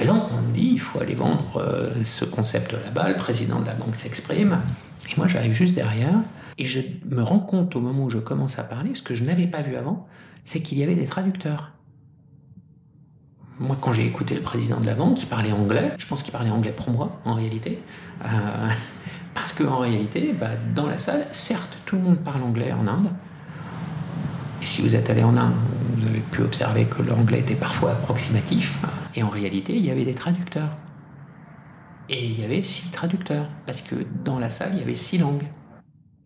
Et 0.00 0.06
donc 0.06 0.22
on 0.32 0.40
me 0.48 0.54
dit, 0.54 0.70
il 0.72 0.80
faut 0.80 1.00
aller 1.00 1.14
vendre 1.14 1.56
euh, 1.56 2.04
ce 2.04 2.24
concept 2.24 2.72
là-bas, 2.72 3.08
le 3.08 3.16
président 3.16 3.60
de 3.60 3.66
la 3.66 3.74
banque 3.74 3.96
s'exprime, 3.96 4.60
et 5.10 5.14
moi 5.16 5.26
j'arrive 5.26 5.52
juste 5.52 5.74
derrière, 5.74 6.14
et 6.58 6.66
je 6.66 6.80
me 7.04 7.22
rends 7.22 7.40
compte 7.40 7.74
au 7.76 7.80
moment 7.80 8.04
où 8.04 8.10
je 8.10 8.18
commence 8.18 8.58
à 8.58 8.64
parler, 8.64 8.94
ce 8.94 9.02
que 9.02 9.14
je 9.14 9.24
n'avais 9.24 9.46
pas 9.46 9.62
vu 9.62 9.76
avant, 9.76 10.06
c'est 10.44 10.60
qu'il 10.60 10.78
y 10.78 10.82
avait 10.82 10.94
des 10.94 11.06
traducteurs. 11.06 11.72
Moi, 13.60 13.76
quand 13.80 13.92
j'ai 13.92 14.06
écouté 14.06 14.36
le 14.36 14.40
président 14.40 14.78
de 14.78 14.86
la 14.86 14.94
banque, 14.94 15.20
il 15.20 15.26
parlait 15.26 15.50
anglais, 15.50 15.92
je 15.98 16.06
pense 16.06 16.22
qu'il 16.22 16.32
parlait 16.32 16.50
anglais 16.50 16.72
pour 16.72 16.90
moi, 16.90 17.10
en 17.24 17.34
réalité. 17.34 17.80
Euh, 18.24 18.28
parce 19.34 19.52
qu'en 19.52 19.78
réalité, 19.78 20.32
bah, 20.32 20.50
dans 20.74 20.86
la 20.86 20.96
salle, 20.96 21.26
certes, 21.32 21.76
tout 21.84 21.96
le 21.96 22.02
monde 22.02 22.18
parle 22.18 22.42
anglais 22.42 22.72
en 22.72 22.86
Inde. 22.86 23.10
Si 24.68 24.82
vous 24.82 24.94
êtes 24.94 25.08
allé 25.08 25.24
en 25.24 25.34
Inde, 25.38 25.54
vous 25.96 26.06
avez 26.06 26.20
pu 26.20 26.42
observer 26.42 26.84
que 26.84 27.00
l'anglais 27.00 27.38
était 27.38 27.54
parfois 27.54 27.92
approximatif. 27.92 28.74
Et 29.14 29.22
en 29.22 29.30
réalité, 29.30 29.74
il 29.74 29.84
y 29.84 29.90
avait 29.90 30.04
des 30.04 30.14
traducteurs. 30.14 30.76
Et 32.10 32.26
il 32.26 32.38
y 32.38 32.44
avait 32.44 32.60
six 32.60 32.90
traducteurs, 32.90 33.48
parce 33.64 33.80
que 33.80 33.94
dans 34.26 34.38
la 34.38 34.50
salle, 34.50 34.72
il 34.74 34.80
y 34.80 34.82
avait 34.82 34.94
six 34.94 35.16
langues. 35.16 35.44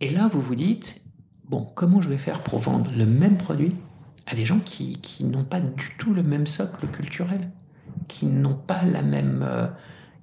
Et 0.01 0.11
là, 0.11 0.26
vous 0.26 0.40
vous 0.40 0.57
dites, 0.57 1.01
bon, 1.49 1.64
comment 1.76 2.03
je 2.03 2.09
vais 2.09 2.18
faire 2.18 2.43
pour 2.43 2.59
vendre 2.59 2.90
le 2.97 3.07
même 3.07 3.36
produit 3.36 3.76
à 4.26 4.34
des 4.34 4.45
gens 4.45 4.59
qui, 4.59 4.99
qui 5.01 5.22
n'ont 5.22 5.45
pas 5.45 5.61
du 5.61 5.93
tout 5.97 6.12
le 6.12 6.24
même 6.24 6.49
socle 6.49 6.88
culturel, 6.88 7.49
qui 8.09 8.26
n'ont 8.26 8.55
pas 8.55 8.82
la 8.82 9.03
même 9.03 9.47
euh, 9.49 9.68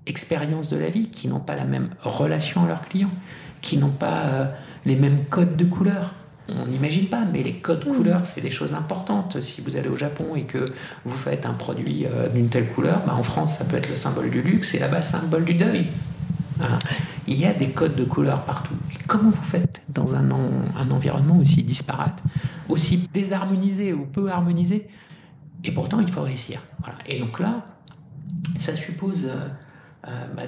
expérience 0.08 0.68
de 0.68 0.76
la 0.76 0.90
vie, 0.90 1.10
qui 1.10 1.30
n'ont 1.30 1.40
pas 1.40 1.56
la 1.56 1.66
même 1.66 1.92
relation 2.02 2.66
à 2.66 2.68
leurs 2.68 2.86
clients, 2.90 3.14
qui 3.62 3.78
n'ont 3.78 3.92
pas 3.92 4.26
euh, 4.26 4.46
les 4.86 4.98
mêmes 4.98 5.24
codes 5.30 5.56
de 5.56 5.64
couleur 5.64 6.16
on 6.56 6.66
n'imagine 6.66 7.08
pas, 7.08 7.26
mais 7.26 7.44
les 7.44 7.54
codes 7.54 7.86
mm. 7.88 7.96
couleurs, 7.96 8.26
c'est 8.26 8.42
des 8.42 8.52
choses 8.52 8.74
importantes. 8.74 9.42
Si 9.42 9.62
vous 9.62 9.76
allez 9.76 9.90
au 9.90 9.98
Japon 9.98 10.36
et 10.36 10.44
que 10.44 10.66
vous 11.06 11.18
faites 11.18 11.46
un 11.46 11.54
produit 11.54 12.06
euh, 12.06 12.28
d'une 12.30 12.50
telle 12.50 12.68
couleur, 12.68 13.02
bah, 13.06 13.16
en 13.16 13.24
France, 13.24 13.58
ça 13.58 13.66
peut 13.66 13.78
être 13.78 13.90
le 13.90 13.96
symbole 13.96 14.30
du 14.30 14.42
luxe 14.42 14.74
et 14.76 14.80
là-bas, 14.80 14.98
le 14.98 15.04
symbole 15.04 15.46
du 15.46 15.54
deuil. 15.54 15.88
Hein. 16.62 16.80
Il 17.28 17.38
y 17.38 17.46
a 17.46 17.54
des 17.54 17.70
codes 17.70 17.96
de 17.96 18.04
couleurs 18.04 18.44
partout. 18.44 18.74
comment 19.08 19.30
vous 19.30 19.44
faites 19.44 19.82
dans 19.90 20.16
un, 20.16 20.30
un 20.32 20.92
environnement 20.92 21.38
aussi 21.38 21.64
disparate, 21.64 22.22
aussi 22.68 23.08
désharmonisé 23.14 23.94
ou 23.94 24.06
peu 24.06 24.30
harmonisé? 24.30 24.88
Et 25.64 25.72
pourtant, 25.72 26.00
il 26.00 26.12
faut 26.12 26.22
réussir. 26.22 26.62
Et 27.08 27.20
donc 27.20 27.40
là, 27.40 27.66
ça 28.58 28.76
suppose 28.76 29.26
euh, 29.26 29.50
euh, 30.08 30.26
bah, 30.36 30.44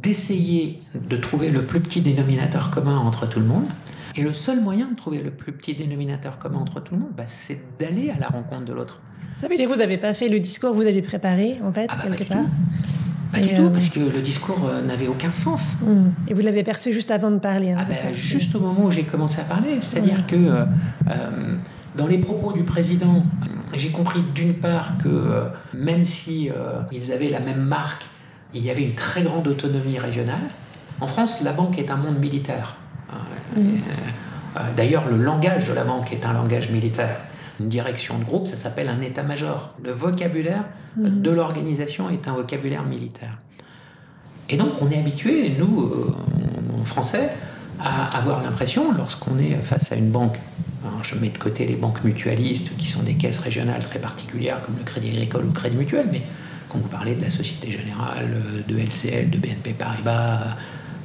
d'essayer 0.00 0.82
de 0.94 1.16
trouver 1.16 1.50
le 1.50 1.64
plus 1.64 1.80
petit 1.80 2.00
dénominateur 2.00 2.70
commun 2.70 2.98
entre 2.98 3.28
tout 3.28 3.40
le 3.40 3.46
monde 3.46 3.66
et 4.16 4.22
le 4.22 4.32
seul 4.32 4.60
moyen 4.60 4.88
de 4.88 4.94
trouver 4.94 5.22
le 5.22 5.30
plus 5.30 5.52
petit 5.52 5.74
dénominateur 5.74 6.38
commun 6.38 6.58
entre 6.58 6.80
tout 6.80 6.94
le 6.94 7.00
monde, 7.00 7.12
bah, 7.16 7.24
c'est 7.26 7.60
d'aller 7.78 8.10
à 8.10 8.18
la 8.18 8.28
rencontre 8.28 8.64
de 8.64 8.72
l'autre. 8.72 9.00
Ça 9.36 9.48
veut 9.48 9.56
dire 9.56 9.68
que 9.68 9.72
vous 9.72 9.78
n'avez 9.78 9.98
pas 9.98 10.14
fait 10.14 10.28
le 10.28 10.40
discours 10.40 10.72
que 10.72 10.76
vous 10.76 10.86
avez 10.86 11.02
préparé, 11.02 11.58
en 11.64 11.72
fait, 11.72 11.88
ah 11.90 11.96
bah, 11.96 12.14
quelque 12.14 12.28
part 12.28 12.44
Pas 13.32 13.40
du 13.40 13.54
tout, 13.54 13.62
euh, 13.62 13.70
parce 13.70 13.88
que 13.88 14.00
le 14.00 14.20
discours 14.20 14.68
euh, 14.68 14.82
n'avait 14.82 15.08
aucun 15.08 15.30
sens. 15.30 15.76
Hmm. 15.80 16.10
Et 16.28 16.34
vous 16.34 16.42
l'avez 16.42 16.62
perçu 16.62 16.92
juste 16.92 17.10
avant 17.10 17.30
de 17.30 17.38
parler. 17.38 17.72
Hein, 17.72 17.78
ah 17.80 17.84
bah, 17.84 18.12
juste 18.12 18.54
au 18.54 18.60
moment 18.60 18.84
où 18.86 18.90
j'ai 18.90 19.04
commencé 19.04 19.40
à 19.40 19.44
parler. 19.44 19.80
C'est-à-dire 19.80 20.20
hmm. 20.20 20.26
que 20.26 20.36
euh, 20.36 20.64
dans 21.96 22.06
les 22.06 22.18
propos 22.18 22.52
du 22.52 22.64
président, 22.64 23.24
j'ai 23.74 23.90
compris 23.90 24.20
d'une 24.34 24.54
part 24.54 24.98
que 24.98 25.44
même 25.72 26.04
si 26.04 26.50
ils 26.90 27.12
avaient 27.12 27.30
la 27.30 27.40
même 27.40 27.62
marque, 27.62 28.04
il 28.54 28.64
y 28.64 28.70
avait 28.70 28.84
une 28.84 28.94
très 28.94 29.22
grande 29.22 29.48
autonomie 29.48 29.98
régionale. 29.98 30.50
En 31.00 31.06
France, 31.06 31.40
la 31.42 31.52
banque 31.52 31.78
est 31.78 31.90
un 31.90 31.96
monde 31.96 32.18
militaire. 32.18 32.76
Euh, 33.56 33.60
euh, 34.56 34.60
d'ailleurs, 34.76 35.06
le 35.08 35.16
langage 35.16 35.68
de 35.68 35.72
la 35.72 35.84
banque 35.84 36.12
est 36.12 36.24
un 36.24 36.32
langage 36.32 36.70
militaire. 36.70 37.16
Une 37.60 37.68
direction 37.68 38.18
de 38.18 38.24
groupe, 38.24 38.46
ça 38.46 38.56
s'appelle 38.56 38.88
un 38.88 39.00
état-major. 39.00 39.68
Le 39.84 39.92
vocabulaire 39.92 40.64
de 40.96 41.30
l'organisation 41.30 42.10
est 42.10 42.26
un 42.28 42.34
vocabulaire 42.34 42.84
militaire. 42.84 43.38
Et 44.48 44.56
donc, 44.56 44.70
on 44.80 44.90
est 44.90 44.98
habitué, 44.98 45.54
nous, 45.58 45.84
euh, 45.84 46.14
Français, 46.84 47.30
à 47.80 48.18
avoir 48.18 48.42
l'impression, 48.42 48.92
lorsqu'on 48.92 49.38
est 49.38 49.54
face 49.62 49.92
à 49.92 49.96
une 49.96 50.10
banque, 50.10 50.38
je 51.02 51.14
mets 51.16 51.28
de 51.28 51.38
côté 51.38 51.66
les 51.66 51.76
banques 51.76 52.02
mutualistes, 52.04 52.76
qui 52.76 52.86
sont 52.86 53.02
des 53.02 53.14
caisses 53.14 53.38
régionales 53.38 53.82
très 53.82 53.98
particulières, 53.98 54.60
comme 54.64 54.76
le 54.76 54.84
Crédit 54.84 55.10
Agricole 55.10 55.44
ou 55.44 55.48
le 55.48 55.52
Crédit 55.52 55.76
Mutuel, 55.76 56.08
mais 56.10 56.22
quand 56.68 56.78
vous 56.78 56.88
parlez 56.88 57.14
de 57.14 57.22
la 57.22 57.30
Société 57.30 57.70
Générale, 57.70 58.30
de 58.66 58.76
LCL, 58.76 59.30
de 59.30 59.38
BNP 59.38 59.74
Paribas, 59.74 60.56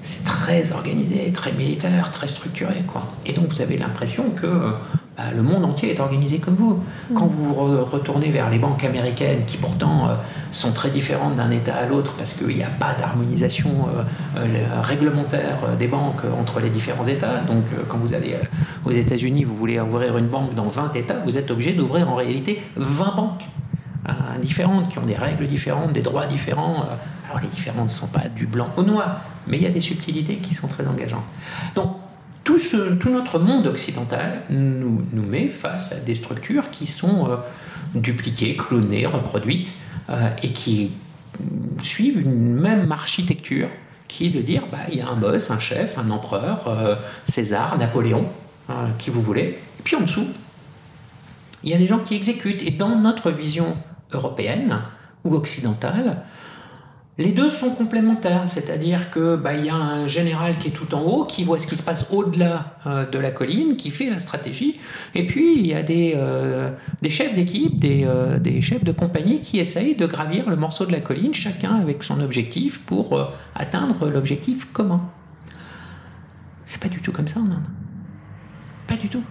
c'est 0.01 0.23
très 0.23 0.71
organisé, 0.71 1.31
très 1.33 1.51
militaire, 1.51 2.11
très 2.11 2.27
structuré. 2.27 2.83
Quoi. 2.87 3.03
Et 3.25 3.33
donc 3.33 3.47
vous 3.47 3.61
avez 3.61 3.77
l'impression 3.77 4.29
que 4.29 4.73
bah, 5.17 5.23
le 5.35 5.41
monde 5.41 5.65
entier 5.65 5.95
est 5.95 5.99
organisé 5.99 6.37
comme 6.37 6.53
vous. 6.53 6.79
Quand 7.15 7.25
vous 7.25 7.51
retournez 7.55 8.29
vers 8.29 8.51
les 8.51 8.59
banques 8.59 8.83
américaines, 8.83 9.45
qui 9.47 9.57
pourtant 9.57 10.09
euh, 10.09 10.15
sont 10.51 10.73
très 10.73 10.91
différentes 10.91 11.35
d'un 11.35 11.49
État 11.49 11.73
à 11.73 11.87
l'autre, 11.87 12.13
parce 12.13 12.35
qu'il 12.35 12.55
n'y 12.55 12.61
a 12.61 12.69
pas 12.79 12.93
d'harmonisation 12.93 13.69
euh, 13.69 14.03
euh, 14.37 14.81
réglementaire 14.81 15.57
des 15.79 15.87
banques 15.87 16.21
entre 16.39 16.59
les 16.59 16.69
différents 16.69 17.05
États. 17.05 17.39
Donc 17.39 17.65
quand 17.87 17.97
vous 17.97 18.13
allez 18.13 18.35
aux 18.85 18.91
États-Unis, 18.91 19.43
vous 19.43 19.55
voulez 19.55 19.79
ouvrir 19.79 20.19
une 20.19 20.27
banque 20.27 20.53
dans 20.53 20.67
20 20.67 20.95
États, 20.95 21.19
vous 21.25 21.35
êtes 21.35 21.49
obligé 21.49 21.73
d'ouvrir 21.73 22.07
en 22.11 22.15
réalité 22.15 22.61
20 22.75 23.15
banques 23.15 23.43
différentes, 24.39 24.89
qui 24.89 24.99
ont 24.99 25.05
des 25.05 25.15
règles 25.15 25.47
différentes, 25.47 25.91
des 25.93 26.01
droits 26.01 26.27
différents 26.27 26.85
alors 27.27 27.41
les 27.41 27.47
différences 27.47 27.95
ne 27.95 27.99
sont 27.99 28.07
pas 28.07 28.27
du 28.29 28.47
blanc 28.47 28.69
au 28.77 28.83
noir, 28.83 29.21
mais 29.47 29.57
il 29.57 29.63
y 29.63 29.67
a 29.67 29.71
des 29.71 29.81
subtilités 29.81 30.37
qui 30.37 30.53
sont 30.53 30.67
très 30.67 30.87
engageantes. 30.87 31.25
Donc 31.75 31.97
tout 32.43 33.09
notre 33.09 33.39
monde 33.39 33.67
occidental 33.67 34.41
nous, 34.49 35.03
nous, 35.11 35.27
met 35.29 35.49
face 35.49 35.91
à 35.91 35.95
des 35.95 36.15
structures 36.15 36.69
qui 36.69 36.87
sont 36.87 37.29
euh, 37.29 37.35
dupliquées, 37.93 38.55
clonées, 38.55 39.05
reproduites, 39.05 39.73
euh, 40.09 40.29
et 40.41 40.51
qui 40.51 40.91
suivent 41.83 42.21
une 42.21 42.53
même 42.53 42.91
architecture 42.91 43.67
qui 44.07 44.27
est 44.27 44.29
de 44.29 44.41
dire 44.41 44.63
bah, 44.71 44.77
il 44.91 44.99
y 44.99 45.01
a 45.01 45.09
un 45.09 45.17
boss, 45.17 45.51
un 45.51 45.59
chef, 45.59 45.97
un 45.97 46.09
empereur, 46.09 46.67
euh, 46.67 46.95
César, 47.25 47.77
Napoléon, 47.77 48.25
qui 48.97 49.11
vous 49.11 49.21
voulez, 49.21 49.57
et 49.79 49.83
puis 49.83 49.95
en 49.95 50.01
dessous, 50.01 50.27
il 51.63 51.69
y 51.69 51.73
a 51.73 51.77
des 51.77 51.87
gens 51.87 51.99
qui 51.99 52.15
exécutent. 52.15 52.63
Et 52.63 52.71
dans 52.71 52.97
notre 52.97 53.31
vision 53.31 53.77
européenne 54.11 54.81
ou 55.23 55.35
occidentale, 55.35 56.23
les 57.19 57.31
deux 57.31 57.49
sont 57.49 57.71
complémentaires, 57.71 58.47
c'est-à-dire 58.47 59.09
que 59.09 59.35
bah, 59.35 59.55
y 59.55 59.69
a 59.69 59.75
un 59.75 60.07
général 60.07 60.57
qui 60.57 60.67
est 60.67 60.71
tout 60.71 60.93
en 60.93 61.01
haut, 61.01 61.25
qui 61.25 61.43
voit 61.43 61.57
ce 61.57 61.65
qui 61.65 61.75
se 61.75 61.81
passe 61.81 62.11
au-delà 62.11 62.77
euh, 62.85 63.09
de 63.09 63.17
la 63.17 63.31
colline, 63.31 63.75
qui 63.75 63.89
fait 63.89 64.09
la 64.09 64.19
stratégie, 64.19 64.79
et 65.15 65.25
puis 65.25 65.57
il 65.57 65.65
y 65.65 65.73
a 65.73 65.81
des, 65.81 66.13
euh, 66.15 66.69
chefs 67.09 67.33
d'équipe, 67.33 67.79
des, 67.79 68.05
euh, 68.05 68.37
des, 68.37 68.61
chefs 68.61 68.83
de 68.83 68.91
compagnie 68.91 69.41
qui 69.41 69.59
essayent 69.59 69.95
de 69.95 70.05
gravir 70.05 70.47
le 70.47 70.57
morceau 70.57 70.85
de 70.85 70.91
la 70.91 71.01
colline, 71.01 71.33
chacun 71.33 71.73
avec 71.75 72.03
son 72.03 72.21
objectif 72.21 72.81
pour 72.85 73.31
atteindre 73.55 74.09
l'objectif 74.09 74.71
commun. 74.71 75.09
C'est 76.65 76.81
pas 76.81 76.89
du 76.89 77.01
tout 77.01 77.11
comme 77.11 77.27
ça 77.27 77.39
en 77.39 77.45
Inde. 77.45 77.63
Pas 78.85 78.95
du 78.95 79.09
tout. 79.09 79.23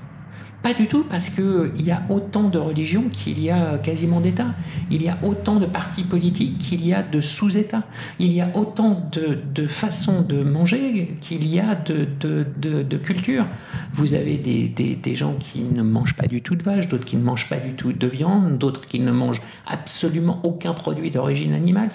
Pas 0.62 0.74
du 0.74 0.86
tout, 0.86 1.04
parce 1.08 1.28
qu'il 1.30 1.80
y 1.80 1.90
a 1.92 2.02
autant 2.08 2.48
de 2.48 2.58
religions 2.58 3.04
qu'il 3.10 3.40
y 3.40 3.50
a 3.50 3.78
quasiment 3.78 4.20
d'États. 4.20 4.54
Il 4.90 5.02
y 5.02 5.08
a 5.08 5.16
autant 5.22 5.56
de 5.56 5.66
partis 5.66 6.02
politiques 6.02 6.58
qu'il 6.58 6.84
y 6.84 6.92
a 6.92 7.02
de 7.02 7.20
sous-États. 7.20 7.86
Il 8.18 8.32
y 8.32 8.40
a 8.40 8.50
autant 8.54 9.08
de, 9.12 9.66
façons 9.68 10.22
de 10.22 10.42
manger 10.42 11.16
qu'il 11.20 11.46
y 11.46 11.60
a 11.60 11.74
de, 11.76 12.96
cultures. 12.96 13.46
Vous 13.92 14.14
avez 14.14 14.38
des, 14.38 15.14
gens 15.14 15.34
qui 15.34 15.60
ne 15.60 15.82
mangent 15.82 16.16
pas 16.16 16.26
du 16.26 16.42
tout 16.42 16.56
de 16.56 16.62
vache, 16.62 16.88
d'autres 16.88 17.04
qui 17.04 17.16
ne 17.16 17.22
mangent 17.22 17.48
pas 17.48 17.58
du 17.58 17.74
tout 17.74 17.92
de 17.92 18.06
viande, 18.06 18.58
d'autres 18.58 18.86
qui 18.86 18.98
ne 18.98 19.12
mangent 19.12 19.42
absolument 19.66 20.40
aucun 20.42 20.72
produit 20.72 21.10
d'origine 21.10 21.52
animale, 21.52 21.90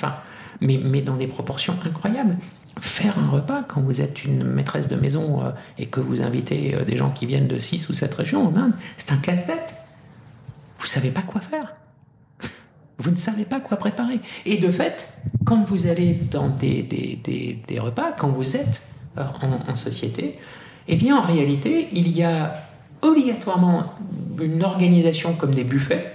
mais 0.62 1.02
dans 1.02 1.18
des 1.18 1.28
proportions 1.28 1.76
incroyables 1.86 2.38
faire 2.80 3.20
un 3.20 3.28
repas 3.28 3.64
quand 3.64 3.82
vous 3.82 4.02
êtes 4.02 4.24
une 4.24 4.44
maîtresse 4.44 4.88
de 4.88 4.96
maison 4.96 5.44
euh, 5.44 5.52
et 5.78 5.88
que 5.88 6.00
vous 6.00 6.22
invitez 6.22 6.76
euh, 6.76 6.86
des 6.86 6.98
gens 6.98 7.10
qui 7.10 7.26
viennent 7.26 7.48
de 7.48 7.60
6 7.60 7.90
ou 7.90 7.94
7 7.94 8.14
régions 8.14 8.48
en 8.48 8.56
Inde, 8.56 8.74
c'est 8.98 9.12
un 9.12 9.18
casse-tête. 9.18 9.76
Vous 10.78 10.86
ne 10.86 10.90
savez 10.90 11.12
pas 11.12 11.22
quoi 11.22 11.42
faire. 11.42 11.74
Vous 12.98 13.12
ne 13.12 13.16
savez 13.16 13.46
pas 13.46 13.60
quoi 13.60 13.78
préparer. 13.78 14.20
Et 14.46 14.58
de 14.58 14.72
fait, 14.72 15.12
quand 15.44 15.64
vous 15.66 15.88
allez 15.88 16.14
dans 16.14 16.50
des, 16.50 16.84
des, 16.84 17.60
des, 17.68 17.80
repas, 17.80 18.12
quand 18.12 18.30
vous 18.30 18.56
êtes 18.56 18.84
euh, 19.18 19.24
en, 19.42 19.72
en, 19.72 19.76
société, 19.76 20.38
eh 20.88 20.96
bien 20.96 21.18
en 21.18 21.22
réalité, 21.22 21.90
il 21.92 22.10
y 22.10 22.24
a 22.24 22.64
obligatoirement 23.02 23.94
une 24.40 24.64
organisation 24.64 25.34
comme 25.34 25.54
des 25.54 25.64
buffets 25.64 26.14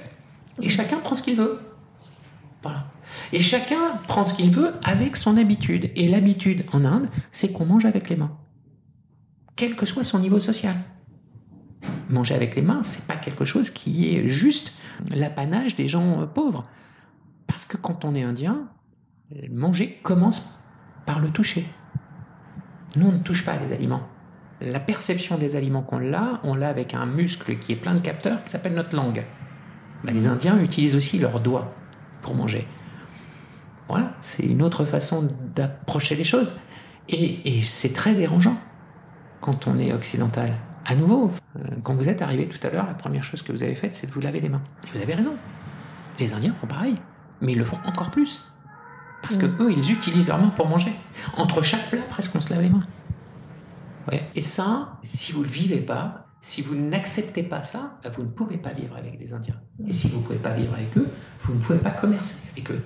et 0.63 0.69
chacun 0.69 0.99
prend 0.99 1.17
ce 1.17 1.23
qu'il 1.23 1.37
veut. 1.37 1.61
Voilà. 2.63 2.85
Et 3.33 3.41
chacun 3.41 3.97
prend 4.09 4.25
ce 4.25 4.35
qu'il 4.35 4.51
veut 4.51 4.73
avec 4.85 5.17
son 5.17 5.37
habitude. 5.37 5.91
Et 5.97 6.09
l'habitude 6.09 6.65
en 6.73 6.85
Inde, 6.85 7.09
c'est 7.31 7.53
qu'on 7.53 7.67
mange 7.67 7.85
avec 7.85 8.09
les 8.09 8.17
mains. 8.17 8.31
Quel 9.55 9.75
que 9.75 9.87
soit 9.87 10.05
son 10.05 10.19
niveau 10.19 10.41
social. 10.41 10.77
Manger 12.09 12.35
avec 12.35 12.57
les 12.57 12.63
mains, 12.63 12.83
c'est 12.83 13.07
pas 13.07 13.17
quelque 13.17 13.45
chose 13.45 13.71
qui 13.71 14.15
est 14.15 14.29
juste 14.29 14.75
l'apanage 15.11 15.77
des 15.77 15.89
gens 15.89 16.27
pauvres. 16.27 16.63
Parce 17.47 17.65
que 17.65 17.77
quand 17.77 18.05
on 18.05 18.15
est 18.15 18.23
indien, 18.23 18.69
manger 19.51 19.99
commence 20.03 20.61
par 21.05 21.21
le 21.21 21.31
toucher. 21.31 21.67
Nous, 22.97 23.07
on 23.07 23.13
ne 23.13 23.19
touche 23.19 23.45
pas 23.45 23.57
les 23.57 23.73
aliments. 23.73 24.03
La 24.61 24.81
perception 24.81 25.37
des 25.37 25.55
aliments 25.55 25.83
qu'on 25.83 26.13
a, 26.15 26.41
on 26.43 26.55
l'a 26.55 26.69
avec 26.69 26.95
un 26.95 27.07
muscle 27.07 27.59
qui 27.59 27.73
est 27.73 27.77
plein 27.77 27.95
de 27.95 28.01
capteurs 28.01 28.43
qui 28.43 28.51
s'appelle 28.51 28.75
notre 28.75 28.97
langue. 28.97 29.25
Ben, 30.05 30.15
les 30.15 30.29
Indiens 30.29 30.59
utilisent 30.61 30.95
aussi 30.95 31.19
leurs 31.19 31.41
doigts 31.41 31.75
pour 32.23 32.35
manger. 32.35 32.67
Voilà, 33.89 34.13
c'est 34.21 34.45
une 34.45 34.63
autre 34.63 34.85
façon 34.85 35.29
d'approcher 35.55 36.17
les 36.17 36.25
choses. 36.25 36.55
Et, 37.09 37.63
c'est 37.65 37.93
très 37.93 38.15
dérangeant 38.15 38.57
quand 39.41 39.67
on 39.69 39.79
est 39.79 39.93
occidental. 39.93 40.53
À 40.85 40.95
nouveau, 40.95 41.31
euh, 41.57 41.69
quand 41.83 41.95
vous 41.95 42.09
êtes 42.09 42.23
arrivé 42.23 42.49
tout 42.49 42.65
à 42.67 42.71
l'heure, 42.71 42.87
la 42.87 42.95
première 42.95 43.23
chose 43.23 43.43
que 43.43 43.53
vous 43.53 43.63
avez 43.63 43.75
faite, 43.75 43.95
c'est 43.95 44.07
de 44.07 44.13
vous 44.13 44.21
laver 44.21 44.41
les 44.41 44.49
mains. 44.49 44.63
Et 44.87 44.97
vous 44.97 45.03
avez 45.03 45.15
raison. 45.15 45.35
Les 46.19 46.33
Indiens 46.33 46.55
font 46.61 46.67
pareil, 46.67 46.97
mais 47.41 47.53
ils 47.53 47.59
le 47.59 47.65
font 47.65 47.79
encore 47.87 48.11
plus. 48.11 48.43
Parce 49.23 49.37
que 49.37 49.47
eux, 49.47 49.73
ils 49.73 49.93
utilisent 49.93 50.29
leurs 50.29 50.41
mains 50.41 50.51
pour 50.51 50.69
manger. 50.69 50.93
Entre 51.37 51.63
chaque 51.63 51.91
plat, 51.91 52.03
presque, 52.09 52.35
on 52.35 52.41
se 52.41 52.51
lave 52.51 52.63
les 52.63 52.69
mains. 52.71 52.87
Et 54.35 54.43
ça, 54.43 54.99
si 55.03 55.33
vous 55.33 55.41
ne 55.41 55.47
le 55.47 55.51
vivez 55.51 55.81
pas, 55.81 56.26
si 56.41 56.63
vous 56.63 56.75
n'acceptez 56.75 57.43
pas 57.43 57.63
ça, 57.63 57.99
bah, 58.03 58.11
vous 58.15 58.23
ne 58.23 58.29
pouvez 58.29 58.57
pas 58.57 58.73
vivre 58.73 58.97
avec 58.97 59.19
des 59.19 59.33
Indiens. 59.33 59.57
Et 59.87 59.93
si 59.93 60.09
vous 60.09 60.19
ne 60.19 60.23
pouvez 60.23 60.39
pas 60.39 60.53
vivre 60.53 60.75
avec 60.75 60.97
eux, 60.97 61.09
vous 61.43 61.55
ne 61.55 61.59
pouvez 61.59 61.79
pas 61.79 61.91
commercer 61.91 62.37
avec 62.53 62.71
eux. 62.71 62.83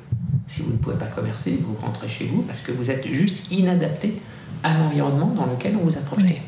Si 0.46 0.62
vous 0.62 0.72
ne 0.72 0.78
pouvez 0.78 0.96
pas 0.96 1.07
commercer, 1.07 1.59
vous 1.62 1.74
rentrez 1.74 2.09
chez 2.09 2.26
vous 2.26 2.42
parce 2.42 2.62
que 2.62 2.72
vous 2.72 2.90
êtes 2.90 3.07
juste 3.09 3.53
inadapté 3.53 4.20
à 4.62 4.76
l'environnement 4.76 5.28
dans 5.28 5.46
lequel 5.46 5.76
on 5.76 5.84
vous 5.84 5.96
a 5.96 6.01
projeté. 6.01 6.40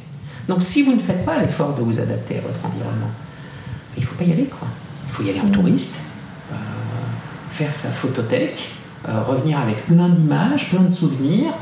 Donc 0.48 0.62
si 0.62 0.82
vous 0.82 0.94
ne 0.94 1.00
faites 1.00 1.24
pas 1.24 1.38
l'effort 1.38 1.74
de 1.74 1.82
vous 1.82 2.00
adapter 2.00 2.38
à 2.38 2.40
votre 2.40 2.64
environnement, 2.64 3.11
il 3.96 4.00
ne 4.00 4.07
faut 4.07 4.16
pas 4.16 4.24
y 4.24 4.32
aller. 4.32 4.46
Quoi. 4.46 4.68
Il 5.07 5.12
faut 5.12 5.22
y 5.22 5.30
aller 5.30 5.40
en 5.40 5.50
touriste, 5.50 6.00
euh, 6.50 6.55
faire 7.50 7.74
sa 7.74 7.90
photothèque, 7.90 8.70
euh, 9.09 9.22
revenir 9.22 9.59
avec 9.59 9.84
plein 9.84 10.09
d'images, 10.09 10.70
plein 10.70 10.82
de 10.82 10.88
souvenirs, 10.88 11.53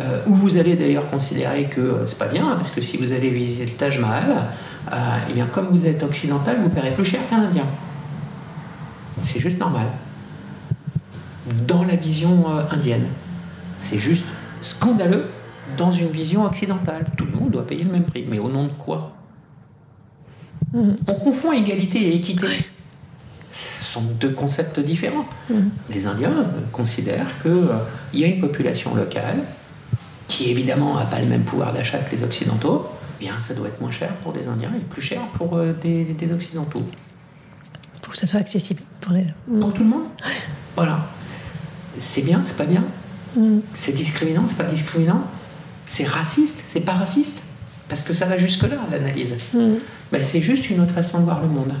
euh, 0.00 0.20
où 0.26 0.34
vous 0.34 0.56
allez 0.58 0.76
d'ailleurs 0.76 1.08
considérer 1.08 1.64
que 1.64 1.80
euh, 1.80 2.06
c'est 2.06 2.18
pas 2.18 2.28
bien, 2.28 2.44
parce 2.56 2.70
que 2.70 2.80
si 2.80 2.96
vous 2.96 3.12
allez 3.12 3.30
visiter 3.30 3.64
le 3.64 3.72
Taj 3.72 3.98
Mahal, 3.98 4.48
euh, 4.92 4.96
eh 5.28 5.32
bien 5.32 5.46
comme 5.46 5.68
vous 5.68 5.86
êtes 5.86 6.02
occidental, 6.02 6.60
vous 6.62 6.68
paierez 6.68 6.92
plus 6.92 7.04
cher 7.04 7.20
qu'un 7.30 7.42
Indien. 7.42 7.66
C'est 9.22 9.38
juste 9.38 9.58
normal. 9.58 9.86
Dans 11.66 11.84
la 11.84 11.96
vision 11.96 12.44
euh, 12.50 12.62
indienne, 12.70 13.06
c'est 13.78 13.98
juste 13.98 14.24
scandaleux 14.60 15.30
dans 15.76 15.90
une 15.90 16.08
vision 16.08 16.44
occidentale. 16.44 17.06
Tout 17.16 17.24
le 17.24 17.32
monde 17.32 17.50
doit 17.52 17.66
payer 17.66 17.84
le 17.84 17.92
même 17.92 18.04
prix, 18.04 18.26
mais 18.28 18.38
au 18.38 18.48
nom 18.48 18.64
de 18.64 18.72
quoi? 18.72 19.12
Mm. 20.72 20.90
On 21.08 21.14
confond 21.14 21.52
égalité 21.52 22.00
et 22.00 22.14
équité. 22.16 22.48
Ce 23.50 23.84
sont 23.84 24.02
deux 24.02 24.32
concepts 24.32 24.78
différents. 24.80 25.24
Mm. 25.48 25.54
Les 25.90 26.06
Indiens 26.06 26.46
considèrent 26.72 27.40
qu'il 27.40 28.20
y 28.20 28.24
a 28.24 28.26
une 28.26 28.40
population 28.40 28.94
locale 28.94 29.42
qui 30.28 30.50
évidemment 30.50 30.96
n'a 30.96 31.04
pas 31.04 31.20
le 31.20 31.26
même 31.26 31.44
pouvoir 31.44 31.72
d'achat 31.72 31.98
que 31.98 32.10
les 32.10 32.22
Occidentaux. 32.22 32.86
Eh 33.18 33.24
bien, 33.24 33.40
ça 33.40 33.54
doit 33.54 33.68
être 33.68 33.80
moins 33.80 33.90
cher 33.90 34.14
pour 34.16 34.32
des 34.32 34.48
Indiens 34.48 34.72
et 34.76 34.80
plus 34.80 35.02
cher 35.02 35.20
pour 35.34 35.56
euh, 35.56 35.72
des, 35.72 36.04
des 36.04 36.32
Occidentaux. 36.32 36.82
Pour 38.02 38.12
que 38.12 38.18
ça 38.18 38.26
soit 38.26 38.40
accessible 38.40 38.82
pour 39.00 39.12
les. 39.12 39.26
Mm. 39.48 39.60
Pour 39.60 39.72
tout 39.72 39.82
le 39.82 39.88
monde? 39.88 40.04
Voilà. 40.74 41.06
C'est 41.98 42.22
bien, 42.22 42.42
c'est 42.42 42.56
pas 42.56 42.66
bien? 42.66 42.84
Mm. 43.36 43.58
C'est 43.72 43.92
discriminant, 43.92 44.46
c'est 44.46 44.58
pas 44.58 44.64
discriminant? 44.64 45.22
C'est 45.86 46.04
raciste, 46.04 46.64
c'est 46.68 46.80
pas 46.80 46.92
raciste? 46.92 47.42
Parce 47.88 48.02
que 48.02 48.12
ça 48.12 48.26
va 48.26 48.36
jusque-là, 48.36 48.76
l'analyse. 48.90 49.36
Mm. 49.54 49.74
Ben, 50.12 50.22
c'est 50.22 50.40
juste 50.40 50.68
une 50.70 50.80
autre 50.80 50.92
façon 50.92 51.20
de 51.20 51.24
voir 51.24 51.40
le 51.40 51.48
monde. 51.48 51.72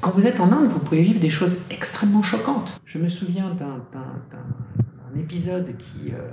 Quand 0.00 0.12
vous 0.12 0.26
êtes 0.26 0.40
en 0.40 0.50
Inde, 0.52 0.68
vous 0.68 0.78
pouvez 0.78 1.02
vivre 1.02 1.20
des 1.20 1.30
choses 1.30 1.56
extrêmement 1.70 2.22
choquantes. 2.22 2.80
Je 2.84 2.98
me 2.98 3.08
souviens 3.08 3.52
d'un 3.58 5.20
épisode 5.20 5.76
qui, 5.76 6.12
euh, 6.12 6.28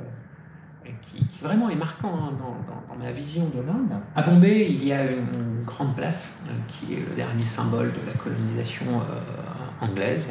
qui, 1.02 1.26
qui 1.26 1.40
vraiment 1.42 1.70
est 1.70 1.76
marquant 1.76 2.14
hein, 2.14 2.32
dans, 2.38 2.74
dans- 2.74 2.96
dans 2.96 3.04
ma 3.04 3.12
vision 3.12 3.48
de 3.50 3.62
l'Inde. 3.62 4.00
À 4.16 4.24
Bombay, 4.24 4.68
il 4.70 4.86
y 4.86 4.94
a 4.94 5.12
une, 5.12 5.20
une 5.34 5.64
grande 5.66 5.96
place 5.96 6.44
euh, 6.48 6.52
qui 6.68 6.94
est 6.94 7.00
le 7.10 7.16
dernier 7.16 7.46
symbole 7.46 7.92
de 7.92 8.06
la 8.06 8.14
colonisation 8.14 8.86
euh, 9.02 9.86
anglaise. 9.86 10.30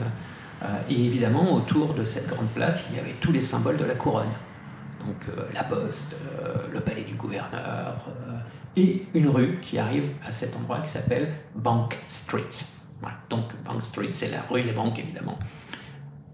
Euh, 0.62 0.66
et 0.88 1.04
évidemment, 1.04 1.52
autour 1.54 1.94
de 1.94 2.04
cette 2.04 2.28
grande 2.28 2.48
place, 2.48 2.86
il 2.90 2.96
y 2.96 3.00
avait 3.00 3.12
tous 3.20 3.32
les 3.32 3.42
symboles 3.42 3.76
de 3.76 3.84
la 3.84 3.94
couronne. 3.94 4.28
Donc 5.06 5.26
euh, 5.28 5.42
la 5.52 5.64
poste, 5.64 6.16
euh, 6.42 6.54
le 6.72 6.80
palais 6.80 7.04
du 7.04 7.14
gouverneur, 7.14 8.06
euh, 8.26 8.38
et 8.76 9.06
une 9.14 9.28
rue 9.28 9.58
qui 9.60 9.78
arrive 9.78 10.08
à 10.26 10.32
cet 10.32 10.56
endroit 10.56 10.80
qui 10.80 10.88
s'appelle 10.88 11.28
Bank 11.54 11.98
Street. 12.08 12.48
Voilà. 13.00 13.16
Donc 13.28 13.44
Bank 13.64 13.82
Street, 13.82 14.08
c'est 14.12 14.30
la 14.30 14.40
rue 14.50 14.62
des 14.62 14.72
banques, 14.72 14.98
évidemment. 14.98 15.38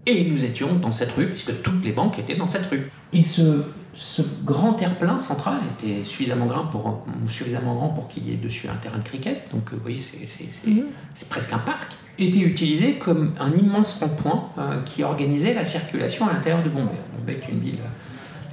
Et 0.05 0.27
nous 0.29 0.43
étions 0.43 0.75
dans 0.77 0.91
cette 0.91 1.11
rue, 1.11 1.29
puisque 1.29 1.61
toutes 1.61 1.83
les 1.85 1.91
banques 1.91 2.17
étaient 2.17 2.35
dans 2.37 2.47
cette 2.47 2.65
rue. 2.67 2.89
Et 3.13 3.21
ce, 3.21 3.63
ce 3.93 4.21
grand 4.43 4.73
terre-plein 4.73 5.17
central 5.17 5.59
était 5.79 6.03
suffisamment 6.03 6.45
grand 6.45 6.65
pour, 6.67 7.03
suffisamment 7.27 7.75
grand 7.75 7.89
pour 7.89 8.07
qu'il 8.07 8.27
y 8.27 8.33
ait 8.33 8.37
dessus 8.37 8.67
un 8.69 8.75
terrain 8.75 8.97
de 8.99 9.03
cricket. 9.03 9.47
Donc 9.53 9.69
euh, 9.71 9.75
vous 9.75 9.81
voyez, 9.81 10.01
c'est 10.01 10.27
c'est- 10.27 10.49
c'est- 10.49 10.67
Mhm. 10.67 10.85
c'est 11.13 11.27
presque 11.29 11.51
un 11.53 11.57
parc. 11.57 11.91
Était 12.17 12.39
utilisé 12.39 12.97
comme 12.99 13.33
un 13.39 13.51
immense 13.51 13.95
rond-point 13.95 14.49
euh, 14.57 14.81
qui 14.83 15.03
organisait 15.03 15.53
la 15.53 15.63
circulation 15.65 16.27
à 16.27 16.33
l'intérieur 16.33 16.63
de 16.63 16.69
Bombay. 16.69 16.91
Bombay 17.17 17.33
est 17.33 17.49
une 17.51 17.59
ville, 17.59 17.79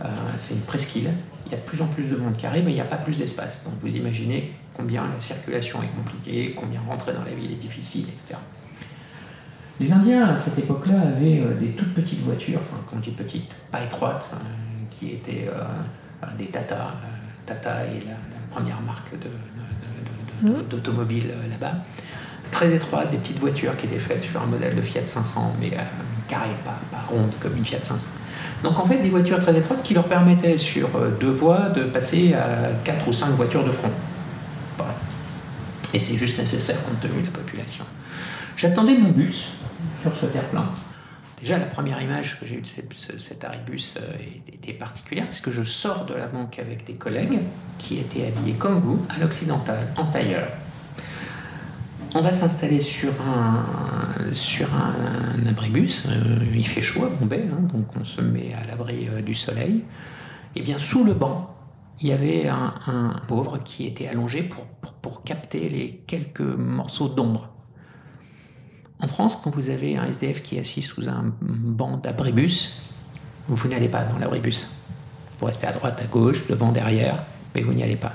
euh, 0.01 0.07
c'est 0.37 0.55
une 0.55 0.61
presqu'île. 0.61 1.11
Il 1.47 1.53
y 1.53 1.55
a 1.55 1.59
de 1.59 1.63
plus 1.65 1.81
en 1.83 1.87
plus 1.87 2.05
de 2.05 2.17
monde 2.17 2.37
qui 2.37 2.47
arrive, 2.47 2.65
mais 2.65 2.73
il 2.73 2.77
n'y 2.77 2.81
a 2.81 2.85
pas 2.85 2.97
plus 2.97 3.17
d'espace. 3.17 3.65
Donc 3.65 3.75
vous 3.81 3.95
imaginez 3.97 4.53
combien 4.77 5.07
la 5.13 5.21
circulation 5.21 5.81
est 5.83 5.97
compliquée, 5.97 6.55
combien 6.57 6.81
rentrer 6.81 7.13
dans 7.13 7.25
la 7.25 7.33
ville 7.33 7.51
est 7.53 7.57
difficile, 7.57 8.07
etc. 8.09 8.39
Les 9.81 9.93
Indiens, 9.93 10.27
à 10.27 10.37
cette 10.37 10.59
époque-là, 10.59 11.01
avaient 11.01 11.41
euh, 11.41 11.55
des 11.55 11.69
toutes 11.69 11.95
petites 11.95 12.21
voitures, 12.23 12.59
enfin, 12.61 12.83
quand 12.87 12.97
je 12.97 13.11
dis 13.11 13.17
petites, 13.17 13.55
pas 13.71 13.83
étroites, 13.85 14.29
euh, 14.33 14.37
qui 14.91 15.11
étaient 15.11 15.49
euh, 15.49 16.27
des 16.39 16.47
Tata. 16.47 16.75
euh, 16.77 17.07
Tata 17.47 17.85
est 17.85 18.05
la, 18.05 18.13
la 18.13 18.47
première 18.51 18.81
marque 18.81 19.11
de- 19.13 19.17
de- 19.19 20.49
de- 20.51 20.53
de- 20.53 20.59
de- 20.59 20.63
d'automobile 20.69 21.31
euh, 21.33 21.49
là-bas. 21.51 21.75
Très 22.51 22.73
étroites, 22.75 23.11
des 23.11 23.19
petites 23.19 23.39
voitures 23.39 23.77
qui 23.77 23.87
étaient 23.87 23.99
faites 23.99 24.23
sur 24.23 24.41
un 24.43 24.47
modèle 24.47 24.75
de 24.75 24.81
Fiat 24.83 25.05
500, 25.07 25.55
mais 25.61 25.71
carré, 26.29 26.49
pas, 26.65 26.79
pas 26.91 27.05
ronde 27.09 27.31
comme 27.41 27.55
une 27.57 27.65
Fiat 27.65 27.83
500. 27.83 28.11
Donc 28.65 28.79
en 28.79 28.87
fait, 28.87 28.97
des 28.99 29.11
voitures 29.11 29.39
très 29.39 29.57
étroites 29.57 29.83
qui 29.83 29.93
leur 29.93 30.09
permettaient 30.09 30.57
sur 30.57 30.89
deux 31.21 31.31
voies 31.31 31.69
de 31.69 31.83
passer 31.85 32.33
à 32.35 32.71
quatre 32.85 33.07
ou 33.07 33.13
cinq 33.13 33.31
voitures 33.33 33.65
de 33.65 33.71
front. 33.71 33.91
Voilà. 34.79 34.95
Et 35.93 35.99
c'est 35.99 36.15
juste 36.17 36.39
nécessaire 36.39 36.83
compte 36.85 37.01
tenu 37.01 37.21
de 37.21 37.27
la 37.27 37.33
population. 37.33 37.85
J'attendais 38.57 38.97
mon 38.97 39.11
bus 39.11 39.49
sur 40.01 40.15
ce 40.15 40.25
terre-plein. 40.27 40.65
Déjà, 41.41 41.59
la 41.59 41.67
première 41.67 42.03
image 42.03 42.41
que 42.41 42.47
j'ai 42.47 42.57
eue 42.57 42.63
de 42.63 43.19
cet 43.19 43.45
arrêt 43.45 43.59
de 43.59 43.71
bus 43.71 43.95
euh, 43.97 44.17
était 44.53 44.73
particulière, 44.73 45.27
puisque 45.27 45.51
je 45.51 45.63
sors 45.63 46.05
de 46.05 46.15
la 46.15 46.27
banque 46.27 46.59
avec 46.59 46.85
des 46.85 46.95
collègues 46.95 47.39
qui 47.79 47.99
étaient 47.99 48.27
habillés 48.27 48.55
comme 48.55 48.81
vous, 48.81 49.01
à 49.09 49.19
l'occidental, 49.21 49.79
en 49.97 50.07
tailleur. 50.07 50.49
On 52.15 52.23
va 52.23 52.33
s'installer 52.33 52.81
sur 52.81 53.13
un, 53.23 53.65
abribus. 55.47 56.05
Euh, 56.07 56.39
il 56.55 56.67
fait 56.67 56.81
chaud 56.81 57.05
à 57.05 57.09
Bombay, 57.09 57.47
hein, 57.53 57.63
donc 57.73 57.97
on 57.97 58.05
se 58.05 58.21
met 58.21 58.53
à 58.55 58.67
l'abri 58.67 59.09
euh, 59.09 59.21
du 59.21 59.35
soleil. 59.35 59.85
Et 60.57 60.63
bien, 60.63 60.79
sous 60.79 61.05
le 61.05 61.15
banc, 61.15 61.55
il 62.01 62.09
y 62.09 62.13
avait 62.13 62.49
un, 62.49 62.73
pauvre 63.29 63.59
qui 63.59 63.87
était 63.87 64.09
allongé 64.09 64.49
pour 65.03 65.23
capter 65.23 65.69
les 65.69 66.03
quelques 66.07 66.41
morceaux 66.41 67.09
d'ombre. 67.09 67.51
En 69.01 69.07
France, 69.07 69.39
quand 69.43 69.51
vous 69.51 69.71
avez 69.71 69.97
un 69.97 70.05
SDF 70.07 70.43
qui 70.43 70.57
est 70.57 70.61
assis 70.61 70.83
sous 70.83 71.09
un 71.09 71.33
banc 71.41 71.97
d'abribus, 71.99 72.89
vous 73.47 73.69
n'allez 73.69 73.89
pas 73.89 74.05
dans 74.05 74.19
l'abribus. 74.19 74.69
Vous 75.39 75.47
restez 75.47 75.67
à 75.67 75.73
droite, 75.73 76.01
à 76.03 76.07
gauche, 76.07 76.47
devant, 76.49 76.73
derrière, 76.73 77.25
mais 77.55 77.63
vous 77.63 77.73
n'y 77.73 77.83
allez 77.83 77.97
pas. 77.97 78.15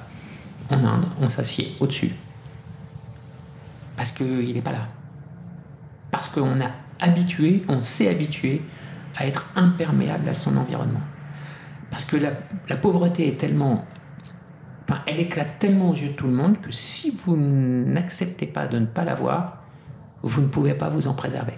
En 0.69 0.83
Inde, 0.83 1.05
on 1.21 1.29
s'assied 1.29 1.75
au-dessus. 1.79 2.11
Parce 3.95 4.11
qu'il 4.11 4.53
n'est 4.53 4.61
pas 4.61 4.73
là. 4.73 4.87
Parce 6.11 6.27
qu'on 6.27 6.59
a 6.59 6.69
habitué, 6.99 7.63
on 7.69 7.81
s'est 7.81 8.09
habitué 8.09 8.61
à 9.15 9.25
être 9.25 9.49
imperméable 9.55 10.27
à 10.27 10.33
son 10.33 10.57
environnement. 10.57 11.01
Parce 11.89 12.05
que 12.05 12.17
la, 12.17 12.75
pauvreté 12.75 13.27
est 13.27 13.37
tellement. 13.37 13.85
Enfin, 14.89 15.01
elle 15.07 15.19
éclate 15.19 15.59
tellement 15.59 15.91
aux 15.91 15.95
yeux 15.95 16.09
de 16.09 16.13
tout 16.13 16.27
le 16.27 16.33
monde 16.33 16.59
que 16.59 16.71
si 16.71 17.11
vous 17.11 17.37
n'acceptez 17.37 18.47
pas 18.47 18.67
de 18.67 18.79
ne 18.79 18.85
pas 18.85 19.05
la 19.05 19.15
voir, 19.15 19.62
vous 20.23 20.41
ne 20.41 20.47
pouvez 20.47 20.73
pas 20.73 20.89
vous 20.89 21.07
en 21.07 21.13
préserver. 21.13 21.53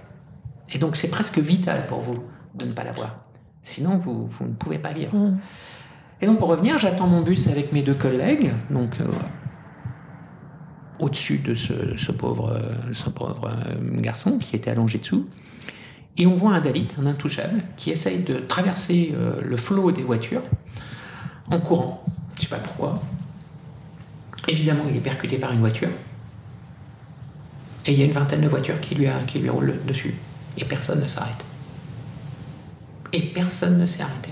Et 0.74 0.80
donc 0.80 0.96
c'est 0.96 1.10
presque 1.10 1.38
vital 1.38 1.88
pour 1.88 2.02
vous 2.02 2.24
de 2.56 2.66
ne 2.66 2.74
pas 2.74 2.84
la 2.84 2.92
voir. 2.92 3.18
Sinon, 3.62 3.98
vous, 3.98 4.28
vous 4.28 4.46
ne 4.46 4.54
pouvez 4.54 4.80
pas 4.80 4.94
vivre. 4.94 5.16
Mm. 5.16 5.38
Et 6.22 6.26
donc 6.28 6.40
pour 6.40 6.50
revenir, 6.50 6.78
j'attends 6.78 7.08
mon 7.08 7.22
bus 7.22 7.48
avec 7.48 7.72
mes 7.72 7.84
deux 7.84 7.94
collègues, 7.94 8.52
donc 8.70 9.00
euh, 9.02 9.08
au-dessus 11.00 11.38
de 11.38 11.56
ce, 11.56 11.98
ce 11.98 12.12
pauvre, 12.12 12.54
euh, 12.54 12.94
ce 12.94 13.10
pauvre 13.10 13.50
euh, 13.50 14.02
garçon 14.02 14.38
qui 14.38 14.56
était 14.56 14.72
allongé 14.72 14.98
dessous. 14.98 15.28
Et 16.18 16.26
on 16.26 16.36
voit 16.36 16.54
un 16.54 16.62
Dalit, 16.62 16.88
un 17.02 17.06
intouchable, 17.06 17.64
qui 17.76 17.92
essaye 17.92 18.20
de 18.20 18.36
traverser 18.36 19.14
euh, 19.16 19.42
le 19.42 19.58
flot 19.58 19.92
des 19.92 20.04
voitures 20.04 20.44
en 21.52 21.60
courant. 21.60 22.04
Je 22.36 22.40
ne 22.40 22.42
sais 22.44 22.56
pas 22.56 22.62
pourquoi. 22.62 23.02
Évidemment, 24.48 24.84
il 24.90 24.96
est 24.96 25.02
percuté 25.02 25.38
par 25.38 25.52
une 25.52 25.60
voiture. 25.60 25.90
Et 27.88 27.92
il 27.94 28.00
y 28.00 28.02
a 28.02 28.06
une 28.06 28.12
vingtaine 28.14 28.42
de 28.42 28.48
voitures 28.48 28.80
qui 28.80 28.96
lui, 28.96 29.08
a- 29.08 29.20
qui 29.28 29.40
lui 29.40 29.50
roulent 29.50 29.76
dessus. 29.88 30.16
Et 30.58 30.66
personne 30.66 31.02
ne 31.02 31.08
s'arrête. 31.08 31.44
Et 33.14 33.22
personne 33.22 33.78
ne 33.80 33.86
s'est 33.86 34.02
arrêté. 34.02 34.32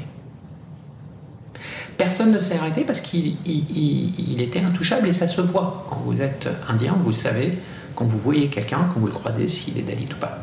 Personne 1.98 2.32
ne 2.32 2.40
s'est 2.40 2.58
arrêté 2.58 2.84
parce 2.84 3.02
qu'il 3.02 3.38
il- 3.46 3.66
il- 3.70 4.32
il 4.34 4.42
était 4.42 4.60
intouchable 4.62 5.08
et 5.08 5.14
ça 5.14 5.28
se 5.28 5.42
voit. 5.42 5.86
Quand 5.90 5.98
vous 6.06 6.22
êtes 6.22 6.50
indien, 6.68 6.96
vous 7.00 7.12
savez, 7.12 7.58
quand 7.96 8.06
vous 8.06 8.18
voyez 8.18 8.48
quelqu'un, 8.50 8.90
quand 8.92 9.00
vous 9.00 9.06
le 9.06 9.12
croisez, 9.14 9.48
s'il 9.48 9.78
est 9.78 9.84
Dalit 9.84 10.10
ou 10.12 10.20
pas. 10.20 10.40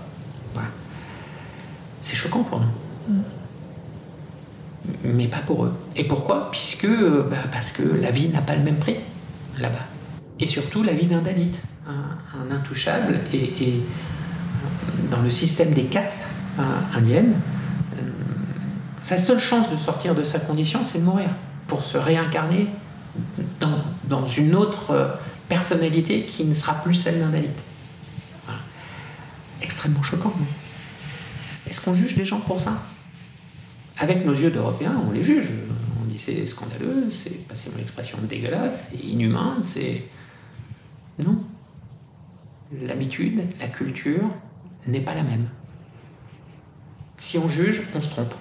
Voilà. 0.54 0.68
C'est 2.02 2.14
choquant 2.14 2.44
pour 2.44 2.60
nous. 2.60 3.14
Mais 5.04 5.26
pas 5.26 5.40
pour 5.40 5.64
eux. 5.64 5.72
Et 5.96 6.04
pourquoi? 6.04 6.50
Puisque, 6.50 6.86
bah, 6.88 7.36
parce 7.52 7.72
que 7.72 7.82
la 7.82 8.10
vie 8.10 8.28
n'a 8.28 8.40
pas 8.40 8.54
le 8.54 8.62
même 8.62 8.76
prix 8.76 8.96
là-bas. 9.58 9.86
Et 10.38 10.46
surtout 10.46 10.82
la 10.82 10.92
vie 10.94 11.06
d'un 11.06 11.20
Dalit, 11.20 11.52
un, 11.90 12.54
intouchable. 12.54 13.20
Et, 13.32 13.44
euh, 13.62 13.80
dans 15.10 15.20
le 15.20 15.30
système 15.30 15.72
des 15.72 15.84
castes 15.84 16.28
indiennes, 16.94 17.34
euh, 17.98 18.02
sa 19.02 19.18
seule 19.18 19.38
chance 19.38 19.70
de 19.70 19.76
sortir 19.76 20.14
de 20.14 20.22
sa 20.22 20.38
condition, 20.38 20.84
c'est 20.84 20.98
de 20.98 21.04
mourir, 21.04 21.30
pour 21.66 21.84
se 21.84 21.96
réincarner 21.96 22.68
dans, 24.08 24.26
une 24.26 24.54
autre 24.54 24.90
euh, 24.90 25.08
personnalité 25.48 26.24
qui 26.24 26.44
ne 26.44 26.54
sera 26.54 26.74
plus 26.74 26.94
celle 26.94 27.18
d'un 27.18 27.30
Dalit. 27.30 27.48
Extrêmement 29.62 30.02
choquant. 30.02 30.32
Est-ce 31.66 31.80
qu'on 31.80 31.94
juge 31.94 32.16
les 32.16 32.24
gens 32.24 32.40
pour 32.40 32.60
ça? 32.60 32.82
Avec 33.98 34.24
nos 34.24 34.32
yeux 34.32 34.50
d'Européens, 34.50 34.96
on 35.06 35.12
les 35.12 35.22
juge. 35.22 35.50
On 36.00 36.06
dit 36.06 36.18
c'est 36.18 36.46
scandaleux, 36.46 37.08
c'est, 37.10 37.46
passez 37.46 37.70
mon 37.74 37.80
expression, 37.80 38.18
dégueulasse, 38.28 38.90
c'est 38.92 39.04
inhumain, 39.04 39.58
c'est... 39.60 40.04
Non. 41.22 41.44
L'habitude, 42.72 43.42
la 43.60 43.66
culture 43.66 44.28
n'est 44.86 45.00
pas 45.00 45.14
la 45.14 45.22
même. 45.22 45.48
Si 47.16 47.36
on 47.36 47.48
juge, 47.48 47.82
on 47.94 48.00
se 48.00 48.10
trompe. 48.10 48.34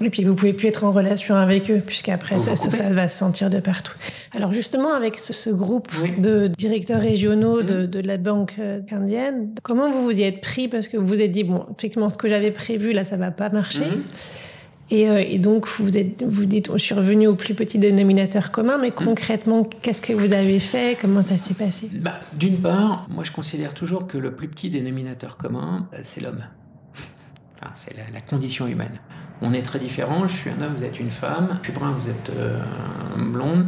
Et 0.00 0.10
puis 0.10 0.24
vous 0.24 0.34
pouvez 0.34 0.52
plus 0.52 0.68
être 0.68 0.84
en 0.84 0.92
relation 0.92 1.34
avec 1.34 1.70
eux, 1.70 1.80
puisqu'après 1.84 2.38
ça, 2.38 2.54
ça, 2.56 2.90
va 2.90 3.08
se 3.08 3.18
sentir 3.18 3.50
de 3.50 3.58
partout. 3.58 3.94
Alors 4.34 4.52
justement, 4.52 4.92
avec 4.92 5.18
ce, 5.18 5.50
groupe 5.50 5.88
de 6.18 6.46
directeurs 6.46 7.00
régionaux 7.00 7.62
de, 7.62 7.86
de, 7.86 8.00
la 8.00 8.16
banque 8.16 8.54
euh, 8.58 8.80
indienne, 8.92 9.54
comment 9.62 9.90
vous 9.90 10.04
vous 10.04 10.18
y 10.18 10.22
êtes 10.22 10.40
pris? 10.40 10.68
Parce 10.68 10.88
que 10.88 10.96
vous 10.96 11.06
vous 11.06 11.22
êtes 11.22 11.32
dit, 11.32 11.44
bon, 11.44 11.64
effectivement, 11.76 12.08
ce 12.08 12.16
que 12.18 12.28
j'avais 12.28 12.50
prévu, 12.50 12.92
là, 12.92 13.04
ça 13.04 13.16
va 13.16 13.30
pas 13.30 13.48
marcher. 13.48 13.84
Mm-hmm. 13.84 14.02
Et, 14.90 15.08
euh, 15.08 15.22
et, 15.26 15.38
donc, 15.38 15.68
vous 15.68 15.98
êtes, 15.98 16.22
vous 16.22 16.46
dites, 16.46 16.70
je 16.72 16.78
suis 16.78 16.94
revenu 16.94 17.26
au 17.26 17.34
plus 17.34 17.54
petit 17.54 17.78
dénominateur 17.78 18.50
commun, 18.50 18.78
mais 18.80 18.88
mm. 18.88 19.04
concrètement, 19.04 19.62
qu'est-ce 19.64 20.00
que 20.00 20.12
vous 20.12 20.32
avez 20.32 20.60
fait? 20.60 20.96
Comment 21.00 21.22
ça 21.22 21.36
s'est 21.36 21.54
passé? 21.54 21.90
Bah, 21.92 22.20
D'une 22.34 22.58
part, 22.58 23.06
moi, 23.10 23.24
je 23.24 23.32
considère 23.32 23.74
toujours 23.74 24.06
que 24.06 24.16
le 24.16 24.34
plus 24.34 24.48
petit 24.48 24.70
dénominateur 24.70 25.36
commun, 25.36 25.88
euh, 25.92 26.00
c'est 26.02 26.20
l'homme. 26.20 26.40
Enfin, 27.60 27.72
c'est 27.74 27.96
la, 27.96 28.04
la, 28.12 28.20
condition 28.20 28.68
humaine. 28.68 29.00
On 29.42 29.52
est 29.52 29.62
très 29.62 29.80
différents. 29.80 30.26
Je 30.28 30.36
suis 30.36 30.50
un 30.50 30.62
homme, 30.62 30.74
vous 30.76 30.84
êtes 30.84 31.00
une 31.00 31.10
femme. 31.10 31.58
Je 31.62 31.70
suis 31.70 31.78
brun, 31.78 31.90
vous 31.90 32.08
êtes 32.08 32.30
euh, 32.30 32.60
blonde. 33.16 33.66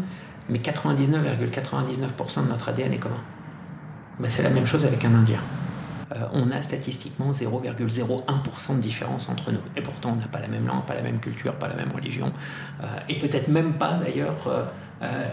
Mais 0.48 0.58
99,99% 0.58 2.44
de 2.44 2.48
notre 2.48 2.68
ADN 2.68 2.92
est 2.92 2.98
commun. 2.98 3.22
Ben, 4.20 4.28
c'est 4.28 4.42
la 4.42 4.50
même 4.50 4.66
chose 4.66 4.84
avec 4.84 5.04
un 5.04 5.14
Indien. 5.14 5.40
Euh, 6.12 6.26
on 6.32 6.50
a 6.50 6.60
statistiquement 6.60 7.30
0,01% 7.30 8.76
de 8.76 8.80
différence 8.80 9.28
entre 9.28 9.52
nous. 9.52 9.60
Et 9.76 9.80
pourtant, 9.80 10.10
on 10.12 10.16
n'a 10.16 10.26
pas 10.26 10.40
la 10.40 10.48
même 10.48 10.66
langue, 10.66 10.84
pas 10.84 10.94
la 10.94 11.02
même 11.02 11.20
culture, 11.20 11.54
pas 11.54 11.68
la 11.68 11.76
même 11.76 11.92
religion, 11.92 12.32
euh, 12.82 12.86
et 13.08 13.18
peut-être 13.18 13.48
même 13.48 13.74
pas 13.74 13.94
d'ailleurs 13.94 14.48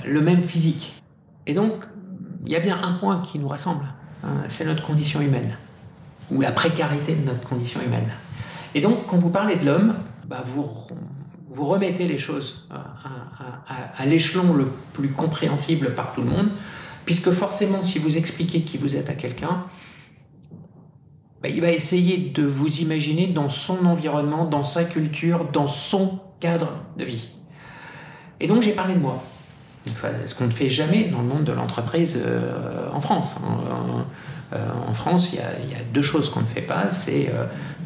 le 0.06 0.22
même 0.22 0.42
physique. 0.42 1.02
Et 1.46 1.54
donc, 1.54 1.84
il 2.46 2.52
y 2.52 2.56
a 2.56 2.62
bien 2.62 2.80
un 2.82 2.94
point 2.94 3.22
qui 3.22 3.40
nous 3.40 3.48
rassemble, 3.50 3.86
hein, 4.24 4.30
c'est 4.48 4.64
notre 4.64 4.82
condition 4.82 5.20
humaine, 5.20 5.58
ou 6.32 6.40
la 6.40 6.52
précarité 6.52 7.14
de 7.16 7.26
notre 7.26 7.48
condition 7.48 7.82
humaine. 7.82 8.10
Et 8.74 8.82
donc, 8.82 9.08
quand 9.08 9.18
vous 9.18 9.30
parlez 9.30 9.56
de 9.56 9.66
l'homme, 9.66 9.96
bah, 10.28 10.44
vous, 10.46 10.64
remettez 11.64 12.08
les 12.08 12.18
choses 12.18 12.68
à, 12.70 14.06
l'échelon 14.06 14.54
le 14.54 14.68
plus 14.94 15.10
compréhensible 15.10 15.96
par 15.96 16.14
tout 16.14 16.22
le 16.22 16.30
monde, 16.30 16.50
puisque 17.06 17.32
forcément, 17.32 17.82
si 17.82 18.00
vous 18.00 18.18
expliquez 18.18 18.62
qui 18.62 18.78
vous 18.78 18.96
êtes 18.96 19.10
à 19.10 19.14
quelqu'un, 19.14 19.66
il 21.50 21.62
va 21.62 21.72
essayer 21.72 22.18
de 22.18 22.44
vous 22.44 22.80
imaginer 22.80 23.28
dans 23.28 23.50
son 23.50 23.86
environnement, 23.86 24.46
dans 24.46 24.64
sa 24.64 24.84
culture, 24.84 25.46
dans 25.52 25.68
son 25.68 26.20
cadre 26.40 26.72
de 26.98 27.06
vie. 27.06 27.30
Et 28.40 28.48
donc 28.48 28.62
j'ai 28.62 28.74
parlé 28.74 28.94
de 28.94 29.00
moi. 29.00 29.24
ce 30.26 30.36
qu'on 30.36 30.46
ne 30.46 30.52
fait 30.52 30.70
jamais 30.70 31.06
dans 31.06 31.22
le 31.22 31.28
monde 31.28 31.44
de 31.44 31.52
l'entreprise 31.52 32.22
euh, 32.24 32.90
en 32.92 33.02
France. 33.02 33.36
En, 33.44 34.06
euh, 34.54 34.94
France, 34.94 35.34
il 35.34 35.40
y, 35.40 35.42
a, 35.42 35.84
deux 35.94 36.02
choses 36.02 36.30
qu'on 36.30 36.42
ne 36.42 36.46
fait 36.46 36.62
pas. 36.62 36.92
C'est 36.92 37.30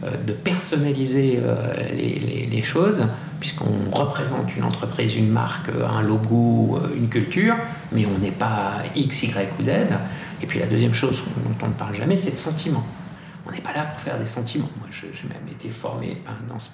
euh, 0.03 0.11
de 0.25 0.33
personnaliser 0.33 1.39
euh, 1.41 1.73
les, 1.91 2.61
choses, 2.61 3.01
puisqu'on 3.39 3.89
représente 3.91 4.55
une 4.55 4.63
entreprise, 4.63 5.15
une 5.15 5.29
marque, 5.29 5.69
un 5.69 6.03
logo, 6.03 6.79
une 6.95 7.09
culture, 7.09 7.55
mais 7.91 8.05
on 8.05 8.19
n'est 8.19 8.29
pas 8.29 8.73
X, 8.95 9.23
Y 9.23 9.49
ou 9.59 9.63
Z. 9.63 9.69
Et 10.43 10.45
puis 10.45 10.59
la 10.59 10.67
deuxième 10.67 10.93
chose 10.93 11.23
dont 11.43 11.65
on 11.65 11.69
ne 11.69 11.73
parle 11.73 11.95
jamais, 11.95 12.17
c'est 12.17 12.31
de 12.31 12.37
sentiments. 12.37 12.85
On 13.45 13.51
n'est 13.51 13.61
pas 13.61 13.73
là 13.73 13.85
pour 13.85 13.99
faire 13.99 14.19
des 14.19 14.25
sentiments. 14.25 14.69
Moi, 14.77 14.87
j'ai 14.91 15.27
même 15.27 15.47
été 15.49 15.69
formé 15.69 16.21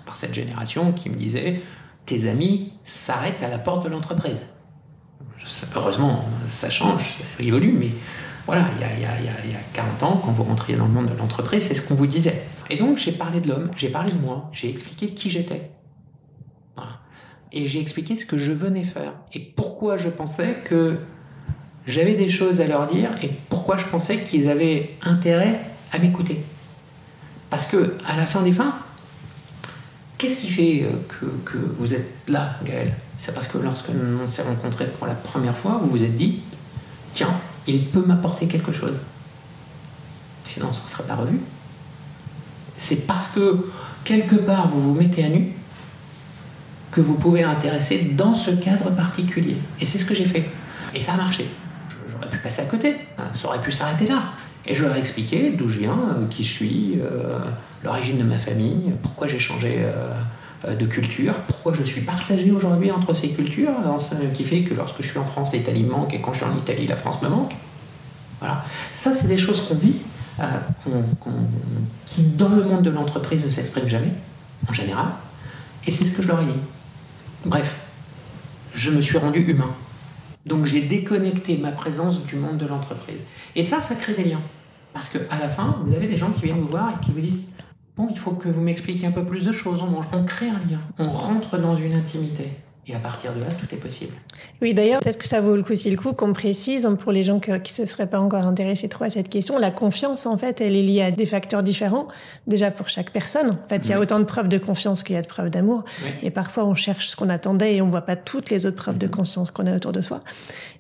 par, 0.05 0.17
cette 0.17 0.33
génération 0.33 0.91
qui 0.91 1.09
me 1.09 1.15
disait 1.15 1.61
tes 2.05 2.27
amis 2.27 2.73
s'arrêtent 2.83 3.43
à 3.43 3.47
la 3.47 3.59
porte 3.59 3.83
de 3.83 3.89
l'entreprise. 3.89 4.39
Heureusement, 5.75 6.25
ça 6.47 6.69
change, 6.69 7.17
ça 7.37 7.43
évolue, 7.43 7.71
mais 7.71 7.91
voilà, 8.45 8.69
il 8.75 9.01
y, 9.01 9.05
a, 9.05 9.59
40 9.73 10.03
ans, 10.03 10.21
quand 10.23 10.31
vous 10.31 10.43
rentriez 10.43 10.77
dans 10.77 10.85
le 10.85 10.91
monde 10.91 11.07
de 11.07 11.17
l'entreprise, 11.17 11.63
c'est 11.63 11.73
ce 11.73 11.81
qu'on 11.81 11.95
vous 11.95 12.07
disait. 12.07 12.43
Et 12.69 12.77
donc, 12.77 12.97
j'ai 12.97 13.11
parlé 13.11 13.39
de 13.39 13.49
l'homme, 13.49 13.69
j'ai 13.75 13.89
parlé 13.89 14.11
de 14.11 14.17
moi, 14.17 14.49
j'ai 14.51 14.69
expliqué 14.69 15.13
qui 15.13 15.29
j'étais. 15.29 15.71
Et 17.53 17.65
j'ai 17.65 17.79
expliqué 17.79 18.17
ce 18.17 18.25
que 18.25 18.37
je 18.37 18.51
venais 18.51 18.83
faire 18.83 19.13
et 19.33 19.39
pourquoi 19.39 19.95
je 19.95 20.09
pensais 20.09 20.57
que 20.65 20.97
j'avais 21.85 22.15
des 22.15 22.27
choses 22.27 22.59
à 22.59 22.67
leur 22.67 22.87
dire 22.87 23.11
et 23.23 23.31
pourquoi 23.49 23.77
je 23.77 23.85
pensais 23.85 24.19
qu'ils 24.19 24.49
avaient 24.49 24.95
intérêt 25.01 25.59
à 25.93 25.97
m'écouter. 25.97 26.41
Parce 27.49 27.65
que, 27.65 27.95
à 28.05 28.15
la 28.17 28.25
fin 28.25 28.41
des 28.41 28.51
fins, 28.51 28.75
qu'est-ce 30.17 30.37
qui 30.37 30.49
fait 30.49 30.83
euh, 30.83 30.91
que, 31.07 31.25
que 31.51 31.57
vous 31.79 31.93
êtes 31.93 32.07
là, 32.27 32.55
Gaël? 32.63 32.93
C'est 33.17 33.33
parce 33.33 33.47
que 33.47 33.57
lorsque 33.57 33.89
on 33.89 34.27
s'est 34.27 34.43
rencontrés 34.43 34.87
pour 34.87 35.07
la 35.07 35.15
première 35.15 35.57
fois, 35.57 35.79
vous 35.81 35.89
vous 35.89 36.03
êtes 36.03 36.15
dit 36.15 36.41
tiens, 37.13 37.39
il 37.65 37.87
peut 37.87 38.03
m'apporter 38.05 38.47
quelque 38.47 38.71
chose. 38.71 38.99
Sinon, 40.43 40.67
on 40.67 40.69
ne 40.69 40.75
se 40.75 40.87
serait 40.87 41.03
pas 41.03 41.15
revu. 41.15 41.39
C'est 42.77 43.07
parce 43.07 43.27
que 43.27 43.59
quelque 44.03 44.35
part 44.35 44.67
vous 44.67 44.81
vous 44.81 44.93
mettez 44.93 45.25
à 45.25 45.29
nu 45.29 45.51
que 46.91 47.01
vous 47.01 47.15
pouvez 47.15 47.43
intéresser 47.43 48.13
dans 48.15 48.35
ce 48.35 48.51
cadre 48.51 48.91
particulier. 48.91 49.57
Et 49.81 49.85
c'est 49.85 49.97
ce 49.97 50.05
que 50.05 50.13
j'ai 50.13 50.25
fait. 50.25 50.49
Et 50.93 51.01
ça 51.01 51.13
a 51.13 51.17
marché. 51.17 51.49
J'aurais 52.09 52.29
pu 52.29 52.37
passer 52.37 52.61
à 52.61 52.65
côté. 52.65 52.95
Ça 53.33 53.47
aurait 53.47 53.61
pu 53.61 53.71
s'arrêter 53.71 54.07
là. 54.07 54.23
Et 54.67 54.75
je 54.75 54.83
leur 54.83 54.95
ai 54.95 54.99
expliqué 54.99 55.51
d'où 55.51 55.69
je 55.69 55.79
viens, 55.79 55.93
euh, 55.93 56.27
qui 56.29 56.43
je 56.43 56.51
suis, 56.51 56.99
euh, 57.01 57.37
l'origine 57.83 58.17
de 58.17 58.23
ma 58.23 58.37
famille, 58.37 58.93
pourquoi 59.01 59.27
j'ai 59.27 59.39
changé 59.39 59.77
euh, 59.79 60.73
de 60.75 60.85
culture, 60.85 61.33
pourquoi 61.47 61.73
je 61.73 61.83
suis 61.83 62.01
partagé 62.01 62.51
aujourd'hui 62.51 62.91
entre 62.91 63.13
ces 63.13 63.29
cultures, 63.29 63.71
qui 64.33 64.43
fait 64.43 64.61
que 64.61 64.73
lorsque 64.73 65.01
je 65.01 65.07
suis 65.07 65.19
en 65.19 65.25
France, 65.25 65.53
l'Italie 65.53 65.83
me 65.83 65.91
manque 65.91 66.13
et 66.13 66.19
quand 66.19 66.33
je 66.33 66.39
suis 66.39 66.45
en 66.45 66.57
Italie, 66.57 66.87
la 66.87 66.95
France 66.95 67.21
me 67.21 67.29
manque. 67.29 67.55
Voilà. 68.39 68.65
Ça, 68.91 69.13
c'est 69.13 69.27
des 69.27 69.37
choses 69.37 69.61
qu'on 69.61 69.75
vit, 69.75 69.97
qui 72.07 72.23
dans 72.23 72.49
le 72.49 72.63
monde 72.63 72.81
de 72.81 72.89
l'entreprise 72.89 73.45
ne 73.45 73.49
s'expriment 73.49 73.87
jamais, 73.87 74.11
en 74.67 74.73
général. 74.73 75.05
Et 75.85 75.91
c'est 75.91 76.05
ce 76.05 76.11
que 76.11 76.23
je 76.23 76.27
leur 76.27 76.41
ai 76.41 76.45
dit. 76.45 76.59
Bref, 77.45 77.85
je 78.73 78.91
me 78.91 78.99
suis 78.99 79.17
rendu 79.17 79.39
humain. 79.39 79.69
Donc 80.47 80.65
j'ai 80.65 80.81
déconnecté 80.81 81.57
ma 81.57 81.71
présence 81.71 82.23
du 82.25 82.35
monde 82.35 82.57
de 82.57 82.65
l'entreprise. 82.65 83.21
Et 83.55 83.63
ça, 83.63 83.79
ça 83.79 83.95
crée 83.95 84.13
des 84.13 84.23
liens. 84.23 84.41
Parce 84.97 85.09
qu'à 85.09 85.37
la 85.37 85.47
fin, 85.47 85.77
vous 85.85 85.93
avez 85.93 86.07
des 86.07 86.17
gens 86.17 86.31
qui 86.31 86.41
viennent 86.41 86.59
vous 86.59 86.69
voir 86.69 86.89
et 86.89 87.05
qui 87.05 87.11
vous 87.11 87.19
disent 87.21 87.45
Bon, 87.95 88.07
il 88.09 88.17
faut 88.17 88.31
que 88.31 88.49
vous 88.49 88.61
m'expliquiez 88.61 89.05
un 89.05 89.11
peu 89.11 89.23
plus 89.23 89.45
de 89.45 89.51
choses. 89.51 89.79
On, 89.79 90.01
on 90.17 90.23
crée 90.23 90.49
un 90.49 90.59
lien. 90.67 90.79
On 90.97 91.07
rentre 91.07 91.59
dans 91.59 91.75
une 91.75 91.93
intimité. 91.93 92.49
Et 92.89 92.95
à 92.95 92.99
partir 92.99 93.33
de 93.33 93.41
là, 93.41 93.47
tout 93.47 93.73
est 93.75 93.79
possible. 93.79 94.13
Oui, 94.61 94.73
d'ailleurs, 94.73 95.01
peut-être 95.01 95.17
que 95.17 95.27
ça 95.27 95.41
vaut 95.41 95.57
le 95.57 95.63
coup, 95.63 95.75
si 95.75 95.89
le 95.89 95.97
coup, 95.97 96.13
qu'on 96.13 96.31
précise, 96.31 96.87
pour 97.01 97.11
les 97.11 97.23
gens 97.23 97.41
qui 97.41 97.51
ne 97.51 97.59
se 97.59 97.85
seraient 97.85 98.09
pas 98.09 98.19
encore 98.19 98.45
intéressés 98.45 98.87
trop 98.87 99.03
à 99.03 99.09
cette 99.09 99.27
question, 99.27 99.59
la 99.59 99.71
confiance, 99.71 100.25
en 100.25 100.37
fait, 100.37 100.61
elle 100.61 100.73
est 100.73 100.81
liée 100.81 101.01
à 101.01 101.11
des 101.11 101.25
facteurs 101.25 101.63
différents, 101.63 102.07
déjà 102.47 102.71
pour 102.71 102.87
chaque 102.87 103.11
personne. 103.11 103.51
En 103.51 103.67
fait, 103.67 103.85
il 103.85 103.89
y 103.89 103.93
a 103.93 103.99
autant 103.99 104.19
de 104.19 104.23
preuves 104.23 104.47
de 104.47 104.57
confiance 104.57 105.03
qu'il 105.03 105.15
y 105.15 105.19
a 105.19 105.21
de 105.21 105.27
preuves 105.27 105.49
d'amour. 105.49 105.83
Et 106.23 106.29
parfois, 106.29 106.63
on 106.63 106.75
cherche 106.75 107.07
ce 107.07 107.17
qu'on 107.17 107.27
attendait 107.27 107.75
et 107.75 107.81
on 107.81 107.87
ne 107.87 107.91
voit 107.91 108.01
pas 108.01 108.15
toutes 108.15 108.49
les 108.49 108.65
autres 108.65 108.77
preuves 108.77 108.97
de 108.97 109.07
mm-hmm. 109.07 109.11
confiance 109.11 109.51
qu'on 109.51 109.67
a 109.67 109.75
autour 109.75 109.91
de 109.91 109.99
soi. 109.99 110.21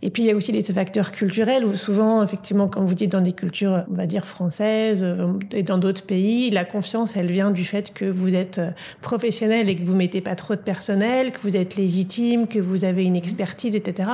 Et 0.01 0.09
puis, 0.09 0.23
il 0.23 0.25
y 0.27 0.31
a 0.31 0.35
aussi 0.35 0.53
les 0.53 0.63
facteurs 0.63 1.11
culturels 1.11 1.65
où 1.65 1.75
souvent, 1.75 2.23
effectivement, 2.23 2.69
comme 2.69 2.85
vous 2.85 2.93
dites, 2.93 3.11
dans 3.11 3.21
des 3.21 3.33
cultures, 3.33 3.83
on 3.91 3.95
va 3.95 4.05
dire, 4.05 4.25
françaises 4.25 5.03
euh, 5.03 5.33
et 5.51 5.63
dans 5.63 5.77
d'autres 5.77 6.05
pays, 6.05 6.51
la 6.51 6.63
confiance, 6.63 7.17
elle 7.17 7.31
vient 7.31 7.51
du 7.51 7.65
fait 7.65 7.93
que 7.93 8.05
vous 8.05 8.33
êtes 8.33 8.59
euh, 8.59 8.69
professionnel 9.01 9.69
et 9.69 9.75
que 9.75 9.83
vous 9.83 9.95
mettez 9.95 10.21
pas 10.21 10.35
trop 10.35 10.55
de 10.55 10.61
personnel, 10.61 11.31
que 11.31 11.41
vous 11.41 11.57
êtes 11.57 11.75
légitime, 11.75 11.96
que 12.05 12.59
vous 12.59 12.85
avez 12.85 13.03
une 13.03 13.15
expertise, 13.15 13.75
etc. 13.75 14.11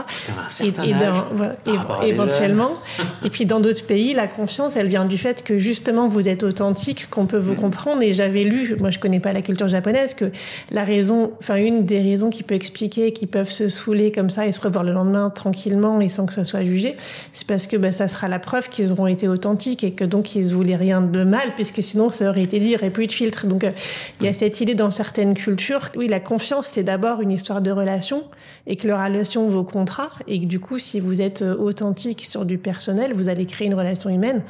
Et, 0.61 0.67
et, 0.67 2.09
éventuellement. 2.09 2.71
et 3.25 3.29
puis, 3.29 3.45
dans 3.45 3.59
d'autres 3.59 3.85
pays, 3.85 4.13
la 4.13 4.27
confiance, 4.27 4.75
elle 4.75 4.87
vient 4.87 5.05
du 5.05 5.17
fait 5.17 5.43
que 5.43 5.57
justement, 5.57 6.07
vous 6.07 6.27
êtes 6.27 6.43
authentique, 6.43 7.09
qu'on 7.09 7.25
peut 7.25 7.37
vous 7.37 7.53
mm. 7.53 7.57
comprendre. 7.57 8.03
Et 8.03 8.13
j'avais 8.13 8.43
lu, 8.43 8.75
moi, 8.79 8.89
je 8.89 8.99
connais 8.99 9.19
pas 9.19 9.33
la 9.33 9.41
culture 9.41 9.67
japonaise, 9.67 10.13
que 10.13 10.31
la 10.71 10.83
raison, 10.83 11.31
enfin, 11.39 11.55
une 11.55 11.85
des 11.85 11.99
raisons 11.99 12.29
qui 12.29 12.43
peut 12.43 12.55
expliquer 12.55 13.11
qu'ils 13.13 13.27
peuvent 13.27 13.51
se 13.51 13.67
saouler 13.67 14.11
comme 14.11 14.29
ça 14.29 14.47
et 14.47 14.51
se 14.51 14.61
revoir 14.61 14.83
le 14.83 14.93
lendemain 14.93 15.29
tranquille 15.29 15.73
et 16.01 16.09
sans 16.09 16.25
que 16.25 16.33
ce 16.33 16.43
soit 16.43 16.63
jugé, 16.63 16.93
c'est 17.31 17.47
parce 17.47 17.67
que 17.67 17.77
bah, 17.77 17.91
ça 17.91 18.07
sera 18.07 18.27
la 18.27 18.39
preuve 18.39 18.69
qu'ils 18.69 18.91
auront 18.91 19.07
été 19.07 19.27
authentiques 19.27 19.83
et 19.83 19.91
que 19.91 20.03
donc 20.03 20.35
ils 20.35 20.47
ne 20.47 20.53
voulaient 20.53 20.75
rien 20.75 21.01
de 21.01 21.23
mal, 21.23 21.55
puisque 21.55 21.81
sinon 21.81 22.09
ça 22.09 22.29
aurait 22.29 22.43
été 22.43 22.59
dit, 22.59 22.67
il 22.67 22.69
n'y 22.69 22.75
aurait 22.75 22.89
plus 22.89 23.07
de 23.07 23.11
filtre. 23.11 23.47
Donc 23.47 23.63
euh, 23.63 23.71
il 24.19 24.25
y 24.25 24.29
a 24.29 24.33
cette 24.33 24.59
idée 24.61 24.75
dans 24.75 24.91
certaines 24.91 25.33
cultures, 25.33 25.89
oui, 25.95 26.07
la 26.07 26.19
confiance, 26.19 26.67
c'est 26.67 26.83
d'abord 26.83 27.21
une 27.21 27.31
histoire 27.31 27.61
de 27.61 27.71
relation 27.73 28.23
et 28.67 28.75
que 28.75 28.87
leur 28.87 29.03
relation 29.03 29.47
vaut 29.49 29.63
contrat 29.63 30.11
et 30.27 30.39
que 30.39 30.45
du 30.45 30.59
coup, 30.59 30.79
si 30.79 30.99
vous 30.99 31.21
êtes 31.21 31.41
euh, 31.41 31.55
authentique 31.57 32.25
sur 32.25 32.45
du 32.45 32.57
personnel, 32.57 33.13
vous 33.13 33.29
allez 33.29 33.45
créer 33.45 33.67
une 33.67 33.73
relation 33.73 34.09
humaine 34.09 34.41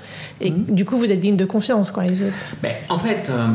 et 0.42 0.52
mmh. 0.52 0.64
du 0.72 0.86
coup, 0.86 0.98
vous 0.98 1.12
êtes 1.12 1.20
digne 1.20 1.38
de 1.38 1.46
confiance. 1.46 1.92
Quoi. 1.92 2.04
Ben, 2.62 2.76
en 2.90 2.98
fait, 2.98 3.30
euh, 3.30 3.48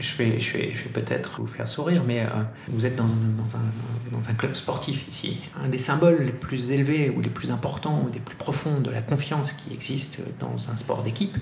je 0.00 0.16
vais, 0.16 0.40
je 0.40 0.52
vais, 0.52 0.72
je 0.74 0.84
vais 0.84 0.90
peut-être 0.90 1.40
vous 1.40 1.46
faire 1.46 1.68
sourire, 1.68 2.02
mais 2.06 2.26
vous 2.68 2.86
êtes 2.86 2.96
dans, 2.96 3.04
dans, 3.04 3.56
un, 3.56 4.16
dans 4.18 4.28
un 4.28 4.34
club 4.34 4.54
sportif 4.54 5.06
ici. 5.08 5.38
Un 5.62 5.68
des 5.68 5.78
symboles 5.78 6.22
les 6.24 6.32
plus 6.32 6.70
élevés 6.70 7.10
ou 7.10 7.20
les 7.20 7.30
plus 7.30 7.50
importants 7.50 8.02
ou 8.04 8.12
les 8.12 8.20
plus 8.20 8.36
profonds 8.36 8.80
de 8.80 8.90
la 8.90 9.02
confiance 9.02 9.52
qui 9.52 9.72
existe 9.72 10.18
dans 10.38 10.70
un 10.70 10.76
sport 10.76 11.02
d'équipe, 11.02 11.36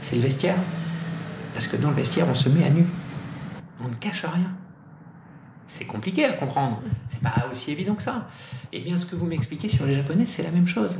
c'est 0.00 0.16
le 0.16 0.22
vestiaire. 0.22 0.56
Parce 1.54 1.66
que 1.66 1.76
dans 1.76 1.90
le 1.90 1.96
vestiaire, 1.96 2.26
on 2.28 2.34
se 2.34 2.48
met 2.48 2.64
à 2.64 2.70
nu. 2.70 2.84
On 3.80 3.88
ne 3.88 3.94
cache 3.94 4.24
rien. 4.24 4.50
C'est 5.66 5.86
compliqué 5.86 6.24
à 6.24 6.32
comprendre. 6.34 6.82
C'est 7.06 7.22
pas 7.22 7.46
aussi 7.50 7.72
évident 7.72 7.94
que 7.94 8.02
ça. 8.02 8.28
Et 8.72 8.78
eh 8.78 8.80
bien, 8.80 8.98
ce 8.98 9.06
que 9.06 9.16
vous 9.16 9.26
m'expliquez 9.26 9.68
sur 9.68 9.86
les 9.86 9.92
Japonais, 9.92 10.26
c'est 10.26 10.42
la 10.42 10.50
même 10.50 10.66
chose. 10.66 10.98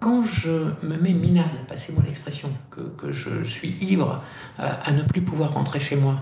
Quand 0.00 0.22
je 0.22 0.70
me 0.82 0.96
mets 0.96 1.12
minable, 1.12 1.58
passez-moi 1.66 2.04
l'expression, 2.06 2.50
que, 2.70 3.10
je 3.10 3.42
suis 3.42 3.76
ivre 3.80 4.22
euh, 4.60 4.68
à 4.84 4.92
ne 4.92 5.02
plus 5.02 5.22
pouvoir 5.22 5.54
rentrer 5.54 5.80
chez 5.80 5.96
moi, 5.96 6.20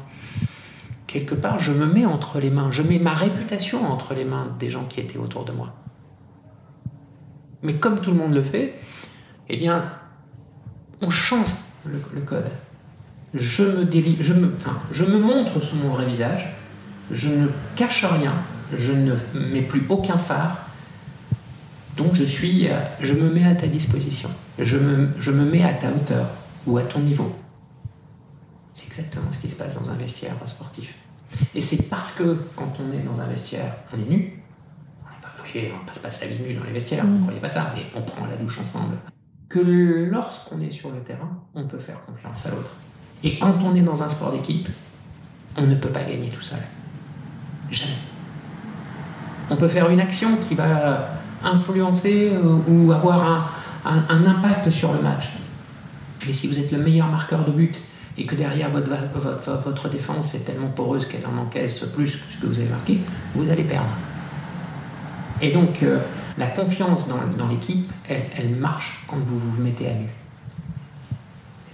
quelque 1.07 1.35
part, 1.35 1.61
je 1.61 1.72
me 1.72 1.85
mets 1.85 2.07
entre 2.07 2.41
les 2.41 2.51
mains, 2.51 2.70
je 2.70 2.83
mets 2.83 2.99
ma 2.99 3.12
réputation 3.12 3.85
entre 3.85 4.14
les 4.14 4.24
mains 4.24 4.55
des 4.59 4.70
gens 4.70 4.85
qui 4.85 5.01
étaient 5.01 5.18
autour 5.18 5.45
de 5.45 5.53
moi. 5.53 5.74
Mais 7.62 7.74
comme 7.74 8.01
tout 8.01 8.11
le 8.11 8.16
monde 8.16 8.33
le 8.33 8.43
fait, 8.43 8.79
eh 9.51 9.57
bien, 9.59 9.93
on 11.03 11.11
change 11.11 11.49
le, 11.85 12.20
code. 12.22 12.51
Je 13.35 13.62
me, 13.62 14.22
je, 14.22 14.33
me, 14.33 14.57
je 14.91 15.05
me 15.05 15.18
montre 15.18 15.61
sous 15.61 15.77
mon 15.77 15.91
vrai 15.91 16.07
visage, 16.07 16.47
je 17.11 17.29
ne 17.29 17.49
cache 17.75 18.05
rien, 18.05 18.35
je 18.75 18.93
ne 18.93 19.15
mets 19.53 19.63
plus 19.63 19.85
aucun 19.89 20.17
phare, 20.17 20.69
donc 21.97 22.15
je, 22.15 22.25
suis, 22.25 22.69
je 23.01 23.15
me 23.15 23.31
mets 23.31 23.45
à 23.45 23.55
ta 23.55 23.67
disposition, 23.67 24.29
je 24.59 24.77
me, 24.77 25.09
je 25.19 25.31
me 25.31 25.45
mets 25.45 25.65
à 25.65 25.73
ta 25.73 25.89
hauteur 25.89 26.29
ou 26.67 26.77
à 26.79 26.83
ton 26.83 27.01
niveau. 27.01 27.35
C'est 28.73 28.87
exactement 28.87 29.31
ce 29.31 29.39
qui 29.39 29.49
se 29.49 29.57
passe 29.57 29.79
dans 29.79 29.91
un 29.91 29.95
vestiaire 29.95 30.35
sportif. 30.47 30.95
Et 31.55 31.61
c'est 31.61 31.89
parce 31.89 32.13
que 32.13 32.39
quand 32.55 32.73
on 32.81 32.93
est 32.93 33.03
dans 33.03 33.21
un 33.21 33.27
vestiaire, 33.27 33.77
on 33.93 34.01
est 34.01 34.09
nu, 34.09 34.43
on 35.55 35.83
ne 35.83 35.87
passe 35.87 35.99
pas 35.99 36.11
sa 36.11 36.27
vie 36.27 36.43
nu 36.43 36.55
dans 36.55 36.65
les 36.65 36.73
vestiaires, 36.73 37.05
on 37.05 37.09
ne 37.09 37.19
mm. 37.19 37.23
croyait 37.23 37.41
pas 37.41 37.51
ça, 37.51 37.73
mais 37.75 37.83
on 37.95 38.03
prend 38.03 38.27
la 38.27 38.37
douche 38.37 38.59
ensemble, 38.59 38.97
que 39.49 40.07
lorsqu'on 40.11 40.61
est 40.61 40.71
sur 40.71 40.91
le 40.91 41.01
terrain, 41.01 41.31
on 41.55 41.65
peut 41.65 41.79
faire 41.79 42.05
confiance 42.05 42.47
à 42.47 42.51
l'autre. 42.51 42.73
Et 43.23 43.39
quand 43.39 43.55
on 43.65 43.75
est 43.75 43.83
dans 43.83 44.03
un 44.03 44.09
sport 44.09 44.33
d'équipe, 44.33 44.69
on 45.57 45.63
ne 45.63 45.75
peut 45.75 45.89
pas 45.89 46.03
gagner 46.03 46.29
tout 46.29 46.43
seul. 46.43 46.59
Jamais. 47.71 47.93
On 49.51 49.57
peut 49.57 49.69
faire 49.69 49.89
une 49.91 50.01
action 50.01 50.37
qui 50.37 50.55
va 50.55 51.11
influencer 51.45 52.33
ou 52.69 52.93
avoir 52.93 53.53
un, 53.85 54.27
impact 54.27 54.71
sur 54.71 54.93
le 54.93 55.01
match. 55.01 55.29
Mais 56.27 56.33
si 56.33 56.49
vous 56.49 56.59
êtes 56.59 56.73
le 56.73 56.79
meilleur 56.79 57.09
marqueur 57.09 57.45
de 57.45 57.53
but 57.53 57.81
et 58.19 58.27
que 58.27 58.35
derrière 58.35 58.71
votre, 58.71 58.91
votre, 59.64 59.89
défense 59.89 60.35
est 60.35 60.41
tellement 60.41 60.69
poreuse 60.69 61.07
qu'elle 61.07 61.27
en 61.27 61.39
encaisse 61.39 61.81
plus 61.95 62.17
que 62.17 62.23
ce 62.33 62.39
que 62.39 62.47
vous 62.47 62.61
avez 62.61 62.71
marqué, 62.71 62.99
vous 63.35 63.49
allez 63.51 63.64
perdre. 63.64 63.91
Et 65.41 65.51
donc, 65.51 65.83
euh, 65.83 65.99
la 66.39 66.47
confiance 66.47 67.07
dans, 67.09 67.47
l'équipe, 67.49 67.93
elle, 68.09 68.57
marche 68.59 69.05
quand 69.07 69.19
vous 69.19 69.39
vous 69.39 69.62
mettez 69.62 69.89
à 69.89 69.95
nu. 69.95 70.09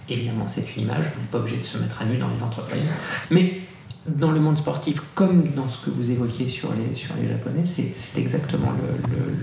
Évidemment, 0.09 0.47
c'est 0.47 0.77
une 0.77 0.83
image, 0.83 1.13
on 1.17 1.21
n'est 1.21 1.29
pas 1.31 1.39
obligé 1.39 1.59
de 1.59 1.63
se 1.63 1.79
mettre 1.79 2.03
à 2.03 2.05
nu 2.05 2.17
dans 2.19 2.29
les 2.29 2.43
entreprises. 2.43 2.91
Mais 3.31 3.61
dans 4.07 4.33
le 4.33 4.41
monde 4.41 4.59
sportif, 4.59 5.01
comme 5.15 5.45
dans 5.55 5.69
ce 5.69 5.79
que 5.85 5.91
vous 5.91 6.11
évoquiez 6.11 6.49
sur 6.49 6.71
les, 6.73 6.95
sur 6.95 7.15
les 7.21 7.27
Japonais, 7.27 7.65
c'est 7.65 8.21
exactement 8.21 8.73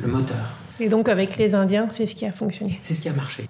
le, 0.04 0.12
moteur. 0.12 0.54
Et 0.80 0.90
donc 0.90 1.10
avec 1.10 1.38
les 1.38 1.56
Indiens, 1.56 1.88
c'est 1.90 2.06
ce 2.06 2.16
qui 2.16 2.26
a 2.26 2.32
fonctionné 2.32 2.78
C'est 2.82 2.94
ce 2.94 3.02
qui 3.02 3.10
a 3.10 3.14
marché. 3.14 3.48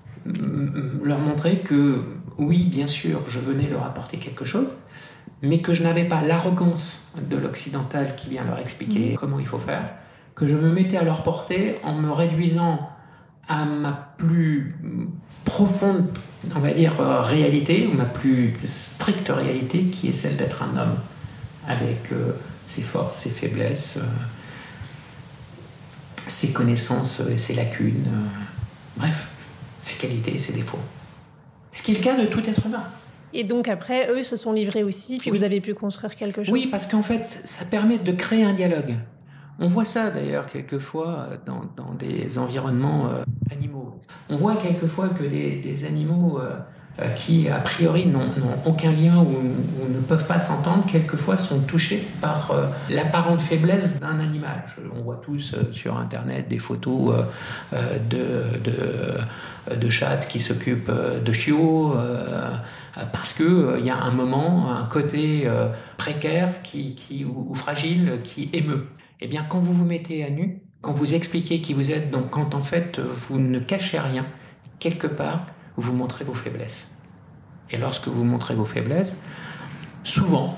Leur 1.03 1.19
montrer 1.19 1.59
que 1.59 2.01
oui, 2.37 2.65
bien 2.65 2.87
sûr, 2.87 3.27
je 3.27 3.39
venais 3.39 3.67
leur 3.67 3.83
apporter 3.83 4.17
quelque 4.17 4.45
chose, 4.45 4.75
mais 5.41 5.59
que 5.59 5.73
je 5.73 5.83
n'avais 5.83 6.05
pas 6.05 6.21
l'arrogance 6.21 7.07
de 7.29 7.37
l'occidental 7.37 8.15
qui 8.15 8.29
vient 8.29 8.43
leur 8.43 8.59
expliquer 8.59 9.13
mmh. 9.13 9.15
comment 9.15 9.39
il 9.39 9.47
faut 9.47 9.59
faire, 9.59 9.93
que 10.35 10.47
je 10.47 10.55
me 10.55 10.71
mettais 10.71 10.97
à 10.97 11.03
leur 11.03 11.23
portée 11.23 11.77
en 11.83 11.95
me 11.95 12.11
réduisant 12.11 12.89
à 13.47 13.65
ma 13.65 14.13
plus 14.17 14.69
profonde, 15.49 16.05
on 16.55 16.59
va 16.59 16.71
dire, 16.71 16.93
euh, 17.01 17.21
réalité, 17.21 17.89
ma 17.91 18.05
plus 18.05 18.53
stricte 18.65 19.29
réalité, 19.29 19.85
qui 19.85 20.07
est 20.09 20.13
celle 20.13 20.37
d'être 20.37 20.61
un 20.63 20.77
homme, 20.77 20.97
avec 21.67 22.11
euh, 22.11 22.33
ses 22.67 22.81
forces, 22.81 23.15
ses 23.15 23.29
faiblesses, 23.29 23.97
euh, 23.97 24.03
ses 26.27 26.53
connaissances 26.53 27.21
et 27.21 27.37
ses 27.37 27.55
lacunes, 27.55 28.05
bref, 28.95 29.29
ses 29.81 29.95
qualités 29.95 30.35
et 30.35 30.39
ses 30.39 30.53
défauts. 30.53 30.77
Ce 31.71 31.81
qui 31.81 31.91
est 31.91 31.95
le 31.95 32.03
cas 32.03 32.15
de 32.15 32.27
tout 32.27 32.47
être 32.47 32.67
humain. 32.67 32.83
Et 33.33 33.43
donc 33.43 33.67
après, 33.67 34.09
eux 34.11 34.23
se 34.23 34.37
sont 34.37 34.53
livrés 34.53 34.83
aussi, 34.83 35.17
puis 35.17 35.31
vous 35.31 35.43
avez 35.43 35.61
pu 35.61 35.73
construire 35.73 36.15
quelque 36.15 36.43
chose. 36.43 36.53
Oui, 36.53 36.67
parce 36.67 36.85
qu'en 36.85 37.03
fait, 37.03 37.41
ça 37.45 37.65
permet 37.65 37.97
de 37.97 38.11
créer 38.11 38.43
un 38.43 38.53
dialogue. 38.53 38.95
On 39.61 39.67
voit 39.67 39.85
ça 39.85 40.09
d'ailleurs 40.09 40.47
quelquefois 40.47 41.27
dans, 41.45 41.63
dans 41.75 41.93
des 41.93 42.39
environnements 42.39 43.07
euh, 43.09 43.23
animaux. 43.51 43.99
On 44.29 44.37
voit 44.37 44.55
quelquefois 44.55 45.09
que 45.09 45.23
des, 45.23 45.85
animaux 45.85 46.39
euh, 46.39 46.55
euh, 47.01 47.09
qui 47.09 47.49
a 47.49 47.59
priori 47.59 48.07
n'ont 48.07 48.21
aucun 48.65 48.93
lien 48.93 49.17
ou, 49.17 49.35
ne 49.93 49.99
peuvent 49.99 50.27
pas 50.27 50.39
s'entendre, 50.39 50.85
quelquefois 50.85 51.35
sont 51.35 51.59
touchés 51.59 52.07
par 52.21 52.53
l'apparente 52.89 53.41
faiblesse 53.41 53.99
d'un 53.99 54.19
animal. 54.19 54.63
on 54.95 55.01
voit 55.01 55.21
tous 55.21 55.55
sur 55.71 55.97
Internet 55.97 56.47
des 56.47 56.59
photos 56.59 57.25
de, 57.73 58.43
de, 58.63 59.75
de 59.75 59.89
chats 59.89 60.17
qui 60.17 60.39
s'occupent 60.39 60.91
de 60.91 61.33
chiots 61.33 61.95
parce 63.11 63.33
qu'il 63.33 63.83
y 63.83 63.89
a 63.89 63.97
un 63.97 64.11
moment, 64.11 64.71
un 64.71 64.85
côté 64.85 65.49
précaire 65.97 66.61
qui, 66.61 66.95
qui, 66.95 67.25
ou, 67.25 67.53
fragile 67.55 68.21
qui 68.23 68.49
émeut. 68.53 68.87
Eh 69.21 69.27
bien, 69.27 69.43
quand 69.43 69.59
vous 69.59 69.73
vous 69.73 69.85
mettez 69.85 70.23
à 70.23 70.29
nu, 70.29 70.61
quand 70.81 70.93
vous 70.93 71.13
expliquez 71.13 71.59
qui 71.59 71.73
vous 71.73 71.91
êtes, 71.91 72.09
donc 72.09 72.29
quand 72.29 72.55
en 72.55 72.63
fait 72.63 72.99
vous 72.99 73.37
ne 73.37 73.59
cachez 73.59 73.99
rien, 73.99 74.25
quelque 74.79 75.07
part, 75.07 75.45
vous 75.75 75.93
montrez 75.93 76.23
vos 76.23 76.33
faiblesses. 76.33 76.95
Et 77.69 77.77
lorsque 77.77 78.07
vous 78.07 78.23
montrez 78.23 78.55
vos 78.55 78.65
faiblesses, 78.65 79.17
souvent, 80.03 80.57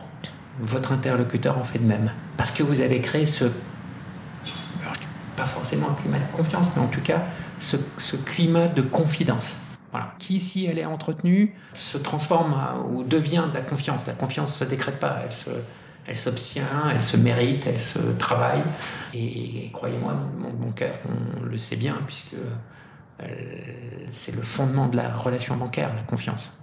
votre 0.60 0.92
interlocuteur 0.92 1.58
en 1.58 1.64
fait 1.64 1.80
de 1.80 1.86
même. 1.86 2.12
Parce 2.38 2.52
que 2.52 2.62
vous 2.62 2.82
avez 2.82 3.02
créé 3.02 3.26
ce, 3.26 3.46
pas 5.36 5.46
forcément 5.46 5.90
un 5.90 5.96
climat 5.96 6.20
de 6.20 6.38
confiance, 6.38 6.70
mais 6.76 6.84
en 6.84 6.88
tout 6.88 7.02
cas, 7.02 7.24
ce, 7.58 7.78
climat 8.16 8.68
de 8.68 8.84
confidence. 8.84 9.58
Voilà. 9.92 10.14
Qui, 10.20 10.40
si 10.40 10.66
elle 10.66 10.78
est 10.78 10.86
entretenue, 10.86 11.56
se 11.74 11.98
transforme 11.98 12.56
ou 12.94 13.04
devient 13.04 13.46
de 13.50 13.56
la 13.56 13.62
confiance. 13.62 14.06
La 14.08 14.14
confiance 14.14 14.62
ne 14.62 14.66
se 14.66 14.70
décrète 14.70 15.00
pas, 15.00 15.22
elle 15.26 15.34
se, 15.34 15.50
elle 16.08 16.18
s'obtient, 16.18 16.90
elle 16.94 17.02
se 17.02 17.18
mérite, 17.18 17.66
elle 17.68 17.80
se 17.80 18.00
travaille. 18.18 18.64
Et, 19.14 19.70
croyez-moi, 19.74 20.14
mon, 20.14 20.52
mon, 20.54 20.72
cœur, 20.72 20.96
on 21.08 21.44
le 21.44 21.58
sait 21.58 21.76
bien, 21.76 21.98
puisque 22.06 22.36
euh, 23.24 23.26
c'est 24.10 24.36
le 24.36 24.42
fondement 24.42 24.88
de 24.88 24.98
la 24.98 25.16
relation 25.16 25.56
bancaire, 25.56 25.94
la 25.96 26.02
confiance. 26.02 26.62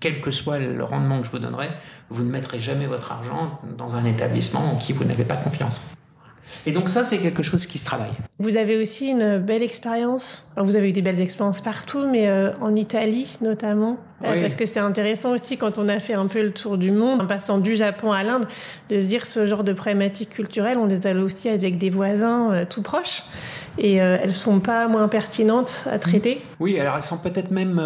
quel 0.00 0.20
que 0.20 0.30
soit 0.30 0.58
le 0.58 0.84
rendement 0.84 1.20
que 1.20 1.26
je 1.26 1.30
vous 1.30 1.38
donnerai, 1.38 1.70
vous 2.10 2.24
ne 2.24 2.30
mettrez 2.30 2.58
jamais 2.58 2.86
votre 2.86 3.12
argent 3.12 3.60
dans 3.76 3.96
un 3.96 4.04
établissement 4.04 4.72
en 4.72 4.76
qui 4.76 4.92
vous 4.92 5.04
n'avez 5.04 5.24
pas 5.24 5.36
confiance. 5.36 5.97
Et 6.66 6.72
donc 6.72 6.88
ça, 6.88 7.04
c'est 7.04 7.18
quelque 7.18 7.42
chose 7.42 7.66
qui 7.66 7.78
se 7.78 7.84
travaille. 7.84 8.10
Vous 8.38 8.56
avez 8.56 8.80
aussi 8.80 9.08
une 9.08 9.38
belle 9.38 9.62
expérience. 9.62 10.50
Vous 10.56 10.76
avez 10.76 10.90
eu 10.90 10.92
des 10.92 11.02
belles 11.02 11.20
expériences 11.20 11.60
partout, 11.60 12.06
mais 12.10 12.28
euh, 12.28 12.52
en 12.60 12.74
Italie 12.74 13.36
notamment. 13.40 13.98
Euh, 14.24 14.40
parce 14.40 14.54
que 14.54 14.66
c'est 14.66 14.80
intéressant 14.80 15.32
aussi 15.32 15.56
quand 15.56 15.78
on 15.78 15.88
a 15.88 16.00
fait 16.00 16.14
un 16.14 16.26
peu 16.26 16.42
le 16.42 16.52
tour 16.52 16.76
du 16.76 16.90
monde, 16.90 17.22
en 17.22 17.26
passant 17.26 17.58
du 17.58 17.76
Japon 17.76 18.10
à 18.10 18.24
l'Inde, 18.24 18.46
de 18.88 18.98
se 18.98 19.06
dire 19.06 19.26
ce 19.26 19.46
genre 19.46 19.62
de 19.62 19.72
problématiques 19.72 20.30
culturelles, 20.30 20.76
on 20.78 20.86
les 20.86 21.06
a 21.06 21.14
aussi 21.14 21.48
avec 21.48 21.78
des 21.78 21.90
voisins 21.90 22.52
euh, 22.52 22.64
tout 22.68 22.82
proches. 22.82 23.22
Et 23.80 23.94
elles 23.94 24.32
sont 24.32 24.58
pas 24.58 24.88
moins 24.88 25.06
pertinentes 25.06 25.84
à 25.88 26.00
traiter. 26.00 26.42
Oui, 26.58 26.80
alors 26.80 26.96
elles 26.96 27.02
sont 27.02 27.18
peut-être 27.18 27.52
même 27.52 27.80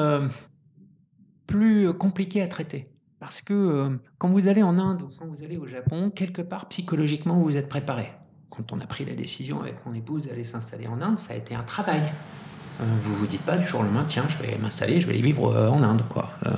plus 1.46 1.92
compliquées 1.92 2.40
à 2.40 2.46
traiter. 2.46 2.88
Parce 3.20 3.42
que 3.42 3.84
quand 4.16 4.30
vous 4.30 4.48
allez 4.48 4.62
en 4.62 4.78
Inde 4.78 5.02
ou 5.02 5.10
quand 5.18 5.26
vous 5.26 5.44
allez 5.44 5.58
au 5.58 5.66
Japon, 5.66 6.08
quelque 6.08 6.40
part 6.40 6.66
psychologiquement, 6.68 7.34
vous 7.42 7.58
êtes 7.58 7.68
préparé 7.68 8.10
quand 8.54 8.72
on 8.72 8.80
a 8.80 8.86
pris 8.86 9.04
la 9.04 9.14
décision 9.14 9.62
avec 9.62 9.76
mon 9.86 9.94
épouse 9.94 10.26
d'aller 10.26 10.44
s'installer 10.44 10.86
en 10.86 11.00
Inde, 11.00 11.18
ça 11.18 11.32
a 11.32 11.36
été 11.36 11.54
un 11.54 11.62
travail. 11.62 12.02
Euh, 12.80 12.84
vous 13.00 13.14
vous 13.14 13.26
dites 13.26 13.42
pas 13.42 13.56
du 13.56 13.66
jour 13.66 13.80
au 13.80 13.82
lendemain, 13.82 14.04
tiens, 14.06 14.24
je 14.28 14.36
vais 14.46 14.58
m'installer, 14.58 15.00
je 15.00 15.06
vais 15.06 15.14
aller 15.14 15.22
vivre 15.22 15.54
euh, 15.54 15.70
en 15.70 15.82
Inde, 15.82 16.02
quoi. 16.08 16.26
Euh, 16.46 16.50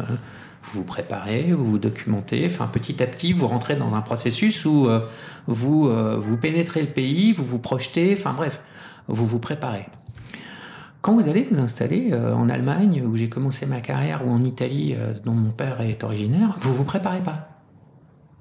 vous 0.64 0.80
vous 0.80 0.84
préparez, 0.84 1.52
vous 1.52 1.64
vous 1.64 1.78
documentez, 1.78 2.46
enfin 2.46 2.66
petit 2.66 3.00
à 3.02 3.06
petit, 3.06 3.32
vous 3.32 3.46
rentrez 3.46 3.76
dans 3.76 3.94
un 3.94 4.00
processus 4.00 4.64
où 4.64 4.88
vous 5.46 5.90
vous 5.90 6.36
pénétrez 6.38 6.80
le 6.80 6.88
pays, 6.88 7.32
vous 7.32 7.44
vous 7.44 7.58
projetez, 7.58 8.14
enfin 8.16 8.32
bref, 8.32 8.60
vous 9.06 9.26
vous 9.26 9.38
préparez. 9.38 9.86
Quand 11.02 11.12
vous 11.12 11.28
allez 11.28 11.46
vous 11.48 11.60
installer 11.60 12.14
en 12.14 12.48
Allemagne, 12.48 13.04
où 13.06 13.14
j'ai 13.14 13.28
commencé 13.28 13.66
ma 13.66 13.82
carrière, 13.82 14.26
ou 14.26 14.30
en 14.30 14.42
Italie, 14.42 14.96
dont 15.22 15.34
mon 15.34 15.50
père 15.50 15.82
est 15.82 16.02
originaire, 16.02 16.56
vous 16.58 16.72
vous 16.72 16.84
préparez 16.84 17.22
pas. 17.22 17.53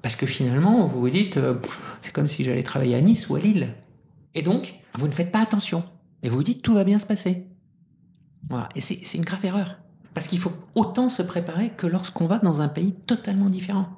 Parce 0.04 0.16
que 0.16 0.26
finalement, 0.26 0.86
vous 0.86 1.00
vous 1.00 1.08
dites, 1.08 1.38
euh, 1.38 1.54
c'est 2.02 2.12
comme 2.12 2.26
si 2.26 2.44
j'allais 2.44 2.62
travailler 2.62 2.94
à 2.94 3.00
Nice 3.00 3.30
ou 3.30 3.36
à 3.36 3.40
Lille. 3.40 3.70
Et 4.34 4.42
donc, 4.42 4.74
vous 4.98 5.06
ne 5.06 5.12
faites 5.12 5.32
pas 5.32 5.40
attention. 5.40 5.82
Et 6.22 6.28
vous 6.28 6.36
vous 6.36 6.44
dites, 6.44 6.60
tout 6.60 6.74
va 6.74 6.84
bien 6.84 6.98
se 6.98 7.06
passer. 7.06 7.46
Voilà. 8.50 8.68
Et 8.74 8.82
c'est 8.82 9.16
une 9.16 9.24
grave 9.24 9.42
erreur. 9.46 9.78
Parce 10.12 10.28
qu'il 10.28 10.38
faut 10.40 10.52
autant 10.74 11.08
se 11.08 11.22
préparer 11.22 11.70
que 11.70 11.86
lorsqu'on 11.86 12.26
va 12.26 12.38
dans 12.38 12.60
un 12.60 12.68
pays 12.68 12.92
totalement 13.06 13.48
différent. 13.48 13.88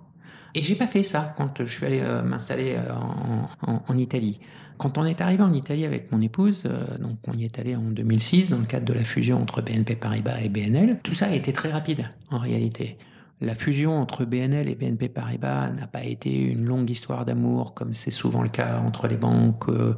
Et 0.55 0.63
j'ai 0.63 0.77
pas 0.77 0.87
fait 0.87 1.03
ça 1.03 1.35
quand 1.37 1.65
je 1.65 1.73
suis 1.73 1.85
allé 1.85 1.99
euh, 2.01 2.23
m'installer 2.23 2.77
euh, 2.79 2.93
en, 3.67 3.99
Italie. 3.99 4.39
Quand 4.79 4.99
on 4.99 5.05
est 5.05 5.21
arrivé 5.21 5.43
en 5.43 5.53
Italie 5.53 5.85
avec 5.85 6.13
mon 6.13 6.21
épouse, 6.21 6.69
donc 7.01 7.19
on 7.27 7.33
y 7.33 7.45
est 7.45 7.59
allé 7.59 7.75
en 7.75 7.83
2006 7.83 8.51
dans 8.51 8.59
le 8.59 8.67
cadre 8.67 8.85
de 8.85 8.93
la 8.93 9.03
fusion 9.03 9.43
entre 9.43 9.61
BNP 9.61 9.97
Paribas 9.97 10.39
et 10.39 10.51
BNL, 10.51 11.01
tout 11.03 11.15
ça 11.15 11.27
a 11.27 11.35
été 11.35 11.53
très 11.53 11.73
rapide 11.73 12.09
en 12.31 12.39
réalité. 12.39 12.97
La 13.43 13.55
fusion 13.55 14.01
entre 14.01 14.25
BNL 14.25 14.71
et 14.71 14.75
BNP 14.75 15.11
Paribas 15.11 15.69
n'a 15.69 15.87
pas 15.87 16.05
été 16.05 16.35
une 16.35 16.65
longue 16.65 16.89
histoire 16.89 17.27
d'amour 17.27 17.75
comme 17.75 17.93
c'est 17.93 18.11
souvent 18.11 18.43
le 18.43 18.49
cas 18.49 18.79
entre 18.79 19.09
les 19.09 19.19
banques. 19.19 19.69
Euh, 19.69 19.95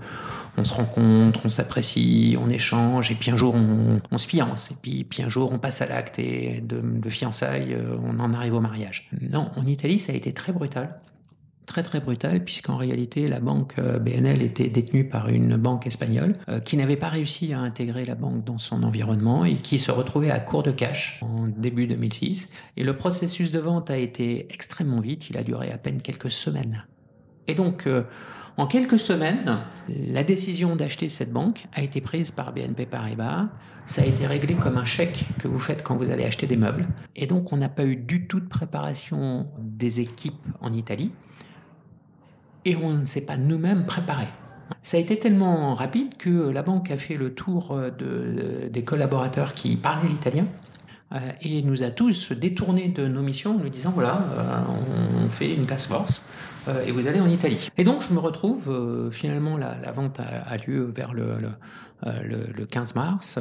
on 0.56 0.64
se 0.64 0.74
rencontre, 0.74 1.42
on 1.44 1.48
s'apprécie, 1.48 2.36
on 2.40 2.50
échange, 2.50 3.12
et 3.12 3.14
puis 3.14 3.30
un 3.30 3.36
jour 3.36 3.54
on, 3.54 4.18
se 4.18 4.26
fiance, 4.26 4.72
et 4.72 4.74
puis, 4.82 5.04
puis, 5.04 5.22
un 5.22 5.28
jour 5.28 5.52
on 5.52 5.58
passe 5.58 5.82
à 5.82 5.86
l'acte 5.86 6.18
et 6.18 6.60
de, 6.60 7.10
fiançailles, 7.10 7.74
euh, 7.74 7.96
on 8.02 8.18
en 8.18 8.32
arrive 8.32 8.54
au 8.54 8.60
mariage. 8.60 9.08
Non, 9.30 9.48
en 9.56 9.66
Italie 9.66 10.00
ça 10.00 10.12
a 10.12 10.16
été 10.16 10.32
très 10.32 10.52
brutal 10.52 10.98
très 11.68 11.82
très 11.84 12.00
brutal 12.00 12.42
puisqu'en 12.42 12.74
réalité 12.74 13.28
la 13.28 13.38
banque 13.38 13.74
euh, 13.78 13.98
BNL 13.98 14.42
était 14.42 14.68
détenue 14.68 15.04
par 15.08 15.28
une 15.28 15.56
banque 15.56 15.86
espagnole 15.86 16.32
euh, 16.48 16.58
qui 16.58 16.76
n'avait 16.76 16.96
pas 16.96 17.10
réussi 17.10 17.52
à 17.52 17.60
intégrer 17.60 18.04
la 18.04 18.14
banque 18.14 18.42
dans 18.42 18.58
son 18.58 18.82
environnement 18.82 19.44
et 19.44 19.56
qui 19.56 19.78
se 19.78 19.92
retrouvait 19.92 20.30
à 20.30 20.40
court 20.40 20.62
de 20.62 20.72
cash 20.72 21.20
en 21.22 21.46
début 21.46 21.86
2006. 21.86 22.48
Et 22.78 22.84
le 22.84 22.96
processus 22.96 23.52
de 23.52 23.60
vente 23.60 23.90
a 23.90 23.98
été 23.98 24.46
extrêmement 24.50 25.00
vite, 25.00 25.28
il 25.28 25.36
a 25.36 25.42
duré 25.42 25.70
à 25.70 25.78
peine 25.78 26.00
quelques 26.00 26.30
semaines. 26.30 26.84
Et 27.46 27.54
donc, 27.54 27.86
euh, 27.86 28.02
en 28.56 28.66
quelques 28.66 28.98
semaines, 28.98 29.60
la 29.88 30.24
décision 30.24 30.74
d'acheter 30.74 31.08
cette 31.08 31.32
banque 31.32 31.66
a 31.74 31.82
été 31.82 32.00
prise 32.00 32.30
par 32.30 32.52
BNP 32.52 32.86
Paribas. 32.86 33.48
Ça 33.86 34.02
a 34.02 34.04
été 34.04 34.26
réglé 34.26 34.54
comme 34.54 34.76
un 34.76 34.84
chèque 34.84 35.24
que 35.38 35.48
vous 35.48 35.58
faites 35.58 35.82
quand 35.82 35.96
vous 35.96 36.10
allez 36.10 36.24
acheter 36.24 36.46
des 36.46 36.56
meubles. 36.56 36.86
Et 37.14 37.26
donc, 37.26 37.52
on 37.52 37.56
n'a 37.56 37.68
pas 37.68 37.84
eu 37.84 37.96
du 37.96 38.26
tout 38.26 38.40
de 38.40 38.48
préparation 38.48 39.46
des 39.58 40.00
équipes 40.00 40.46
en 40.60 40.72
Italie. 40.72 41.12
Et 42.68 42.76
on 42.76 42.92
ne 42.92 43.04
s'est 43.04 43.22
pas 43.22 43.36
nous-mêmes 43.36 43.86
préparés. 43.86 44.28
Ça 44.82 44.96
a 44.96 45.00
été 45.00 45.18
tellement 45.18 45.74
rapide 45.74 46.16
que 46.18 46.50
la 46.50 46.62
banque 46.62 46.90
a 46.90 46.98
fait 46.98 47.16
le 47.16 47.32
tour 47.34 47.78
de, 47.98 48.68
des 48.68 48.82
collaborateurs 48.84 49.54
qui 49.54 49.76
parlaient 49.76 50.08
l'italien 50.08 50.46
euh, 51.14 51.18
et 51.40 51.62
nous 51.62 51.82
a 51.82 51.90
tous 51.90 52.32
détournés 52.32 52.88
de 52.88 53.06
nos 53.06 53.22
missions 53.22 53.52
en 53.52 53.58
nous 53.58 53.70
disant 53.70 53.92
voilà, 53.94 54.24
euh, 54.30 55.24
on 55.24 55.28
fait 55.28 55.54
une 55.54 55.64
task 55.64 55.88
force 55.88 56.26
euh, 56.68 56.84
et 56.84 56.92
vous 56.92 57.06
allez 57.06 57.20
en 57.20 57.28
Italie. 57.28 57.70
Et 57.76 57.84
donc 57.84 58.02
je 58.02 58.12
me 58.12 58.18
retrouve, 58.18 58.68
euh, 58.68 59.10
finalement 59.10 59.56
la, 59.56 59.74
vente 59.92 60.20
a, 60.20 60.56
lieu 60.56 60.92
vers 60.94 61.12
le, 61.12 61.38
le, 62.22 62.66
15 62.66 62.92
euh, 62.96 63.00
mars, 63.00 63.38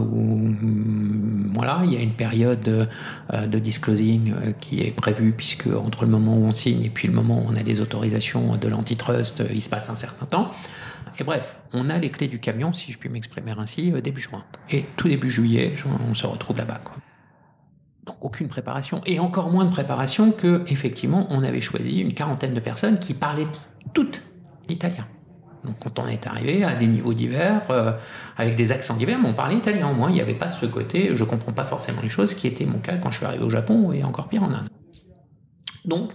où 0.00 0.38
mm, 0.38 1.50
voilà, 1.54 1.82
il 1.84 1.92
y 1.92 1.96
a 1.96 2.00
une 2.00 2.14
période 2.14 2.88
de 3.32 3.58
disclosing 3.58 4.34
qui 4.60 4.82
est 4.82 4.92
prévue, 4.92 5.32
puisque 5.32 5.66
entre 5.66 6.04
le 6.04 6.10
moment 6.10 6.36
où 6.36 6.44
on 6.44 6.52
signe 6.52 6.82
et 6.82 6.90
puis 6.90 7.08
le 7.08 7.14
moment 7.14 7.38
où 7.38 7.46
on 7.48 7.56
a 7.56 7.62
les 7.62 7.80
autorisations 7.80 8.56
de 8.56 8.68
l'antitrust, 8.68 9.42
il 9.52 9.60
se 9.60 9.68
passe 9.68 9.90
un 9.90 9.94
certain 9.94 10.26
temps. 10.26 10.50
Et 11.18 11.24
bref, 11.24 11.56
on 11.72 11.88
a 11.88 11.98
les 11.98 12.10
clés 12.10 12.28
du 12.28 12.38
camion, 12.38 12.72
si 12.72 12.92
je 12.92 12.98
puis 12.98 13.08
m'exprimer 13.08 13.54
ainsi, 13.56 13.90
début 14.02 14.20
juin. 14.20 14.44
Et 14.70 14.84
tout 14.96 15.08
début 15.08 15.30
juillet, 15.30 15.74
on 16.10 16.14
se 16.14 16.26
retrouve 16.26 16.58
là-bas. 16.58 16.80
Donc 18.06 18.16
aucune 18.20 18.48
préparation. 18.48 19.00
Et 19.06 19.18
encore 19.18 19.50
moins 19.50 19.64
de 19.64 19.70
préparation 19.70 20.30
que, 20.30 20.62
effectivement, 20.68 21.26
on 21.30 21.42
avait 21.42 21.60
choisi 21.60 22.00
une 22.00 22.14
quarantaine 22.14 22.54
de 22.54 22.60
personnes 22.60 22.98
qui 22.98 23.14
parlaient 23.14 23.48
toutes 23.92 24.22
l'italien. 24.68 25.06
Donc 25.64 25.76
quand 25.80 25.98
on 25.98 26.06
est 26.06 26.26
arrivé 26.26 26.62
à 26.64 26.74
des 26.76 26.86
niveaux 26.86 27.14
divers, 27.14 27.62
euh, 27.70 27.92
avec 28.36 28.54
des 28.54 28.70
accents 28.70 28.94
divers, 28.94 29.18
mais 29.18 29.28
on 29.28 29.34
parlait 29.34 29.56
italien. 29.56 29.92
Moi, 29.92 30.10
il 30.10 30.14
n'y 30.14 30.20
avait 30.20 30.34
pas 30.34 30.50
ce 30.50 30.66
côté, 30.66 31.16
je 31.16 31.24
comprends 31.24 31.52
pas 31.52 31.64
forcément 31.64 32.00
les 32.02 32.08
choses, 32.08 32.34
qui 32.34 32.46
était 32.46 32.64
mon 32.64 32.78
cas 32.78 32.96
quand 32.96 33.10
je 33.10 33.18
suis 33.18 33.26
arrivé 33.26 33.44
au 33.44 33.50
Japon 33.50 33.92
et 33.92 34.04
encore 34.04 34.28
pire 34.28 34.44
en 34.44 34.52
Inde. 34.52 34.68
Donc, 35.84 36.12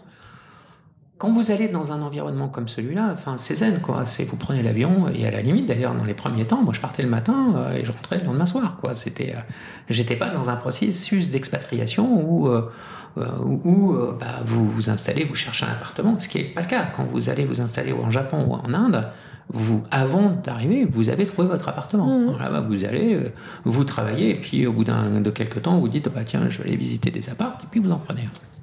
quand 1.21 1.31
vous 1.31 1.51
allez 1.51 1.67
dans 1.67 1.93
un 1.93 2.01
environnement 2.01 2.47
comme 2.47 2.67
celui-là, 2.67 3.11
enfin, 3.13 3.35
c'est 3.37 3.53
zen, 3.53 3.79
quoi. 3.79 4.07
C'est 4.07 4.23
vous 4.23 4.37
prenez 4.37 4.63
l'avion 4.63 5.07
et 5.07 5.27
à 5.27 5.29
la 5.29 5.43
limite, 5.43 5.67
d'ailleurs, 5.67 5.93
dans 5.93 6.03
les 6.03 6.15
premiers 6.15 6.45
temps, 6.45 6.63
moi, 6.63 6.73
je 6.73 6.81
partais 6.81 7.03
le 7.03 7.09
matin 7.09 7.53
euh, 7.57 7.77
et 7.77 7.85
je 7.85 7.91
rentrais 7.91 8.17
le 8.17 8.23
lendemain 8.23 8.47
soir, 8.47 8.77
quoi. 8.81 8.95
C'était, 8.95 9.35
euh, 9.35 9.41
j'étais 9.87 10.15
pas 10.15 10.31
dans 10.31 10.49
un 10.49 10.55
processus 10.55 11.29
d'expatriation 11.29 12.11
où, 12.11 12.47
euh, 12.47 12.71
où 13.15 13.95
bah, 14.19 14.41
vous 14.47 14.67
vous 14.67 14.89
installez, 14.89 15.23
vous 15.25 15.35
cherchez 15.35 15.67
un 15.67 15.73
appartement, 15.73 16.17
ce 16.17 16.27
qui 16.27 16.39
n'est 16.39 16.43
pas 16.45 16.61
le 16.61 16.67
cas. 16.67 16.87
Quand 16.95 17.03
vous 17.03 17.29
allez 17.29 17.45
vous 17.45 17.61
installer 17.61 17.93
en 17.93 18.09
Japon 18.09 18.43
ou 18.47 18.53
en 18.55 18.73
Inde, 18.73 19.05
vous, 19.49 19.83
avant 19.91 20.31
d'arriver, 20.43 20.87
vous 20.89 21.09
avez 21.09 21.27
trouvé 21.27 21.47
votre 21.47 21.69
appartement. 21.69 22.07
Mmh. 22.07 22.37
Bah, 22.39 22.65
vous 22.67 22.83
allez, 22.83 23.19
vous 23.63 23.83
travaillez, 23.83 24.31
et 24.31 24.39
puis 24.39 24.65
au 24.65 24.73
bout 24.73 24.85
d'un, 24.85 25.21
de 25.21 25.29
quelques 25.29 25.61
temps, 25.61 25.77
vous 25.77 25.87
dites, 25.87 26.09
bah, 26.09 26.23
tiens, 26.25 26.49
je 26.49 26.57
vais 26.57 26.69
aller 26.69 26.77
visiter 26.77 27.11
des 27.11 27.29
apparts, 27.29 27.59
et 27.63 27.67
puis 27.69 27.79
vous 27.79 27.91
en 27.91 27.99
prenez 27.99 28.23
un. 28.23 28.60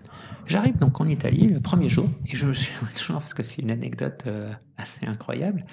J'arrive 0.48 0.78
donc 0.78 0.98
en 1.00 1.06
Italie 1.06 1.46
le 1.46 1.60
premier 1.60 1.90
jour, 1.90 2.08
et 2.26 2.34
je 2.34 2.46
me 2.46 2.54
suis 2.54 2.72
toujours, 2.96 3.18
parce 3.18 3.34
que 3.34 3.42
c'est 3.42 3.60
une 3.60 3.70
anecdote 3.70 4.24
euh, 4.26 4.50
assez 4.78 5.06
incroyable, 5.06 5.64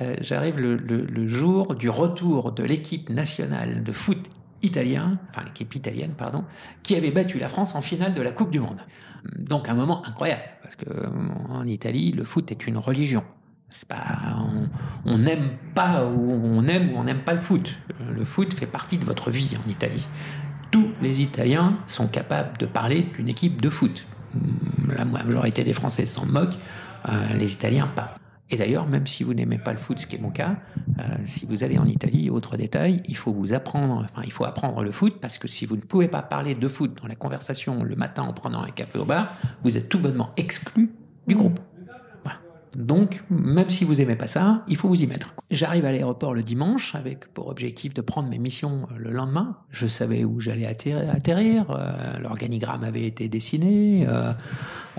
euh, 0.00 0.14
j'arrive 0.20 0.58
le, 0.58 1.26
jour 1.26 1.74
du 1.74 1.90
retour 1.90 2.52
de 2.52 2.62
l'équipe 2.62 3.10
nationale 3.10 3.82
de 3.82 3.92
foot 3.92 4.30
italien, 4.62 5.18
enfin 5.30 5.42
l'équipe 5.44 5.74
italienne, 5.74 6.12
pardon, 6.16 6.44
qui 6.84 6.94
avait 6.94 7.10
battu 7.10 7.40
la 7.40 7.48
France 7.48 7.74
en 7.74 7.82
finale 7.82 8.14
de 8.14 8.22
la 8.22 8.30
Coupe 8.30 8.50
du 8.50 8.60
Monde. 8.60 8.80
Donc 9.36 9.68
un 9.68 9.74
moment 9.74 10.06
incroyable, 10.06 10.42
parce 10.62 10.76
que 10.76 10.88
euh, 10.88 11.08
en 11.48 11.66
Italie, 11.66 12.12
le 12.12 12.24
foot 12.24 12.52
est 12.52 12.66
une 12.66 12.78
religion. 12.78 13.24
C'est 13.70 13.88
pas, 13.88 14.36
on 15.06 15.18
n'aime 15.18 15.48
pas 15.74 16.04
ou 16.04 16.30
on 16.30 16.66
aime 16.66 16.92
ou 16.92 16.98
on 16.98 17.04
n'aime 17.04 17.22
pas 17.22 17.32
le 17.32 17.38
foot. 17.38 17.78
Le 18.14 18.22
foot 18.22 18.52
fait 18.52 18.66
partie 18.66 18.98
de 18.98 19.04
votre 19.06 19.30
vie 19.30 19.56
en 19.64 19.68
Italie 19.68 20.06
tous 20.72 20.88
les 21.00 21.22
Italiens 21.22 21.78
sont 21.86 22.08
capables 22.08 22.58
de 22.58 22.66
parler 22.66 23.02
d'une 23.14 23.28
équipe 23.28 23.60
de 23.60 23.70
foot. 23.70 24.04
La 24.96 25.04
majorité 25.04 25.62
des 25.62 25.74
Français 25.74 26.06
s'en 26.06 26.26
moquent, 26.26 26.58
euh, 27.08 27.12
les 27.38 27.52
Italiens 27.52 27.86
pas. 27.86 28.16
Et 28.50 28.56
d'ailleurs, 28.56 28.86
même 28.86 29.06
si 29.06 29.22
vous 29.22 29.34
n'aimez 29.34 29.58
pas 29.58 29.72
le 29.72 29.78
foot, 29.78 29.98
ce 29.98 30.06
qui 30.06 30.16
est 30.16 30.18
mon 30.18 30.30
cas, 30.30 30.56
euh, 30.98 31.02
si 31.24 31.46
vous 31.46 31.62
allez 31.62 31.78
en 31.78 31.86
Italie, 31.86 32.28
autre 32.30 32.56
détail, 32.56 33.02
il 33.06 33.16
faut 33.16 33.32
vous 33.32 33.52
apprendre, 33.52 34.06
enfin, 34.10 34.22
il 34.24 34.32
faut 34.32 34.44
apprendre 34.44 34.82
le 34.82 34.90
foot 34.90 35.20
parce 35.20 35.38
que 35.38 35.46
si 35.46 35.64
vous 35.66 35.76
ne 35.76 35.82
pouvez 35.82 36.08
pas 36.08 36.22
parler 36.22 36.54
de 36.54 36.68
foot 36.68 36.98
dans 37.00 37.08
la 37.08 37.14
conversation 37.14 37.82
le 37.84 37.96
matin 37.96 38.22
en 38.24 38.32
prenant 38.32 38.62
un 38.62 38.70
café 38.70 38.98
au 38.98 39.04
bar, 39.04 39.34
vous 39.62 39.76
êtes 39.76 39.88
tout 39.88 39.98
bonnement 39.98 40.30
exclu 40.36 40.90
du 41.26 41.34
groupe. 41.34 41.60
Donc, 42.76 43.22
même 43.28 43.68
si 43.68 43.84
vous 43.84 44.00
aimez 44.00 44.16
pas 44.16 44.28
ça, 44.28 44.64
il 44.66 44.76
faut 44.76 44.88
vous 44.88 45.02
y 45.02 45.06
mettre. 45.06 45.34
J'arrive 45.50 45.84
à 45.84 45.90
l'aéroport 45.90 46.32
le 46.32 46.42
dimanche 46.42 46.94
avec 46.94 47.26
pour 47.34 47.48
objectif 47.48 47.92
de 47.92 48.00
prendre 48.00 48.30
mes 48.30 48.38
missions 48.38 48.88
euh, 48.90 48.94
le 48.96 49.10
lendemain. 49.10 49.58
Je 49.70 49.86
savais 49.86 50.24
où 50.24 50.40
j'allais 50.40 50.66
atterrir. 50.66 51.70
Euh, 51.70 52.18
l'organigramme 52.18 52.82
avait 52.84 53.04
été 53.04 53.28
dessiné. 53.28 54.06
Euh, 54.08 54.32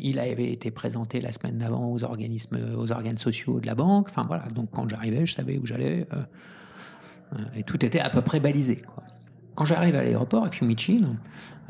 il 0.01 0.19
avait 0.19 0.51
été 0.51 0.69
présenté 0.69 1.19
la 1.19 1.31
semaine 1.31 1.57
d'avant 1.57 1.91
aux 1.91 2.03
organismes, 2.03 2.59
aux 2.77 2.91
organes 2.91 3.17
sociaux 3.17 3.59
de 3.59 3.65
la 3.65 3.75
banque. 3.75 4.07
Enfin 4.09 4.25
voilà. 4.27 4.43
Donc 4.53 4.69
quand 4.71 4.87
j'arrivais, 4.87 5.25
je 5.25 5.33
savais 5.33 5.57
où 5.57 5.65
j'allais. 5.65 6.07
et 7.55 7.63
tout 7.63 7.83
était 7.83 7.99
à 7.99 8.11
peu 8.11 8.21
près 8.21 8.39
balisé. 8.39 8.83
Quand 9.55 9.65
j'arrive 9.65 9.95
à 9.95 10.03
l'aéroport 10.03 10.45
à 10.45 10.51
Fiumicino, 10.51 11.09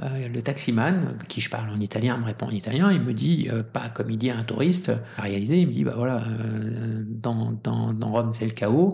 euh, 0.03 0.27
le 0.27 0.41
taximan, 0.41 1.17
qui 1.29 1.39
je 1.39 1.49
parle 1.49 1.69
en 1.69 1.79
italien, 1.79 2.17
me 2.17 2.25
répond 2.25 2.47
en 2.47 2.51
italien, 2.51 2.91
il 2.91 3.01
me 3.01 3.13
dit, 3.13 3.47
euh, 3.51 3.63
pas 3.63 3.89
comme 3.89 4.09
il 4.09 4.17
dit 4.17 4.31
à 4.31 4.37
un 4.37 4.43
touriste, 4.43 4.91
à 5.17 5.21
réaliser, 5.21 5.59
il 5.59 5.67
me 5.67 5.71
dit, 5.71 5.83
bah 5.83 5.93
voilà, 5.95 6.17
euh, 6.17 7.03
dans, 7.05 7.53
dans, 7.63 7.93
dans, 7.93 8.11
Rome 8.11 8.31
c'est 8.33 8.45
le 8.45 8.51
chaos, 8.51 8.89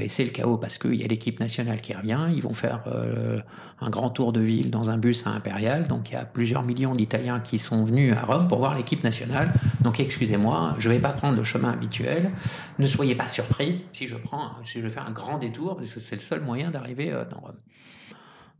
et 0.00 0.08
c'est 0.08 0.24
le 0.24 0.30
chaos 0.30 0.56
parce 0.56 0.78
qu'il 0.78 0.94
y 0.94 1.04
a 1.04 1.06
l'équipe 1.06 1.38
nationale 1.38 1.80
qui 1.80 1.94
revient, 1.94 2.28
ils 2.34 2.42
vont 2.42 2.54
faire 2.54 2.82
un 3.80 3.90
grand 3.90 4.10
tour 4.10 4.32
de 4.32 4.40
ville 4.40 4.70
dans 4.70 4.90
un 4.90 4.98
bus 4.98 5.26
à 5.26 5.30
Impérial, 5.30 5.86
donc 5.86 6.10
il 6.10 6.14
y 6.14 6.16
a 6.16 6.24
plusieurs 6.24 6.64
millions 6.64 6.92
d'Italiens 6.92 7.38
qui 7.38 7.58
sont 7.58 7.84
venus 7.84 8.12
à 8.16 8.22
Rome 8.22 8.48
pour 8.48 8.58
voir 8.58 8.74
l'équipe 8.74 9.04
nationale, 9.04 9.52
donc 9.82 10.00
excusez-moi, 10.00 10.74
je 10.78 10.88
vais 10.88 10.98
pas 10.98 11.12
prendre 11.12 11.36
le 11.36 11.44
chemin 11.44 11.70
habituel, 11.70 12.32
ne 12.80 12.86
soyez 12.88 13.14
pas 13.14 13.28
surpris 13.28 13.84
si 13.92 14.08
je 14.08 14.16
prends, 14.16 14.50
si 14.64 14.82
je 14.82 14.88
fais 14.88 15.00
un 15.00 15.12
grand 15.12 15.38
détour, 15.38 15.76
parce 15.76 15.92
que 15.92 16.00
c'est 16.00 16.16
le 16.16 16.22
seul 16.22 16.40
moyen 16.40 16.72
d'arriver 16.72 17.12
dans 17.30 17.38
Rome. 17.38 17.56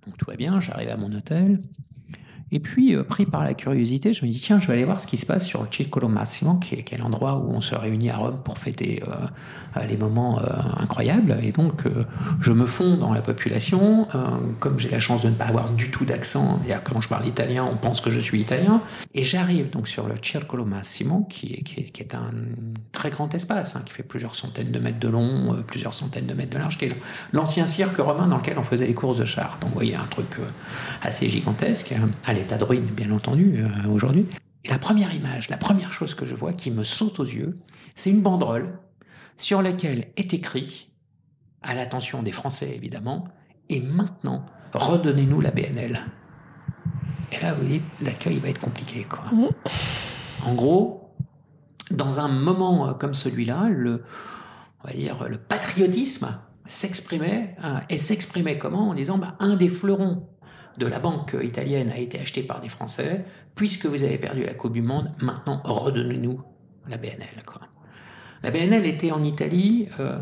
Donc 0.06 0.16
tout 0.16 0.26
va 0.26 0.36
bien, 0.36 0.60
j'arrive 0.60 0.88
à 0.88 0.96
mon 0.96 1.12
hôtel. 1.12 1.60
Et 2.52 2.60
puis, 2.60 2.94
euh, 2.94 3.02
pris 3.02 3.26
par 3.26 3.42
la 3.42 3.54
curiosité, 3.54 4.12
je 4.12 4.24
me 4.24 4.30
dis, 4.30 4.38
tiens, 4.38 4.60
je 4.60 4.68
vais 4.68 4.74
aller 4.74 4.84
voir 4.84 5.00
ce 5.00 5.08
qui 5.08 5.16
se 5.16 5.26
passe 5.26 5.44
sur 5.44 5.62
le 5.62 5.68
Circolo 5.68 6.06
Massimo, 6.06 6.54
qui 6.54 6.76
est, 6.76 6.98
l'endroit 6.98 7.38
où 7.38 7.50
on 7.50 7.60
se 7.60 7.74
réunit 7.74 8.10
à 8.10 8.18
Rome 8.18 8.40
pour 8.44 8.58
fêter 8.58 9.02
euh, 9.08 9.80
les 9.88 9.96
moments 9.96 10.38
euh, 10.38 10.44
incroyables. 10.76 11.36
Et 11.42 11.50
donc, 11.50 11.82
je 12.40 12.52
me 12.52 12.66
fonds 12.66 12.96
dans 12.96 13.12
la 13.12 13.20
population. 13.20 14.06
comme 14.60 14.78
j'ai 14.78 14.90
la 14.90 15.00
chance 15.00 15.22
de 15.22 15.28
ne 15.28 15.34
pas 15.34 15.46
avoir 15.46 15.70
du 15.70 15.90
tout 15.90 16.04
d'accent, 16.04 16.60
quand 16.84 17.00
je 17.00 17.08
parle 17.08 17.26
italien, 17.26 17.68
on 17.70 17.76
pense 17.76 18.00
que 18.00 18.10
je 18.10 18.20
suis 18.20 18.40
italien. 18.40 18.80
Et 19.14 19.24
j'arrive 19.24 19.70
donc 19.70 19.88
sur 19.88 20.06
le 20.06 20.14
Circolo 20.22 20.64
Massimo, 20.64 21.26
qui 21.28 21.54
est, 21.54 21.62
qui 21.62 22.00
est, 22.00 22.14
un 22.14 22.30
très 22.92 23.10
grand 23.10 23.34
espace, 23.34 23.76
hein, 23.76 23.82
qui 23.84 23.92
fait 23.92 24.02
plusieurs 24.02 24.34
centaines 24.34 24.70
de 24.70 24.78
mètres 24.78 25.00
de 25.00 25.08
long, 25.08 25.62
plusieurs 25.66 25.94
centaines 25.94 26.26
de 26.26 26.34
mètres 26.34 26.52
de 26.52 26.58
large, 26.58 26.78
qui 26.78 26.86
est 26.86 26.96
l'ancien 27.32 27.66
cirque 27.66 27.96
romain 27.96 28.28
dans 28.28 28.36
lequel 28.36 28.58
on 28.58 28.62
faisait 28.62 28.86
les 28.86 28.94
courses 28.94 29.18
de 29.18 29.24
chars. 29.24 29.58
Donc, 29.60 29.70
vous 29.70 29.76
voyez, 29.76 29.96
un 29.96 30.06
truc 30.08 30.38
assez 31.02 31.28
gigantesque 31.28 31.92
l'état 32.36 32.58
de 32.58 32.64
ruine, 32.64 32.84
bien 32.84 33.10
entendu, 33.10 33.58
euh, 33.58 33.88
aujourd'hui. 33.88 34.26
Et 34.64 34.68
la 34.68 34.78
première 34.78 35.14
image, 35.14 35.48
la 35.48 35.56
première 35.56 35.92
chose 35.92 36.14
que 36.14 36.26
je 36.26 36.34
vois 36.34 36.52
qui 36.52 36.70
me 36.70 36.84
saute 36.84 37.20
aux 37.20 37.24
yeux, 37.24 37.54
c'est 37.94 38.10
une 38.10 38.22
banderole 38.22 38.70
sur 39.36 39.62
laquelle 39.62 40.08
est 40.16 40.34
écrit, 40.34 40.90
à 41.62 41.74
l'attention 41.74 42.22
des 42.22 42.32
Français 42.32 42.72
évidemment, 42.74 43.28
et 43.68 43.80
maintenant, 43.80 44.46
redonnez-nous 44.72 45.40
la 45.40 45.50
BNL. 45.50 46.00
Et 47.32 47.42
là, 47.42 47.54
vous 47.54 47.66
dites, 47.66 47.84
l'accueil 48.00 48.38
va 48.38 48.48
être 48.48 48.60
compliqué. 48.60 49.04
Quoi. 49.04 49.24
Mmh. 49.32 49.48
En 50.44 50.54
gros, 50.54 51.14
dans 51.90 52.20
un 52.20 52.28
moment 52.28 52.88
euh, 52.88 52.92
comme 52.92 53.14
celui-là, 53.14 53.68
le, 53.68 54.04
on 54.84 54.88
va 54.88 54.94
dire, 54.94 55.26
le 55.28 55.38
patriotisme 55.38 56.38
s'exprimait, 56.64 57.56
euh, 57.64 57.78
et 57.88 57.98
s'exprimait 57.98 58.58
comment? 58.58 58.90
En 58.90 58.94
disant, 58.94 59.18
bah, 59.18 59.36
un 59.38 59.56
des 59.56 59.68
fleurons 59.68 60.28
de 60.78 60.86
la 60.86 60.98
banque 60.98 61.36
italienne 61.42 61.90
a 61.90 61.98
été 61.98 62.18
achetée 62.20 62.42
par 62.42 62.60
des 62.60 62.68
Français. 62.68 63.24
Puisque 63.54 63.86
vous 63.86 64.02
avez 64.02 64.18
perdu 64.18 64.44
la 64.44 64.54
Coupe 64.54 64.72
du 64.72 64.82
Monde, 64.82 65.12
maintenant 65.20 65.60
redonnez-nous 65.64 66.40
la 66.88 66.96
BNL. 66.96 67.42
La 68.42 68.50
BNL 68.50 68.86
était 68.86 69.10
en 69.10 69.24
Italie 69.24 69.88
euh, 69.98 70.18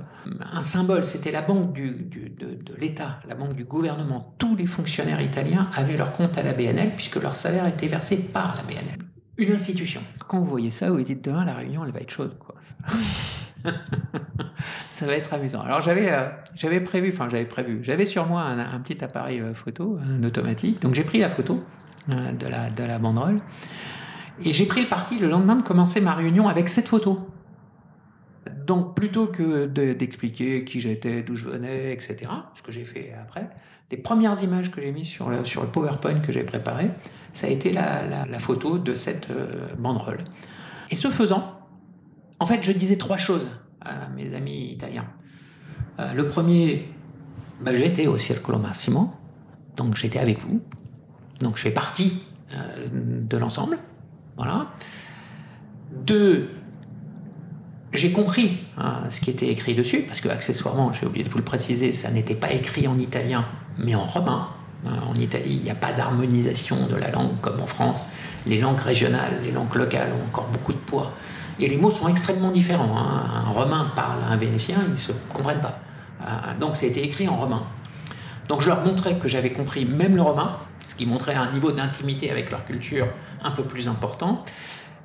un 0.52 0.62
symbole, 0.62 1.04
c'était 1.04 1.32
la 1.32 1.42
banque 1.42 1.74
de, 1.74 1.92
de 2.38 2.74
l'État, 2.78 3.20
la 3.28 3.34
banque 3.34 3.54
du 3.54 3.64
gouvernement. 3.64 4.34
Tous 4.38 4.56
les 4.56 4.66
fonctionnaires 4.66 5.20
italiens 5.20 5.68
avaient 5.74 5.96
leur 5.96 6.12
compte 6.12 6.38
à 6.38 6.42
la 6.42 6.52
BNL 6.52 6.94
puisque 6.94 7.16
leur 7.16 7.36
salaire 7.36 7.66
était 7.66 7.88
versé 7.88 8.16
par 8.16 8.56
la 8.56 8.62
BNL. 8.62 8.98
une 9.36 9.52
institution. 9.52 10.00
Quand 10.26 10.38
vous 10.38 10.46
voyez 10.46 10.70
ça, 10.70 10.90
vous 10.90 10.96
vous 10.96 11.02
dites 11.02 11.24
demain 11.24 11.44
la 11.44 11.54
réunion, 11.54 11.84
elle 11.84 11.92
va 11.92 12.00
être 12.00 12.10
chaude, 12.10 12.38
quoi. 12.38 12.54
ça 14.90 15.06
va 15.06 15.14
être 15.14 15.32
amusant. 15.34 15.60
Alors 15.60 15.80
j'avais 15.80 16.12
euh, 16.12 16.28
j'avais 16.54 16.80
prévu, 16.80 17.10
enfin 17.12 17.28
j'avais 17.28 17.44
prévu, 17.44 17.80
j'avais 17.82 18.04
sur 18.04 18.26
moi 18.26 18.42
un, 18.42 18.80
petit 18.80 19.02
appareil 19.02 19.40
euh, 19.40 19.54
photo, 19.54 19.98
un 20.08 20.22
automatique. 20.24 20.80
Donc 20.80 20.94
j'ai 20.94 21.04
pris 21.04 21.18
la 21.18 21.28
photo 21.28 21.58
euh, 22.10 22.32
de 22.32 22.46
la 22.46 22.70
de 22.70 22.84
la 22.84 22.98
banderole 22.98 23.40
et 24.42 24.52
j'ai 24.52 24.66
pris 24.66 24.82
le 24.82 24.88
parti 24.88 25.18
le 25.18 25.28
lendemain 25.28 25.56
de 25.56 25.62
commencer 25.62 26.00
ma 26.00 26.14
réunion 26.14 26.48
avec 26.48 26.68
cette 26.68 26.88
photo. 26.88 27.16
Donc 28.66 28.94
plutôt 28.94 29.26
que 29.26 29.66
d'expliquer 29.66 30.64
qui 30.64 30.80
j'étais, 30.80 31.22
d'où 31.22 31.34
je 31.34 31.48
venais, 31.48 31.92
etc., 31.92 32.30
ce 32.54 32.62
que 32.62 32.72
j'ai 32.72 32.84
fait 32.84 33.12
après, 33.22 33.50
les 33.90 33.98
premières 33.98 34.42
images 34.42 34.70
que 34.70 34.80
j'ai 34.80 34.90
mises 34.90 35.06
sur 35.06 35.28
le, 35.28 35.42
PowerPoint 35.70 36.20
que 36.20 36.32
j'ai 36.32 36.44
préparé, 36.44 36.90
ça 37.34 37.46
a 37.46 37.50
été 37.50 37.72
la, 37.74 38.24
la, 38.26 38.38
photo 38.38 38.78
de 38.78 38.94
cette 38.94 39.28
banderole. 39.76 40.18
Et 40.90 40.96
ce 40.96 41.08
faisant, 41.08 41.53
en 42.44 42.46
fait, 42.46 42.62
je 42.62 42.72
disais 42.72 42.96
trois 42.96 43.16
choses 43.16 43.48
à 43.80 44.10
mes 44.14 44.34
amis 44.34 44.68
italiens. 44.70 45.06
Euh, 45.98 46.12
le 46.12 46.28
premier, 46.28 46.90
bah, 47.62 47.72
j'étais 47.72 48.06
au 48.06 48.18
Circolo 48.18 48.58
Massimo, 48.58 49.14
donc 49.76 49.96
j'étais 49.96 50.18
avec 50.18 50.42
vous, 50.42 50.60
donc 51.40 51.56
je 51.56 51.62
fais 51.62 51.70
partie 51.70 52.22
euh, 52.52 53.22
de 53.22 53.36
l'ensemble. 53.38 53.78
Voilà. 54.36 54.66
Deux, 56.04 56.50
j'ai 57.94 58.12
compris 58.12 58.58
hein, 58.76 59.04
ce 59.08 59.22
qui 59.22 59.30
était 59.30 59.48
écrit 59.48 59.74
dessus, 59.74 60.02
parce 60.02 60.20
que 60.20 60.28
accessoirement, 60.28 60.92
j'ai 60.92 61.06
oublié 61.06 61.24
de 61.24 61.30
vous 61.30 61.38
le 61.38 61.44
préciser, 61.44 61.94
ça 61.94 62.10
n'était 62.10 62.34
pas 62.34 62.52
écrit 62.52 62.86
en 62.86 62.98
italien, 62.98 63.46
mais 63.78 63.94
en 63.94 64.04
romain. 64.04 64.48
Euh, 64.86 64.90
en 65.10 65.14
Italie, 65.14 65.54
il 65.54 65.62
n'y 65.62 65.70
a 65.70 65.74
pas 65.74 65.94
d'harmonisation 65.94 66.88
de 66.88 66.96
la 66.96 67.10
langue 67.10 67.40
comme 67.40 67.58
en 67.62 67.66
France. 67.66 68.04
Les 68.46 68.60
langues 68.60 68.80
régionales, 68.80 69.32
les 69.42 69.50
langues 69.50 69.74
locales 69.74 70.10
ont 70.12 70.26
encore 70.28 70.48
beaucoup 70.48 70.74
de 70.74 70.78
poids. 70.78 71.14
Et 71.60 71.68
les 71.68 71.76
mots 71.76 71.90
sont 71.90 72.08
extrêmement 72.08 72.50
différents. 72.50 72.96
Hein. 72.98 73.44
Un 73.46 73.50
romain 73.50 73.92
parle 73.94 74.18
à 74.28 74.32
un 74.32 74.36
vénétien, 74.36 74.78
ils 74.86 74.92
ne 74.92 74.96
se 74.96 75.12
comprennent 75.32 75.60
pas. 75.60 75.78
Euh, 76.22 76.58
donc 76.58 76.76
ça 76.76 76.86
a 76.86 76.88
été 76.88 77.02
écrit 77.02 77.28
en 77.28 77.36
romain. 77.36 77.64
Donc 78.48 78.60
je 78.60 78.68
leur 78.68 78.84
montrais 78.84 79.18
que 79.18 79.28
j'avais 79.28 79.50
compris 79.50 79.84
même 79.84 80.16
le 80.16 80.22
romain, 80.22 80.58
ce 80.82 80.94
qui 80.94 81.06
montrait 81.06 81.34
un 81.34 81.50
niveau 81.52 81.72
d'intimité 81.72 82.30
avec 82.30 82.50
leur 82.50 82.64
culture 82.64 83.08
un 83.42 83.50
peu 83.52 83.62
plus 83.62 83.88
important. 83.88 84.44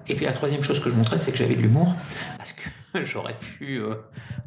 Et 0.07 0.15
puis 0.15 0.25
la 0.25 0.33
troisième 0.33 0.63
chose 0.63 0.79
que 0.79 0.89
je 0.89 0.95
montrais, 0.95 1.17
c'est 1.17 1.31
que 1.31 1.37
j'avais 1.37 1.55
de 1.55 1.61
l'humour, 1.61 1.93
parce 2.37 2.53
que 2.53 2.63
j'aurais 3.03 3.35
pu 3.35 3.77
euh, 3.77 3.93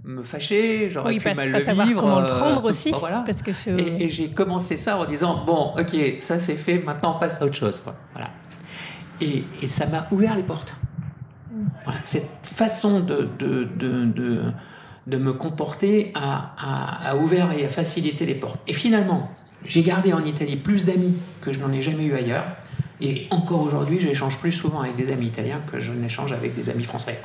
me 0.02 0.24
fâcher, 0.24 0.90
j'aurais 0.90 1.16
pu 1.16 1.34
mal 1.34 1.50
le 1.50 1.84
vivre. 1.84 2.00
Comment 2.00 2.20
le 2.20 2.26
prendre 2.26 2.64
aussi. 2.64 2.90
voilà. 2.90 3.22
parce 3.24 3.42
que 3.42 3.52
Et, 3.78 4.08
j'ai 4.08 4.30
commencé 4.30 4.76
ça 4.76 4.98
en 4.98 5.04
disant 5.04 5.44
bon, 5.44 5.72
ok, 5.78 5.96
ça 6.18 6.40
c'est 6.40 6.56
fait, 6.56 6.78
maintenant 6.78 7.16
on 7.16 7.20
passe 7.20 7.40
à 7.40 7.44
autre 7.44 7.54
chose. 7.54 7.80
Voilà. 8.12 8.30
Et, 9.20 9.44
et 9.62 9.68
ça 9.68 9.86
m'a 9.86 10.08
ouvert 10.10 10.34
les 10.34 10.42
portes 10.42 10.74
cette 12.02 12.28
façon 12.42 13.00
de, 13.00 13.28
de, 13.38 13.64
de, 13.64 14.42
de, 15.06 15.16
me 15.16 15.32
comporter 15.32 16.12
a, 16.14 17.16
ouvert 17.16 17.52
et 17.52 17.64
a 17.64 17.68
facilité 17.68 18.26
les 18.26 18.34
portes. 18.34 18.60
Et 18.68 18.72
finalement, 18.72 19.30
j'ai 19.64 19.82
gardé 19.82 20.12
en 20.12 20.24
Italie 20.24 20.56
plus 20.56 20.84
d'amis 20.84 21.14
que 21.40 21.52
je 21.52 21.60
n'en 21.60 21.72
ai 21.72 21.80
jamais 21.80 22.04
eu 22.04 22.14
ailleurs. 22.14 22.46
Et 23.00 23.22
encore 23.30 23.62
aujourd'hui, 23.62 23.98
j'échange 24.00 24.38
plus 24.38 24.52
souvent 24.52 24.80
avec 24.80 24.96
des 24.96 25.12
amis 25.12 25.26
italiens 25.26 25.60
que 25.70 25.80
je 25.80 25.92
n'échange 25.92 26.32
avec 26.32 26.54
des 26.54 26.68
amis 26.68 26.84
français. 26.84 27.20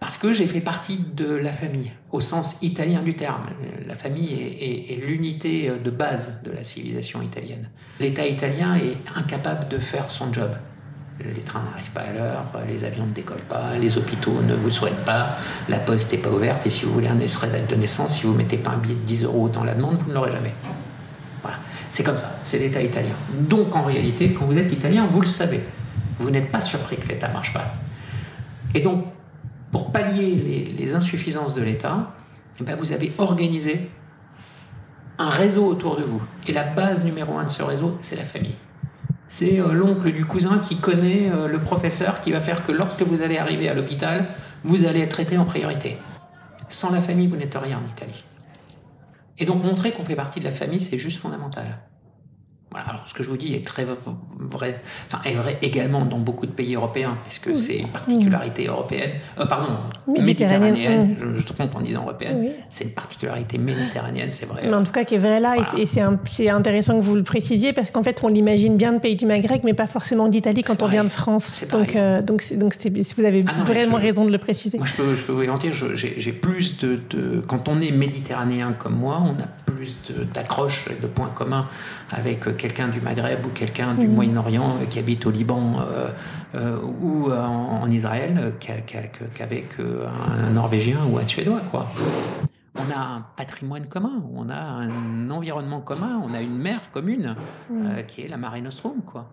Parce 0.00 0.18
que 0.18 0.32
j'ai 0.32 0.46
fait 0.46 0.60
partie 0.60 0.98
de 1.14 1.26
la 1.26 1.52
famille, 1.52 1.92
au 2.12 2.20
sens 2.20 2.56
italien 2.62 3.02
du 3.02 3.14
terme. 3.14 3.46
La 3.86 3.94
famille 3.94 4.32
est 4.32 5.04
l'unité 5.04 5.70
de 5.82 5.90
base 5.90 6.40
de 6.44 6.50
la 6.50 6.64
civilisation 6.64 7.22
italienne. 7.22 7.68
L'État 8.00 8.26
italien 8.26 8.76
est 8.76 8.96
incapable 9.18 9.68
de 9.68 9.78
faire 9.78 10.08
son 10.08 10.32
job 10.32 10.50
les 11.24 11.40
trains 11.40 11.62
n'arrivent 11.70 11.90
pas 11.90 12.02
à 12.02 12.12
l'heure, 12.12 12.44
les 12.68 12.84
avions 12.84 13.06
ne 13.06 13.12
décollent 13.12 13.38
pas, 13.48 13.76
les 13.80 13.96
hôpitaux 13.96 14.42
ne 14.42 14.54
vous 14.54 14.70
soignent 14.70 15.04
pas, 15.04 15.36
la 15.68 15.78
poste 15.78 16.12
n'est 16.12 16.18
pas 16.18 16.30
ouverte, 16.30 16.66
et 16.66 16.70
si 16.70 16.84
vous 16.84 16.92
voulez 16.92 17.08
un 17.08 17.18
extrait 17.18 17.48
de 17.68 17.74
naissance, 17.74 18.16
si 18.16 18.26
vous 18.26 18.32
ne 18.32 18.38
mettez 18.38 18.58
pas 18.58 18.70
un 18.70 18.76
billet 18.78 18.94
de 18.94 19.00
10 19.00 19.24
euros 19.24 19.48
dans 19.48 19.64
la 19.64 19.74
demande, 19.74 19.98
vous 19.98 20.10
ne 20.10 20.14
l'aurez 20.14 20.30
jamais. 20.30 20.52
Voilà. 21.42 21.58
C'est 21.90 22.02
comme 22.02 22.16
ça, 22.16 22.36
c'est 22.44 22.58
l'État 22.58 22.82
italien. 22.82 23.14
Donc 23.40 23.74
en 23.74 23.82
réalité, 23.82 24.34
quand 24.34 24.44
vous 24.44 24.58
êtes 24.58 24.72
italien, 24.72 25.06
vous 25.06 25.20
le 25.20 25.26
savez. 25.26 25.60
Vous 26.18 26.30
n'êtes 26.30 26.50
pas 26.50 26.60
surpris 26.60 26.96
que 26.96 27.08
l'État 27.08 27.28
ne 27.28 27.34
marche 27.34 27.52
pas. 27.52 27.74
Et 28.74 28.80
donc, 28.80 29.06
pour 29.70 29.92
pallier 29.92 30.74
les, 30.76 30.94
insuffisances 30.94 31.54
de 31.54 31.62
l'État, 31.62 32.12
eh 32.60 32.64
ben, 32.64 32.76
vous 32.76 32.92
avez 32.92 33.12
organisé 33.18 33.88
un 35.18 35.28
réseau 35.28 35.66
autour 35.66 35.96
de 35.96 36.04
vous. 36.04 36.22
Et 36.46 36.52
la 36.52 36.64
base 36.64 37.04
numéro 37.04 37.36
un 37.36 37.44
de 37.44 37.50
ce 37.50 37.62
réseau, 37.62 37.96
c'est 38.00 38.16
la 38.16 38.24
famille 38.24 38.56
c'est 39.28 39.60
euh, 39.60 39.72
l'oncle 39.72 40.12
du 40.12 40.24
cousin 40.24 40.58
qui 40.58 40.76
connaît 40.76 41.30
euh, 41.30 41.48
le 41.48 41.60
professeur 41.60 42.20
qui 42.20 42.32
va 42.32 42.40
faire 42.40 42.64
que 42.64 42.72
lorsque 42.72 43.02
vous 43.02 43.22
allez 43.22 43.38
arriver 43.38 43.68
à 43.68 43.74
l'hôpital, 43.74 44.28
vous 44.64 44.84
allez 44.84 45.00
être 45.00 45.10
traité 45.10 45.38
en 45.38 45.44
priorité. 45.44 45.96
Sans 46.68 46.92
la 46.92 47.00
famille, 47.00 47.26
vous 47.26 47.36
n'êtes 47.36 47.56
rien 47.56 47.78
en 47.78 47.90
Italie. 47.90 48.24
Et 49.38 49.44
donc 49.44 49.62
montrer 49.62 49.92
qu'on 49.92 50.04
fait 50.04 50.16
partie 50.16 50.40
de 50.40 50.44
la 50.44 50.52
famille, 50.52 50.80
c'est 50.80 50.98
juste 50.98 51.18
fondamental 51.18 51.78
alors, 52.86 53.02
ce 53.06 53.14
que 53.14 53.22
je 53.22 53.30
vous 53.30 53.36
dis 53.36 53.54
est 53.54 53.66
très 53.66 53.84
vrai, 53.84 54.80
enfin, 55.06 55.20
est 55.24 55.34
vrai 55.34 55.58
également 55.62 56.04
dans 56.04 56.18
beaucoup 56.18 56.46
de 56.46 56.50
pays 56.50 56.74
européens, 56.74 57.16
parce 57.22 57.38
que 57.38 57.54
c'est 57.54 57.78
une 57.78 57.88
particularité 57.88 58.66
européenne, 58.66 59.12
euh, 59.38 59.46
pardon, 59.46 59.74
méditerranéenne, 60.06 61.16
je, 61.18 61.40
je, 61.40 61.46
trompe 61.46 61.74
en 61.74 61.80
disant 61.80 62.02
européenne, 62.02 62.50
c'est 62.70 62.84
une 62.84 62.90
particularité 62.90 63.58
méditerranéenne, 63.58 64.30
c'est 64.30 64.46
vrai. 64.46 64.62
Mais 64.64 64.74
en 64.74 64.84
tout 64.84 64.92
cas, 64.92 65.04
qui 65.04 65.14
est 65.14 65.18
vrai 65.18 65.40
là, 65.40 65.56
et 65.76 65.86
c'est 65.86 66.48
intéressant 66.48 66.98
que 66.98 67.04
vous 67.04 67.14
le 67.14 67.22
précisiez, 67.22 67.72
parce 67.72 67.90
qu'en 67.90 68.02
fait, 68.02 68.22
on 68.22 68.28
l'imagine 68.28 68.76
bien 68.76 68.92
de 68.92 68.98
pays 68.98 69.16
du 69.16 69.26
Maghreb, 69.26 69.62
mais 69.64 69.74
pas 69.74 69.86
forcément 69.86 70.28
d'Italie 70.28 70.62
quand 70.62 70.82
on 70.82 70.88
vient 70.88 71.04
de 71.04 71.08
France. 71.08 71.64
Donc, 71.70 71.96
euh, 71.96 72.20
donc, 72.22 72.42
donc 72.54 72.76
vous 73.16 73.24
avez 73.24 73.44
ah 73.46 73.64
vraiment 73.64 73.96
raison 73.96 74.24
de 74.24 74.30
le 74.30 74.38
préciser. 74.38 74.78
Moi, 74.78 74.86
je 74.86 74.94
peux, 74.94 75.14
je 75.14 75.22
peux 75.22 75.32
vous 75.32 75.42
garantir, 75.42 75.72
j'ai 75.72 76.32
plus 76.32 76.78
de, 76.78 76.98
de, 77.10 77.40
Quand 77.46 77.68
on 77.68 77.80
est 77.80 77.90
méditerranéen 77.90 78.72
comme 78.72 78.96
moi, 78.96 79.22
on 79.22 79.32
a 79.40 79.46
plus 79.64 79.96
d'accroches, 80.32 80.88
de, 80.88 81.02
de 81.02 81.06
points 81.06 81.30
communs 81.34 81.68
avec 82.10 82.56
quelqu'un 82.56 82.88
du 82.88 83.00
Maghreb 83.00 83.44
ou 83.44 83.50
quelqu'un 83.50 83.94
du 83.94 84.06
Moyen-Orient 84.06 84.76
qui 84.88 84.98
habite 84.98 85.26
au 85.26 85.30
Liban 85.30 85.74
euh, 85.80 86.08
euh, 86.54 86.78
ou 87.00 87.30
en, 87.32 87.90
Israël 87.90 88.52
qu'avec 88.60 89.80
euh, 89.80 90.06
un, 90.08 90.50
Norvégien 90.50 90.98
ou 91.10 91.18
un 91.18 91.26
Suédois. 91.26 91.62
Quoi. 91.70 91.88
On 92.76 92.90
a 92.94 92.98
un 92.98 93.26
patrimoine 93.36 93.86
commun, 93.86 94.22
on 94.34 94.48
a 94.50 94.60
un 94.60 95.30
environnement 95.30 95.80
commun, 95.80 96.20
on 96.22 96.34
a 96.34 96.40
une 96.40 96.58
mer 96.58 96.90
commune 96.92 97.34
qui 98.06 98.22
est 98.22 98.28
la 98.28 98.36
Mare 98.36 98.60
Nostrum. 98.62 99.00
Quoi. 99.04 99.26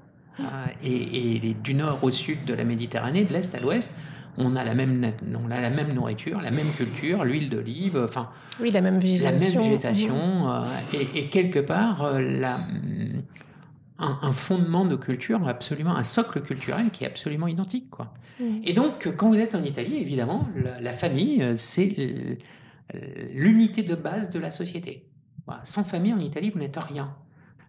Et, 0.81 1.35
et, 1.35 1.53
du 1.53 1.73
nord 1.73 1.99
au 2.03 2.09
sud 2.09 2.45
de 2.45 2.53
la 2.53 2.63
Méditerranée, 2.63 3.25
de 3.25 3.33
l'est 3.33 3.53
à 3.53 3.59
l'ouest, 3.59 3.99
on 4.37 4.55
a 4.55 4.63
la 4.63 4.73
même, 4.73 5.11
on 5.35 5.51
a 5.51 5.59
la 5.59 5.69
même 5.69 5.93
nourriture, 5.93 6.41
la 6.41 6.51
même 6.51 6.71
culture, 6.71 7.23
l'huile 7.23 7.49
d'olive, 7.49 7.97
enfin, 7.97 8.29
oui, 8.59 8.71
la 8.71 8.81
même 8.81 8.99
végétation, 8.99 9.39
la 9.39 9.45
même 9.45 9.61
végétation. 9.61 10.51
euh, 10.51 10.63
et, 10.93 11.27
quelque 11.27 11.59
part 11.59 12.03
euh, 12.03 12.19
la, 12.19 12.59
un, 13.99 14.31
fondement 14.31 14.85
de 14.85 14.95
culture 14.95 15.47
absolument, 15.47 15.95
un 15.95 16.03
socle 16.03 16.41
culturel 16.41 16.89
qui 16.91 17.03
est 17.03 17.07
absolument 17.07 17.47
identique, 17.47 17.89
quoi. 17.89 18.13
Et 18.65 18.73
donc, 18.73 19.13
quand 19.15 19.29
vous 19.29 19.39
êtes 19.39 19.53
en 19.53 19.63
Italie, 19.63 19.97
évidemment, 19.97 20.49
la, 20.81 20.91
famille, 20.91 21.41
euh, 21.43 21.53
c'est 21.55 22.39
l'unité 23.31 23.83
de 23.83 23.95
base 23.95 24.29
de 24.29 24.39
la 24.39 24.51
société. 24.51 25.07
Sans 25.63 25.83
famille 25.83 26.13
en 26.13 26.19
Italie, 26.19 26.49
vous 26.49 26.59
n'êtes 26.59 26.77
rien 26.77 27.15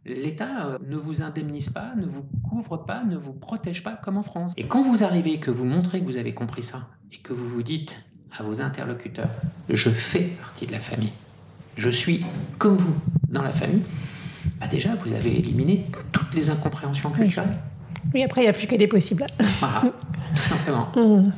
l'État 0.05 0.67
euh, 0.67 0.79
ne 0.87 0.97
vous 0.97 1.23
indemnise 1.23 1.71
pas, 1.71 1.95
ne 1.97 2.07
vous 2.07 2.25
couvre 2.49 2.77
pas, 2.79 3.05
ne 3.05 3.17
vous 3.17 3.33
protège 3.33 3.83
pas 3.83 3.97
comme 3.97 4.17
en 4.17 4.23
France. 4.23 4.53
Et 4.57 4.67
quand 4.67 4.83
vous 4.83 5.03
arrivez, 5.03 5.39
que 5.39 5.51
vous 5.51 5.65
montrez 5.65 6.01
que 6.01 6.07
vous 6.07 6.17
avez 6.17 6.35
compris 6.35 6.63
ça, 6.63 6.89
et 7.13 7.17
que 7.19 7.33
vous 7.33 7.49
vous 7.49 7.63
dites 7.63 7.97
à 8.37 8.43
vos 8.43 8.61
interlocuteurs, 8.61 9.31
je 9.69 9.91
fais 9.91 10.33
partie 10.41 10.67
de 10.67 10.73
la 10.73 10.81
famille, 10.81 11.13
je 11.77 11.89
suis 11.89 12.25
comme 12.59 12.77
vous 12.77 12.95
dans 13.29 13.43
la 13.43 13.53
famille, 13.53 13.83
bah 14.61 14.67
déjà, 14.67 14.95
vous 14.97 15.13
avez 15.13 15.39
éliminé 15.39 15.87
toutes 16.13 16.35
les 16.35 16.51
incompréhensions 16.51 17.11
culturelles. 17.11 17.59
Oui, 18.13 18.23
après, 18.23 18.43
il 18.43 18.45
n'y 18.45 18.51
a 18.51 18.53
plus 18.53 18.67
que 18.67 18.77
des 18.77 18.87
possibles. 18.87 19.25
Voilà, 19.61 19.83
tout 20.37 20.43
simplement. 20.43 20.89
Mmh. 20.97 21.33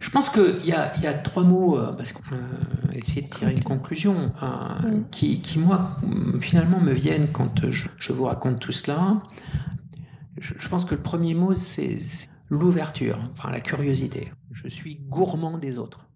Je 0.00 0.10
pense 0.10 0.30
qu'il 0.30 0.64
y, 0.64 0.68
y 0.68 0.72
a, 0.72 1.14
trois 1.14 1.42
mots, 1.42 1.76
euh, 1.76 1.90
parce 1.96 2.12
qu'on 2.12 2.22
va 2.22 2.94
essayer 2.94 3.22
de 3.22 3.28
tirer 3.28 3.52
une 3.52 3.64
conclusion, 3.64 4.32
euh, 4.42 5.00
qui, 5.10 5.40
qui, 5.40 5.58
moi, 5.58 5.90
finalement, 6.40 6.80
me 6.80 6.92
viennent 6.92 7.28
quand 7.32 7.68
je, 7.70 8.12
vous 8.12 8.24
raconte 8.24 8.60
tout 8.60 8.72
cela. 8.72 9.20
Je, 10.38 10.68
pense 10.68 10.84
que 10.84 10.94
le 10.94 11.02
premier 11.02 11.34
mot, 11.34 11.54
c'est 11.54 11.98
l'ouverture, 12.48 13.18
enfin 13.32 13.50
la 13.50 13.60
curiosité. 13.60 14.32
Je 14.52 14.68
suis 14.68 15.00
gourmand 15.08 15.58
des 15.58 15.78
autres. 15.78 16.06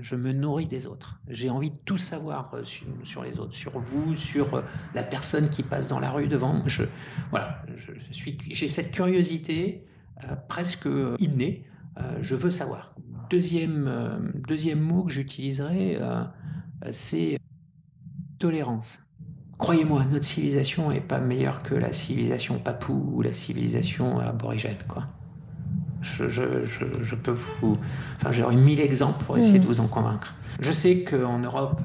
Je 0.00 0.14
me 0.14 0.32
nourris 0.32 0.66
des 0.66 0.86
autres. 0.86 1.20
J'ai 1.28 1.50
envie 1.50 1.70
de 1.70 1.76
tout 1.84 1.98
savoir 1.98 2.54
euh, 2.54 2.62
sur, 3.02 3.24
les 3.24 3.40
autres, 3.40 3.54
sur 3.54 3.78
vous, 3.78 4.16
sur 4.16 4.62
la 4.94 5.02
personne 5.02 5.50
qui 5.50 5.64
passe 5.64 5.88
dans 5.88 5.98
la 5.98 6.10
rue 6.10 6.28
devant. 6.28 6.62
Je, 6.66 6.84
voilà, 7.30 7.60
je, 7.76 7.90
suis, 8.12 8.38
j'ai 8.50 8.68
cette 8.68 8.92
curiosité 8.92 9.84
presque 10.48 10.88
innée. 11.18 11.66
je 12.20 12.36
veux 12.36 12.52
savoir. 12.52 12.94
Deuxième, 13.32 13.86
euh, 13.88 14.18
deuxième 14.46 14.80
mot 14.80 15.04
que 15.04 15.12
j'utiliserai, 15.12 15.96
euh, 16.00 16.22
c'est 16.92 17.38
tolérance. 18.38 19.00
Croyez-moi, 19.58 20.04
notre 20.04 20.26
civilisation 20.26 20.90
n'est 20.90 21.00
pas 21.00 21.18
meilleure 21.18 21.62
que 21.62 21.74
la 21.74 21.92
civilisation 21.92 22.58
papou 22.58 23.10
ou 23.14 23.22
la 23.22 23.32
civilisation 23.32 24.18
aborigène. 24.20 24.76
Quoi. 24.86 25.06
je, 26.02 27.14
peux 27.14 27.30
vous. 27.30 27.78
Enfin, 28.16 28.32
j'aurais 28.32 28.56
mille 28.56 28.80
exemples 28.80 29.24
pour 29.24 29.38
essayer 29.38 29.58
de 29.58 29.66
vous 29.66 29.80
en 29.80 29.86
convaincre. 29.86 30.34
Je 30.60 30.72
sais 30.72 31.02
qu'en 31.02 31.38
Europe, 31.38 31.80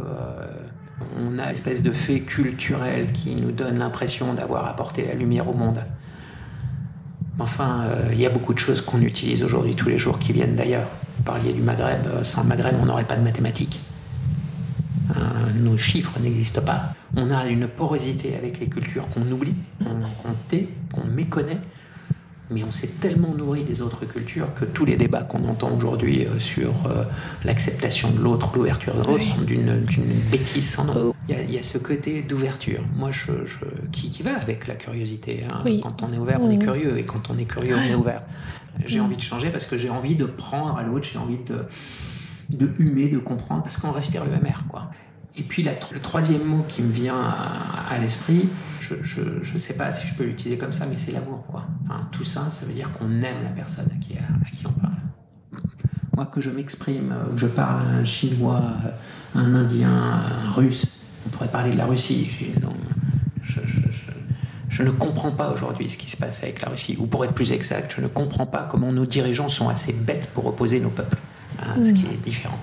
on 1.15 1.37
a 1.37 1.43
une 1.43 1.49
espèce 1.49 1.81
de 1.81 1.91
fait 1.91 2.21
culturel 2.21 3.11
qui 3.13 3.35
nous 3.35 3.51
donne 3.51 3.77
l'impression 3.77 4.33
d'avoir 4.33 4.65
apporté 4.65 5.05
la 5.05 5.13
lumière 5.13 5.47
au 5.47 5.53
monde. 5.53 5.83
Enfin, 7.39 7.83
euh, 7.85 8.09
il 8.13 8.19
y 8.19 8.25
a 8.25 8.29
beaucoup 8.29 8.53
de 8.53 8.59
choses 8.59 8.81
qu'on 8.81 9.01
utilise 9.01 9.43
aujourd'hui 9.43 9.75
tous 9.75 9.89
les 9.89 9.97
jours 9.97 10.17
qui 10.17 10.33
viennent 10.33 10.55
d'ailleurs. 10.55 10.87
Vous 11.18 11.24
parliez 11.24 11.53
du 11.53 11.61
Maghreb, 11.61 12.05
euh, 12.07 12.24
sans 12.24 12.43
le 12.43 12.49
Maghreb, 12.49 12.76
on 12.82 12.86
n'aurait 12.86 13.03
pas 13.03 13.15
de 13.15 13.24
mathématiques. 13.24 13.82
Euh, 15.11 15.20
nos 15.55 15.78
chiffres 15.78 16.20
n'existent 16.20 16.61
pas. 16.61 16.93
On 17.15 17.32
a 17.32 17.47
une 17.47 17.68
porosité 17.68 18.36
avec 18.36 18.59
les 18.59 18.68
cultures 18.68 19.07
qu'on 19.09 19.30
oublie, 19.32 19.55
qu'on 19.80 20.34
tait, 20.47 20.70
qu'on 20.93 21.05
méconnaît, 21.05 21.59
mais 22.51 22.63
on 22.63 22.72
s'est 22.72 22.99
tellement 22.99 23.34
nourri 23.34 23.63
des 23.63 23.82
autres 23.82 24.05
cultures 24.05 24.53
que 24.53 24.65
tous 24.65 24.86
les 24.86 24.95
débats 24.95 25.24
qu'on 25.24 25.43
entend 25.45 25.72
aujourd'hui 25.76 26.26
euh, 26.26 26.39
sur 26.39 26.74
l'acceptation 27.43 28.11
de 28.11 28.20
l'autre, 28.20 28.51
l'ouverture 28.55 28.93
de 28.93 29.07
l'autre, 29.07 29.24
sont 29.24 29.41
d'une 29.41 29.86
bêtise 30.32 30.70
sans 30.70 30.86
nom. 30.86 30.93
Oh. 30.97 31.15
Il 31.30 31.51
y, 31.51 31.57
a, 31.57 31.61
ce 31.61 31.78
côté 31.78 32.22
d'ouverture, 32.22 32.80
moi, 32.95 33.11
je, 33.11 33.32
qui, 33.91 34.09
qui, 34.09 34.24
va 34.24 34.38
avec 34.38 34.65
la 34.65 34.76
curiosité. 34.76 35.43
Hein. 35.49 35.63
Quand 35.84 36.01
on 36.03 36.13
est 36.13 36.18
ouvert, 36.18 36.41
on 36.41 36.49
est 36.49 36.57
curieux, 36.57 36.97
et 36.97 37.03
quand 37.03 37.30
on 37.30 37.38
est 37.38 37.43
curieux, 37.43 37.76
on 37.76 37.91
est 37.91 37.95
ouvert. 37.95 38.22
J'ai 38.86 38.99
envie 38.99 39.15
de 39.15 39.21
changer 39.21 39.49
parce 39.49 39.65
que 39.65 39.78
j'ai 39.78 39.89
envie 39.89 40.15
de 40.15 40.25
prendre 40.25 40.78
à 40.78 40.84
l'autre, 40.84 41.07
j'ai 41.11 41.17
envie 41.17 41.38
de, 41.38 41.65
de 42.49 42.73
humer, 42.80 43.09
de 43.09 43.19
comprendre, 43.19 43.63
parce 43.63 43.78
qu'on 43.78 43.91
respire 43.91 44.23
le 44.23 44.32
même 44.32 44.45
air, 44.45 44.63
quoi. 44.69 44.91
Et 45.39 45.43
puis 45.43 45.61
le 45.61 45.99
troisième 45.99 46.43
mot 46.43 46.65
qui 46.67 46.82
me 46.82 46.91
vient 46.91 47.15
à, 47.15 47.95
l'esprit, 47.99 48.49
je 48.80 48.93
ne 49.53 49.57
sais 49.59 49.75
pas 49.75 49.91
si 49.91 50.07
je 50.07 50.15
peux 50.15 50.23
l'utiliser 50.23 50.57
comme 50.57 50.71
ça, 50.71 50.88
mais 50.88 50.95
c'est 50.95 51.11
l'amour. 51.11 51.45
Quoi. 51.45 51.67
Enfin, 51.84 52.07
tout 52.11 52.23
ça, 52.23 52.49
ça 52.49 52.65
veut 52.65 52.73
dire 52.73 52.91
qu'on 52.91 53.11
aime 53.21 53.43
la 53.43 53.51
personne 53.51 53.88
à 53.95 53.99
qui, 54.03 54.13
à 54.17 54.49
qui 54.49 54.65
on 54.65 54.71
parle. 54.71 54.95
Moi, 56.15 56.25
que 56.25 56.41
je 56.41 56.49
m'exprime, 56.49 57.15
que 57.34 57.38
je 57.38 57.45
parle 57.45 57.82
un 57.99 58.03
chinois, 58.03 58.63
un 59.36 59.53
indien, 59.53 59.91
un 59.91 60.51
russe, 60.53 60.88
on 61.28 61.30
pourrait 61.30 61.49
parler 61.49 61.71
de 61.71 61.78
la 61.78 61.86
Russie. 61.86 62.32
je, 63.43 63.59
je, 63.63 63.76
ne 64.84 64.91
comprends 64.91 65.32
pas 65.32 65.51
aujourd'hui 65.51 65.89
ce 65.89 65.97
qui 65.97 66.09
se 66.09 66.17
passe 66.17 66.43
avec 66.43 66.61
la 66.61 66.69
Russie. 66.69 66.97
Ou 66.99 67.05
pour 67.05 67.23
être 67.25 67.34
plus 67.34 67.51
exact, 67.51 67.93
je 67.95 68.01
ne 68.01 68.07
comprends 68.07 68.45
pas 68.45 68.67
comment 68.69 68.91
nos 68.91 69.05
dirigeants 69.05 69.49
sont 69.49 69.69
assez 69.69 69.93
bêtes 69.93 70.28
pour 70.34 70.45
opposer 70.45 70.80
nos 70.80 70.89
peuples. 70.89 71.17
Hein, 71.59 71.84
ce 71.84 71.93
qui 71.93 72.05
est 72.05 72.23
différent 72.23 72.59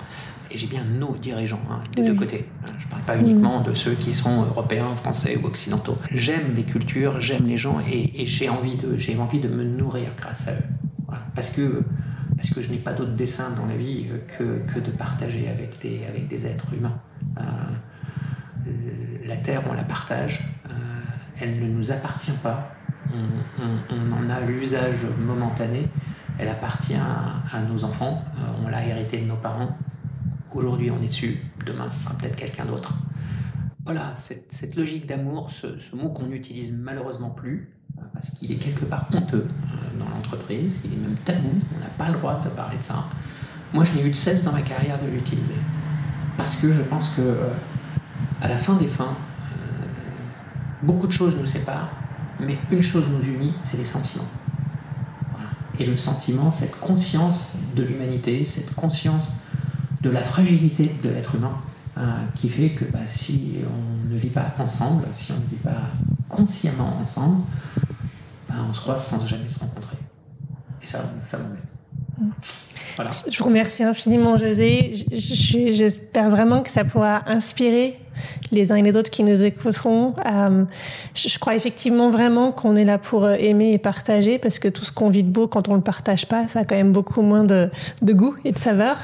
et 0.55 0.59
j'ai 0.59 0.67
bien 0.69 0.85
nos 0.85 1.17
dirigeants 1.17 1.61
hein, 1.71 1.83
des 1.97 2.03
deux 2.03 2.15
côtés. 2.15 2.47
Hein, 2.65 2.71
je 2.79 2.87
ne 2.87 2.91
parle 2.91 3.03
pas 3.03 3.17
uniquement 3.17 3.61
de 3.61 3.75
ceux 3.75 3.95
qui 3.95 4.12
sont 4.12 4.45
européens, 4.45 4.95
français 4.95 5.37
ou 5.43 5.47
occidentaux. 5.47 5.99
J'aime 6.12 6.55
les 6.55 6.62
cultures, 6.62 7.21
j'aime 7.21 7.47
les 7.47 7.57
gens 7.57 7.81
et, 7.81 8.25
j'ai 8.25 8.49
envie 8.49 8.77
de 8.77 8.97
envie 9.19 9.41
de 9.41 9.49
me 9.49 9.65
nourrir 9.65 10.09
grâce 10.17 10.47
à 10.49 10.53
eux. 10.53 11.17
Parce 11.35 11.51
que 11.51 11.83
parce 12.37 12.51
que 12.51 12.61
je 12.61 12.71
n'ai 12.71 12.79
pas 12.79 12.93
d'autre 12.93 13.12
dessin 13.12 13.51
dans 13.51 13.67
la 13.67 13.77
vie 13.77 14.07
que, 14.39 14.61
que, 14.73 14.79
de 14.79 14.91
partager 14.91 15.49
avec 15.49 15.81
des, 15.81 16.05
avec 16.07 16.27
des 16.29 16.47
êtres 16.47 16.75
humains. 16.75 16.99
Euh, 17.39 17.43
la 19.25 19.37
Terre, 19.37 19.61
on 19.71 19.73
la 19.73 19.85
partage, 19.85 20.41
euh, 20.69 20.73
elle 21.41 21.61
ne 21.61 21.68
nous 21.68 21.91
appartient 21.91 22.32
pas, 22.43 22.74
on, 23.12 24.12
en 24.12 24.30
a 24.30 24.41
l'usage 24.41 25.07
momentané, 25.18 25.89
elle 26.39 26.49
appartient 26.49 26.97
à, 26.97 27.61
nos 27.62 27.85
enfants, 27.85 28.22
euh, 28.37 28.64
on 28.64 28.68
l'a 28.68 28.85
hérité 28.87 29.18
de 29.18 29.26
nos 29.26 29.37
parents, 29.37 29.76
Aujourd'hui, 30.55 30.89
on 30.89 31.03
est 31.03 31.09
dessus, 31.09 31.37
demain, 31.66 31.91
ce 31.91 32.05
sera 32.05 32.14
peut-être 32.14 32.37
quelqu'un 32.37 32.64
d'autre. 32.64 32.95
Voilà, 33.85 34.14
cette, 34.16 34.76
logique 34.76 35.05
d'amour, 35.05 35.51
ce, 35.51 35.66
mot 35.97 36.11
qu'on 36.11 36.26
n'utilise 36.26 36.72
malheureusement 36.72 37.30
plus, 37.30 37.72
euh, 37.99 38.03
parce 38.12 38.30
qu'il 38.30 38.53
est 38.53 38.57
quelque 38.57 38.85
part 38.85 39.09
honteux 39.12 39.49
euh, 39.49 39.99
dans 39.99 40.09
l'entreprise, 40.09 40.78
il 40.85 40.93
est 40.93 40.97
même 40.97 41.16
tabou, 41.24 41.51
on 41.76 41.80
n'a 41.80 41.89
pas 41.99 42.07
le 42.07 42.14
droit 42.14 42.41
de 42.41 42.49
parler 42.51 42.78
de 42.78 42.82
ça. 42.82 43.05
Moi, 43.72 43.82
je 43.82 43.93
n'ai 43.95 44.07
eu 44.07 44.11
de 44.11 44.16
cesse 44.16 44.45
dans 44.45 44.53
ma 44.53 44.62
carrière 44.62 45.03
de 45.03 45.09
l'utiliser. 45.09 45.57
Parce 46.37 46.55
que 46.55 46.70
je 46.70 46.82
pense 46.82 47.09
que, 47.11 47.37
à 48.41 48.47
la 48.47 48.57
fin 48.57 48.74
des 48.74 48.87
fins, 48.87 49.16
beaucoup 50.85 51.07
de 51.07 51.12
choses 51.12 51.37
nous 51.37 51.47
séparent, 51.47 51.91
mais 52.41 52.59
une 52.70 52.82
chose 52.82 53.07
nous 53.09 53.24
unit, 53.26 53.53
c'est 53.64 53.76
les 53.76 53.85
sentiments. 53.85 54.28
Et 55.78 55.87
le 55.87 55.97
sentiment, 55.97 56.51
cette 56.51 56.78
conscience 56.78 57.49
de 57.74 57.82
l'humanité, 57.82 58.45
cette 58.45 58.74
conscience 58.74 59.30
de 60.03 60.11
la 60.11 60.22
fragilité 60.22 60.95
de 61.03 61.09
l'être 61.09 61.35
humain 61.35 61.57
euh, 61.99 62.03
qui 62.37 62.49
fait 62.49 62.70
que 62.70 62.85
bah, 62.85 63.01
si 63.07 63.57
on 63.66 64.12
ne 64.12 64.16
vit 64.16 64.28
pas 64.28 64.55
ensemble, 64.59 65.05
si 65.12 65.32
on 65.32 65.37
ne 65.37 65.47
vit 65.51 65.62
pas 65.62 65.82
consciemment 66.28 66.97
ensemble, 67.01 67.43
bah, 68.49 68.57
on 68.68 68.72
se 68.72 68.80
croise 68.80 69.05
sans 69.05 69.24
jamais 69.26 69.49
se 69.49 69.59
rencontrer. 69.59 69.97
Et 70.82 70.87
ça, 70.87 71.11
ça 71.22 71.39
m'embête. 71.39 71.74
Voilà. 72.97 73.11
Je 73.28 73.37
vous 73.39 73.45
remercie 73.45 73.82
infiniment, 73.82 74.37
José. 74.37 74.93
J'espère 75.12 76.30
vraiment 76.30 76.62
que 76.62 76.70
ça 76.70 76.85
pourra 76.85 77.28
inspirer 77.28 77.99
les 78.51 78.73
uns 78.73 78.77
et 78.77 78.83
les 78.83 78.97
autres 78.97 79.11
qui 79.11 79.25
nous 79.25 79.45
écouteront. 79.45 80.15
Euh, 80.27 80.65
je 81.15 81.39
crois 81.39 81.55
effectivement 81.55 82.11
vraiment 82.11 82.53
qu'on 82.53 82.77
est 82.77 82.85
là 82.85 82.99
pour 82.99 83.25
euh, 83.25 83.37
aimer 83.39 83.73
et 83.73 83.79
partager 83.79 84.39
parce 84.39 84.59
que 84.59 84.69
tout 84.69 84.85
ce 84.85 84.93
qu'on 84.93 85.11
vit 85.11 85.23
de 85.23 85.31
beau, 85.31 85.47
quand 85.47 85.69
on 85.69 85.73
ne 85.73 85.77
le 85.79 85.83
partage 85.83 86.27
pas, 86.27 86.49
ça 86.49 86.61
a 86.61 86.65
quand 86.65 86.77
même 86.77 86.93
beaucoup 86.93 87.23
moins 87.23 87.45
de, 87.45 87.71
de 88.03 88.12
goût 88.12 88.35
et 88.45 88.53
de 88.53 88.59
saveur. 88.59 88.99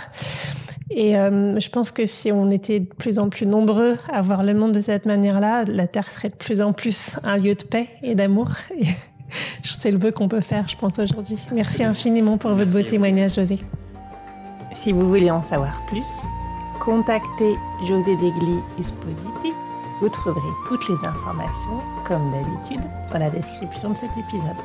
Et 0.91 1.17
euh, 1.17 1.59
je 1.61 1.69
pense 1.71 1.93
que 1.93 2.05
si 2.05 2.33
on 2.33 2.51
était 2.51 2.81
de 2.81 2.87
plus 2.87 3.19
en 3.19 3.29
plus 3.29 3.47
nombreux 3.47 3.97
à 4.13 4.23
voir 4.23 4.43
le 4.43 4.55
monde 4.55 4.73
de 4.73 4.81
cette 4.81 5.07
manière-là, 5.07 5.65
la 5.65 5.87
Terre 5.87 6.11
serait 6.11 6.31
de 6.31 6.35
plus 6.35 6.61
en 6.61 6.73
plus 6.73 7.17
un 7.23 7.37
lieu 7.37 7.55
de 7.55 7.63
paix 7.63 7.89
et 8.03 8.17
d'amour. 8.17 8.51
C'est 9.63 9.91
le 9.93 9.99
vœu 9.99 10.11
qu'on 10.11 10.29
peut 10.29 10.41
faire, 10.41 10.67
je 10.67 10.77
pense, 10.77 10.99
aujourd'hui. 10.99 11.39
Merci 11.53 11.85
infiniment 11.85 12.39
pour 12.39 12.51
votre 12.55 12.73
beau 12.73 12.83
témoignage, 12.83 13.35
José. 13.35 13.61
Si 14.75 14.93
vous 14.93 15.09
voulez 15.09 15.31
en 15.31 15.43
savoir 15.43 15.81
plus, 15.87 16.23
contactez 16.81 17.59
José 17.85 18.17
Degli 18.17 18.59
Espositi. 18.79 19.53
Vous 20.01 20.09
trouverez 20.09 20.41
toutes 20.67 20.89
les 20.89 21.07
informations, 21.07 21.81
comme 22.07 22.31
d'habitude, 22.31 22.81
dans 23.13 23.19
la 23.19 23.29
description 23.29 23.91
de 23.91 23.97
cet 23.97 24.11
épisode. 24.17 24.57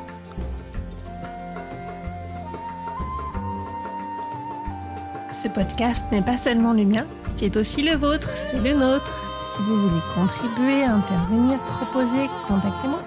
Ce 5.30 5.48
podcast 5.48 6.02
n'est 6.10 6.22
pas 6.22 6.38
seulement 6.38 6.72
le 6.72 6.86
mien, 6.86 7.04
c'est 7.36 7.54
aussi 7.58 7.82
le 7.82 7.96
vôtre, 7.96 8.30
c'est 8.50 8.60
le 8.60 8.72
nôtre. 8.72 9.30
Si 9.54 9.62
vous 9.62 9.88
voulez 9.88 10.02
contribuer, 10.14 10.84
intervenir, 10.84 11.58
proposer, 11.58 12.30
contactez-moi. 12.48 13.02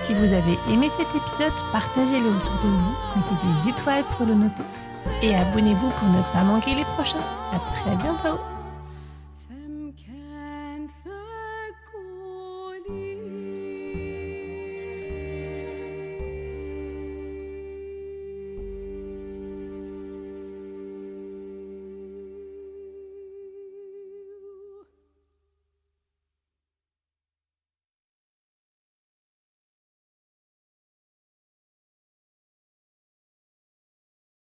Si 0.00 0.14
vous 0.14 0.32
avez 0.32 0.58
aimé 0.70 0.88
cet 0.96 1.08
épisode, 1.08 1.52
partagez-le 1.72 2.28
autour 2.28 2.54
de 2.64 2.68
vous, 2.68 2.94
mettez 3.16 3.46
des 3.46 3.70
étoiles 3.70 4.04
pour 4.16 4.24
le 4.24 4.34
noter 4.34 4.62
et 5.22 5.34
abonnez-vous 5.34 5.90
pour 5.90 6.08
ne 6.08 6.22
pas 6.32 6.42
manquer 6.42 6.74
les 6.74 6.84
prochains. 6.84 7.24
À 7.52 7.58
très 7.72 7.94
bientôt 7.96 8.38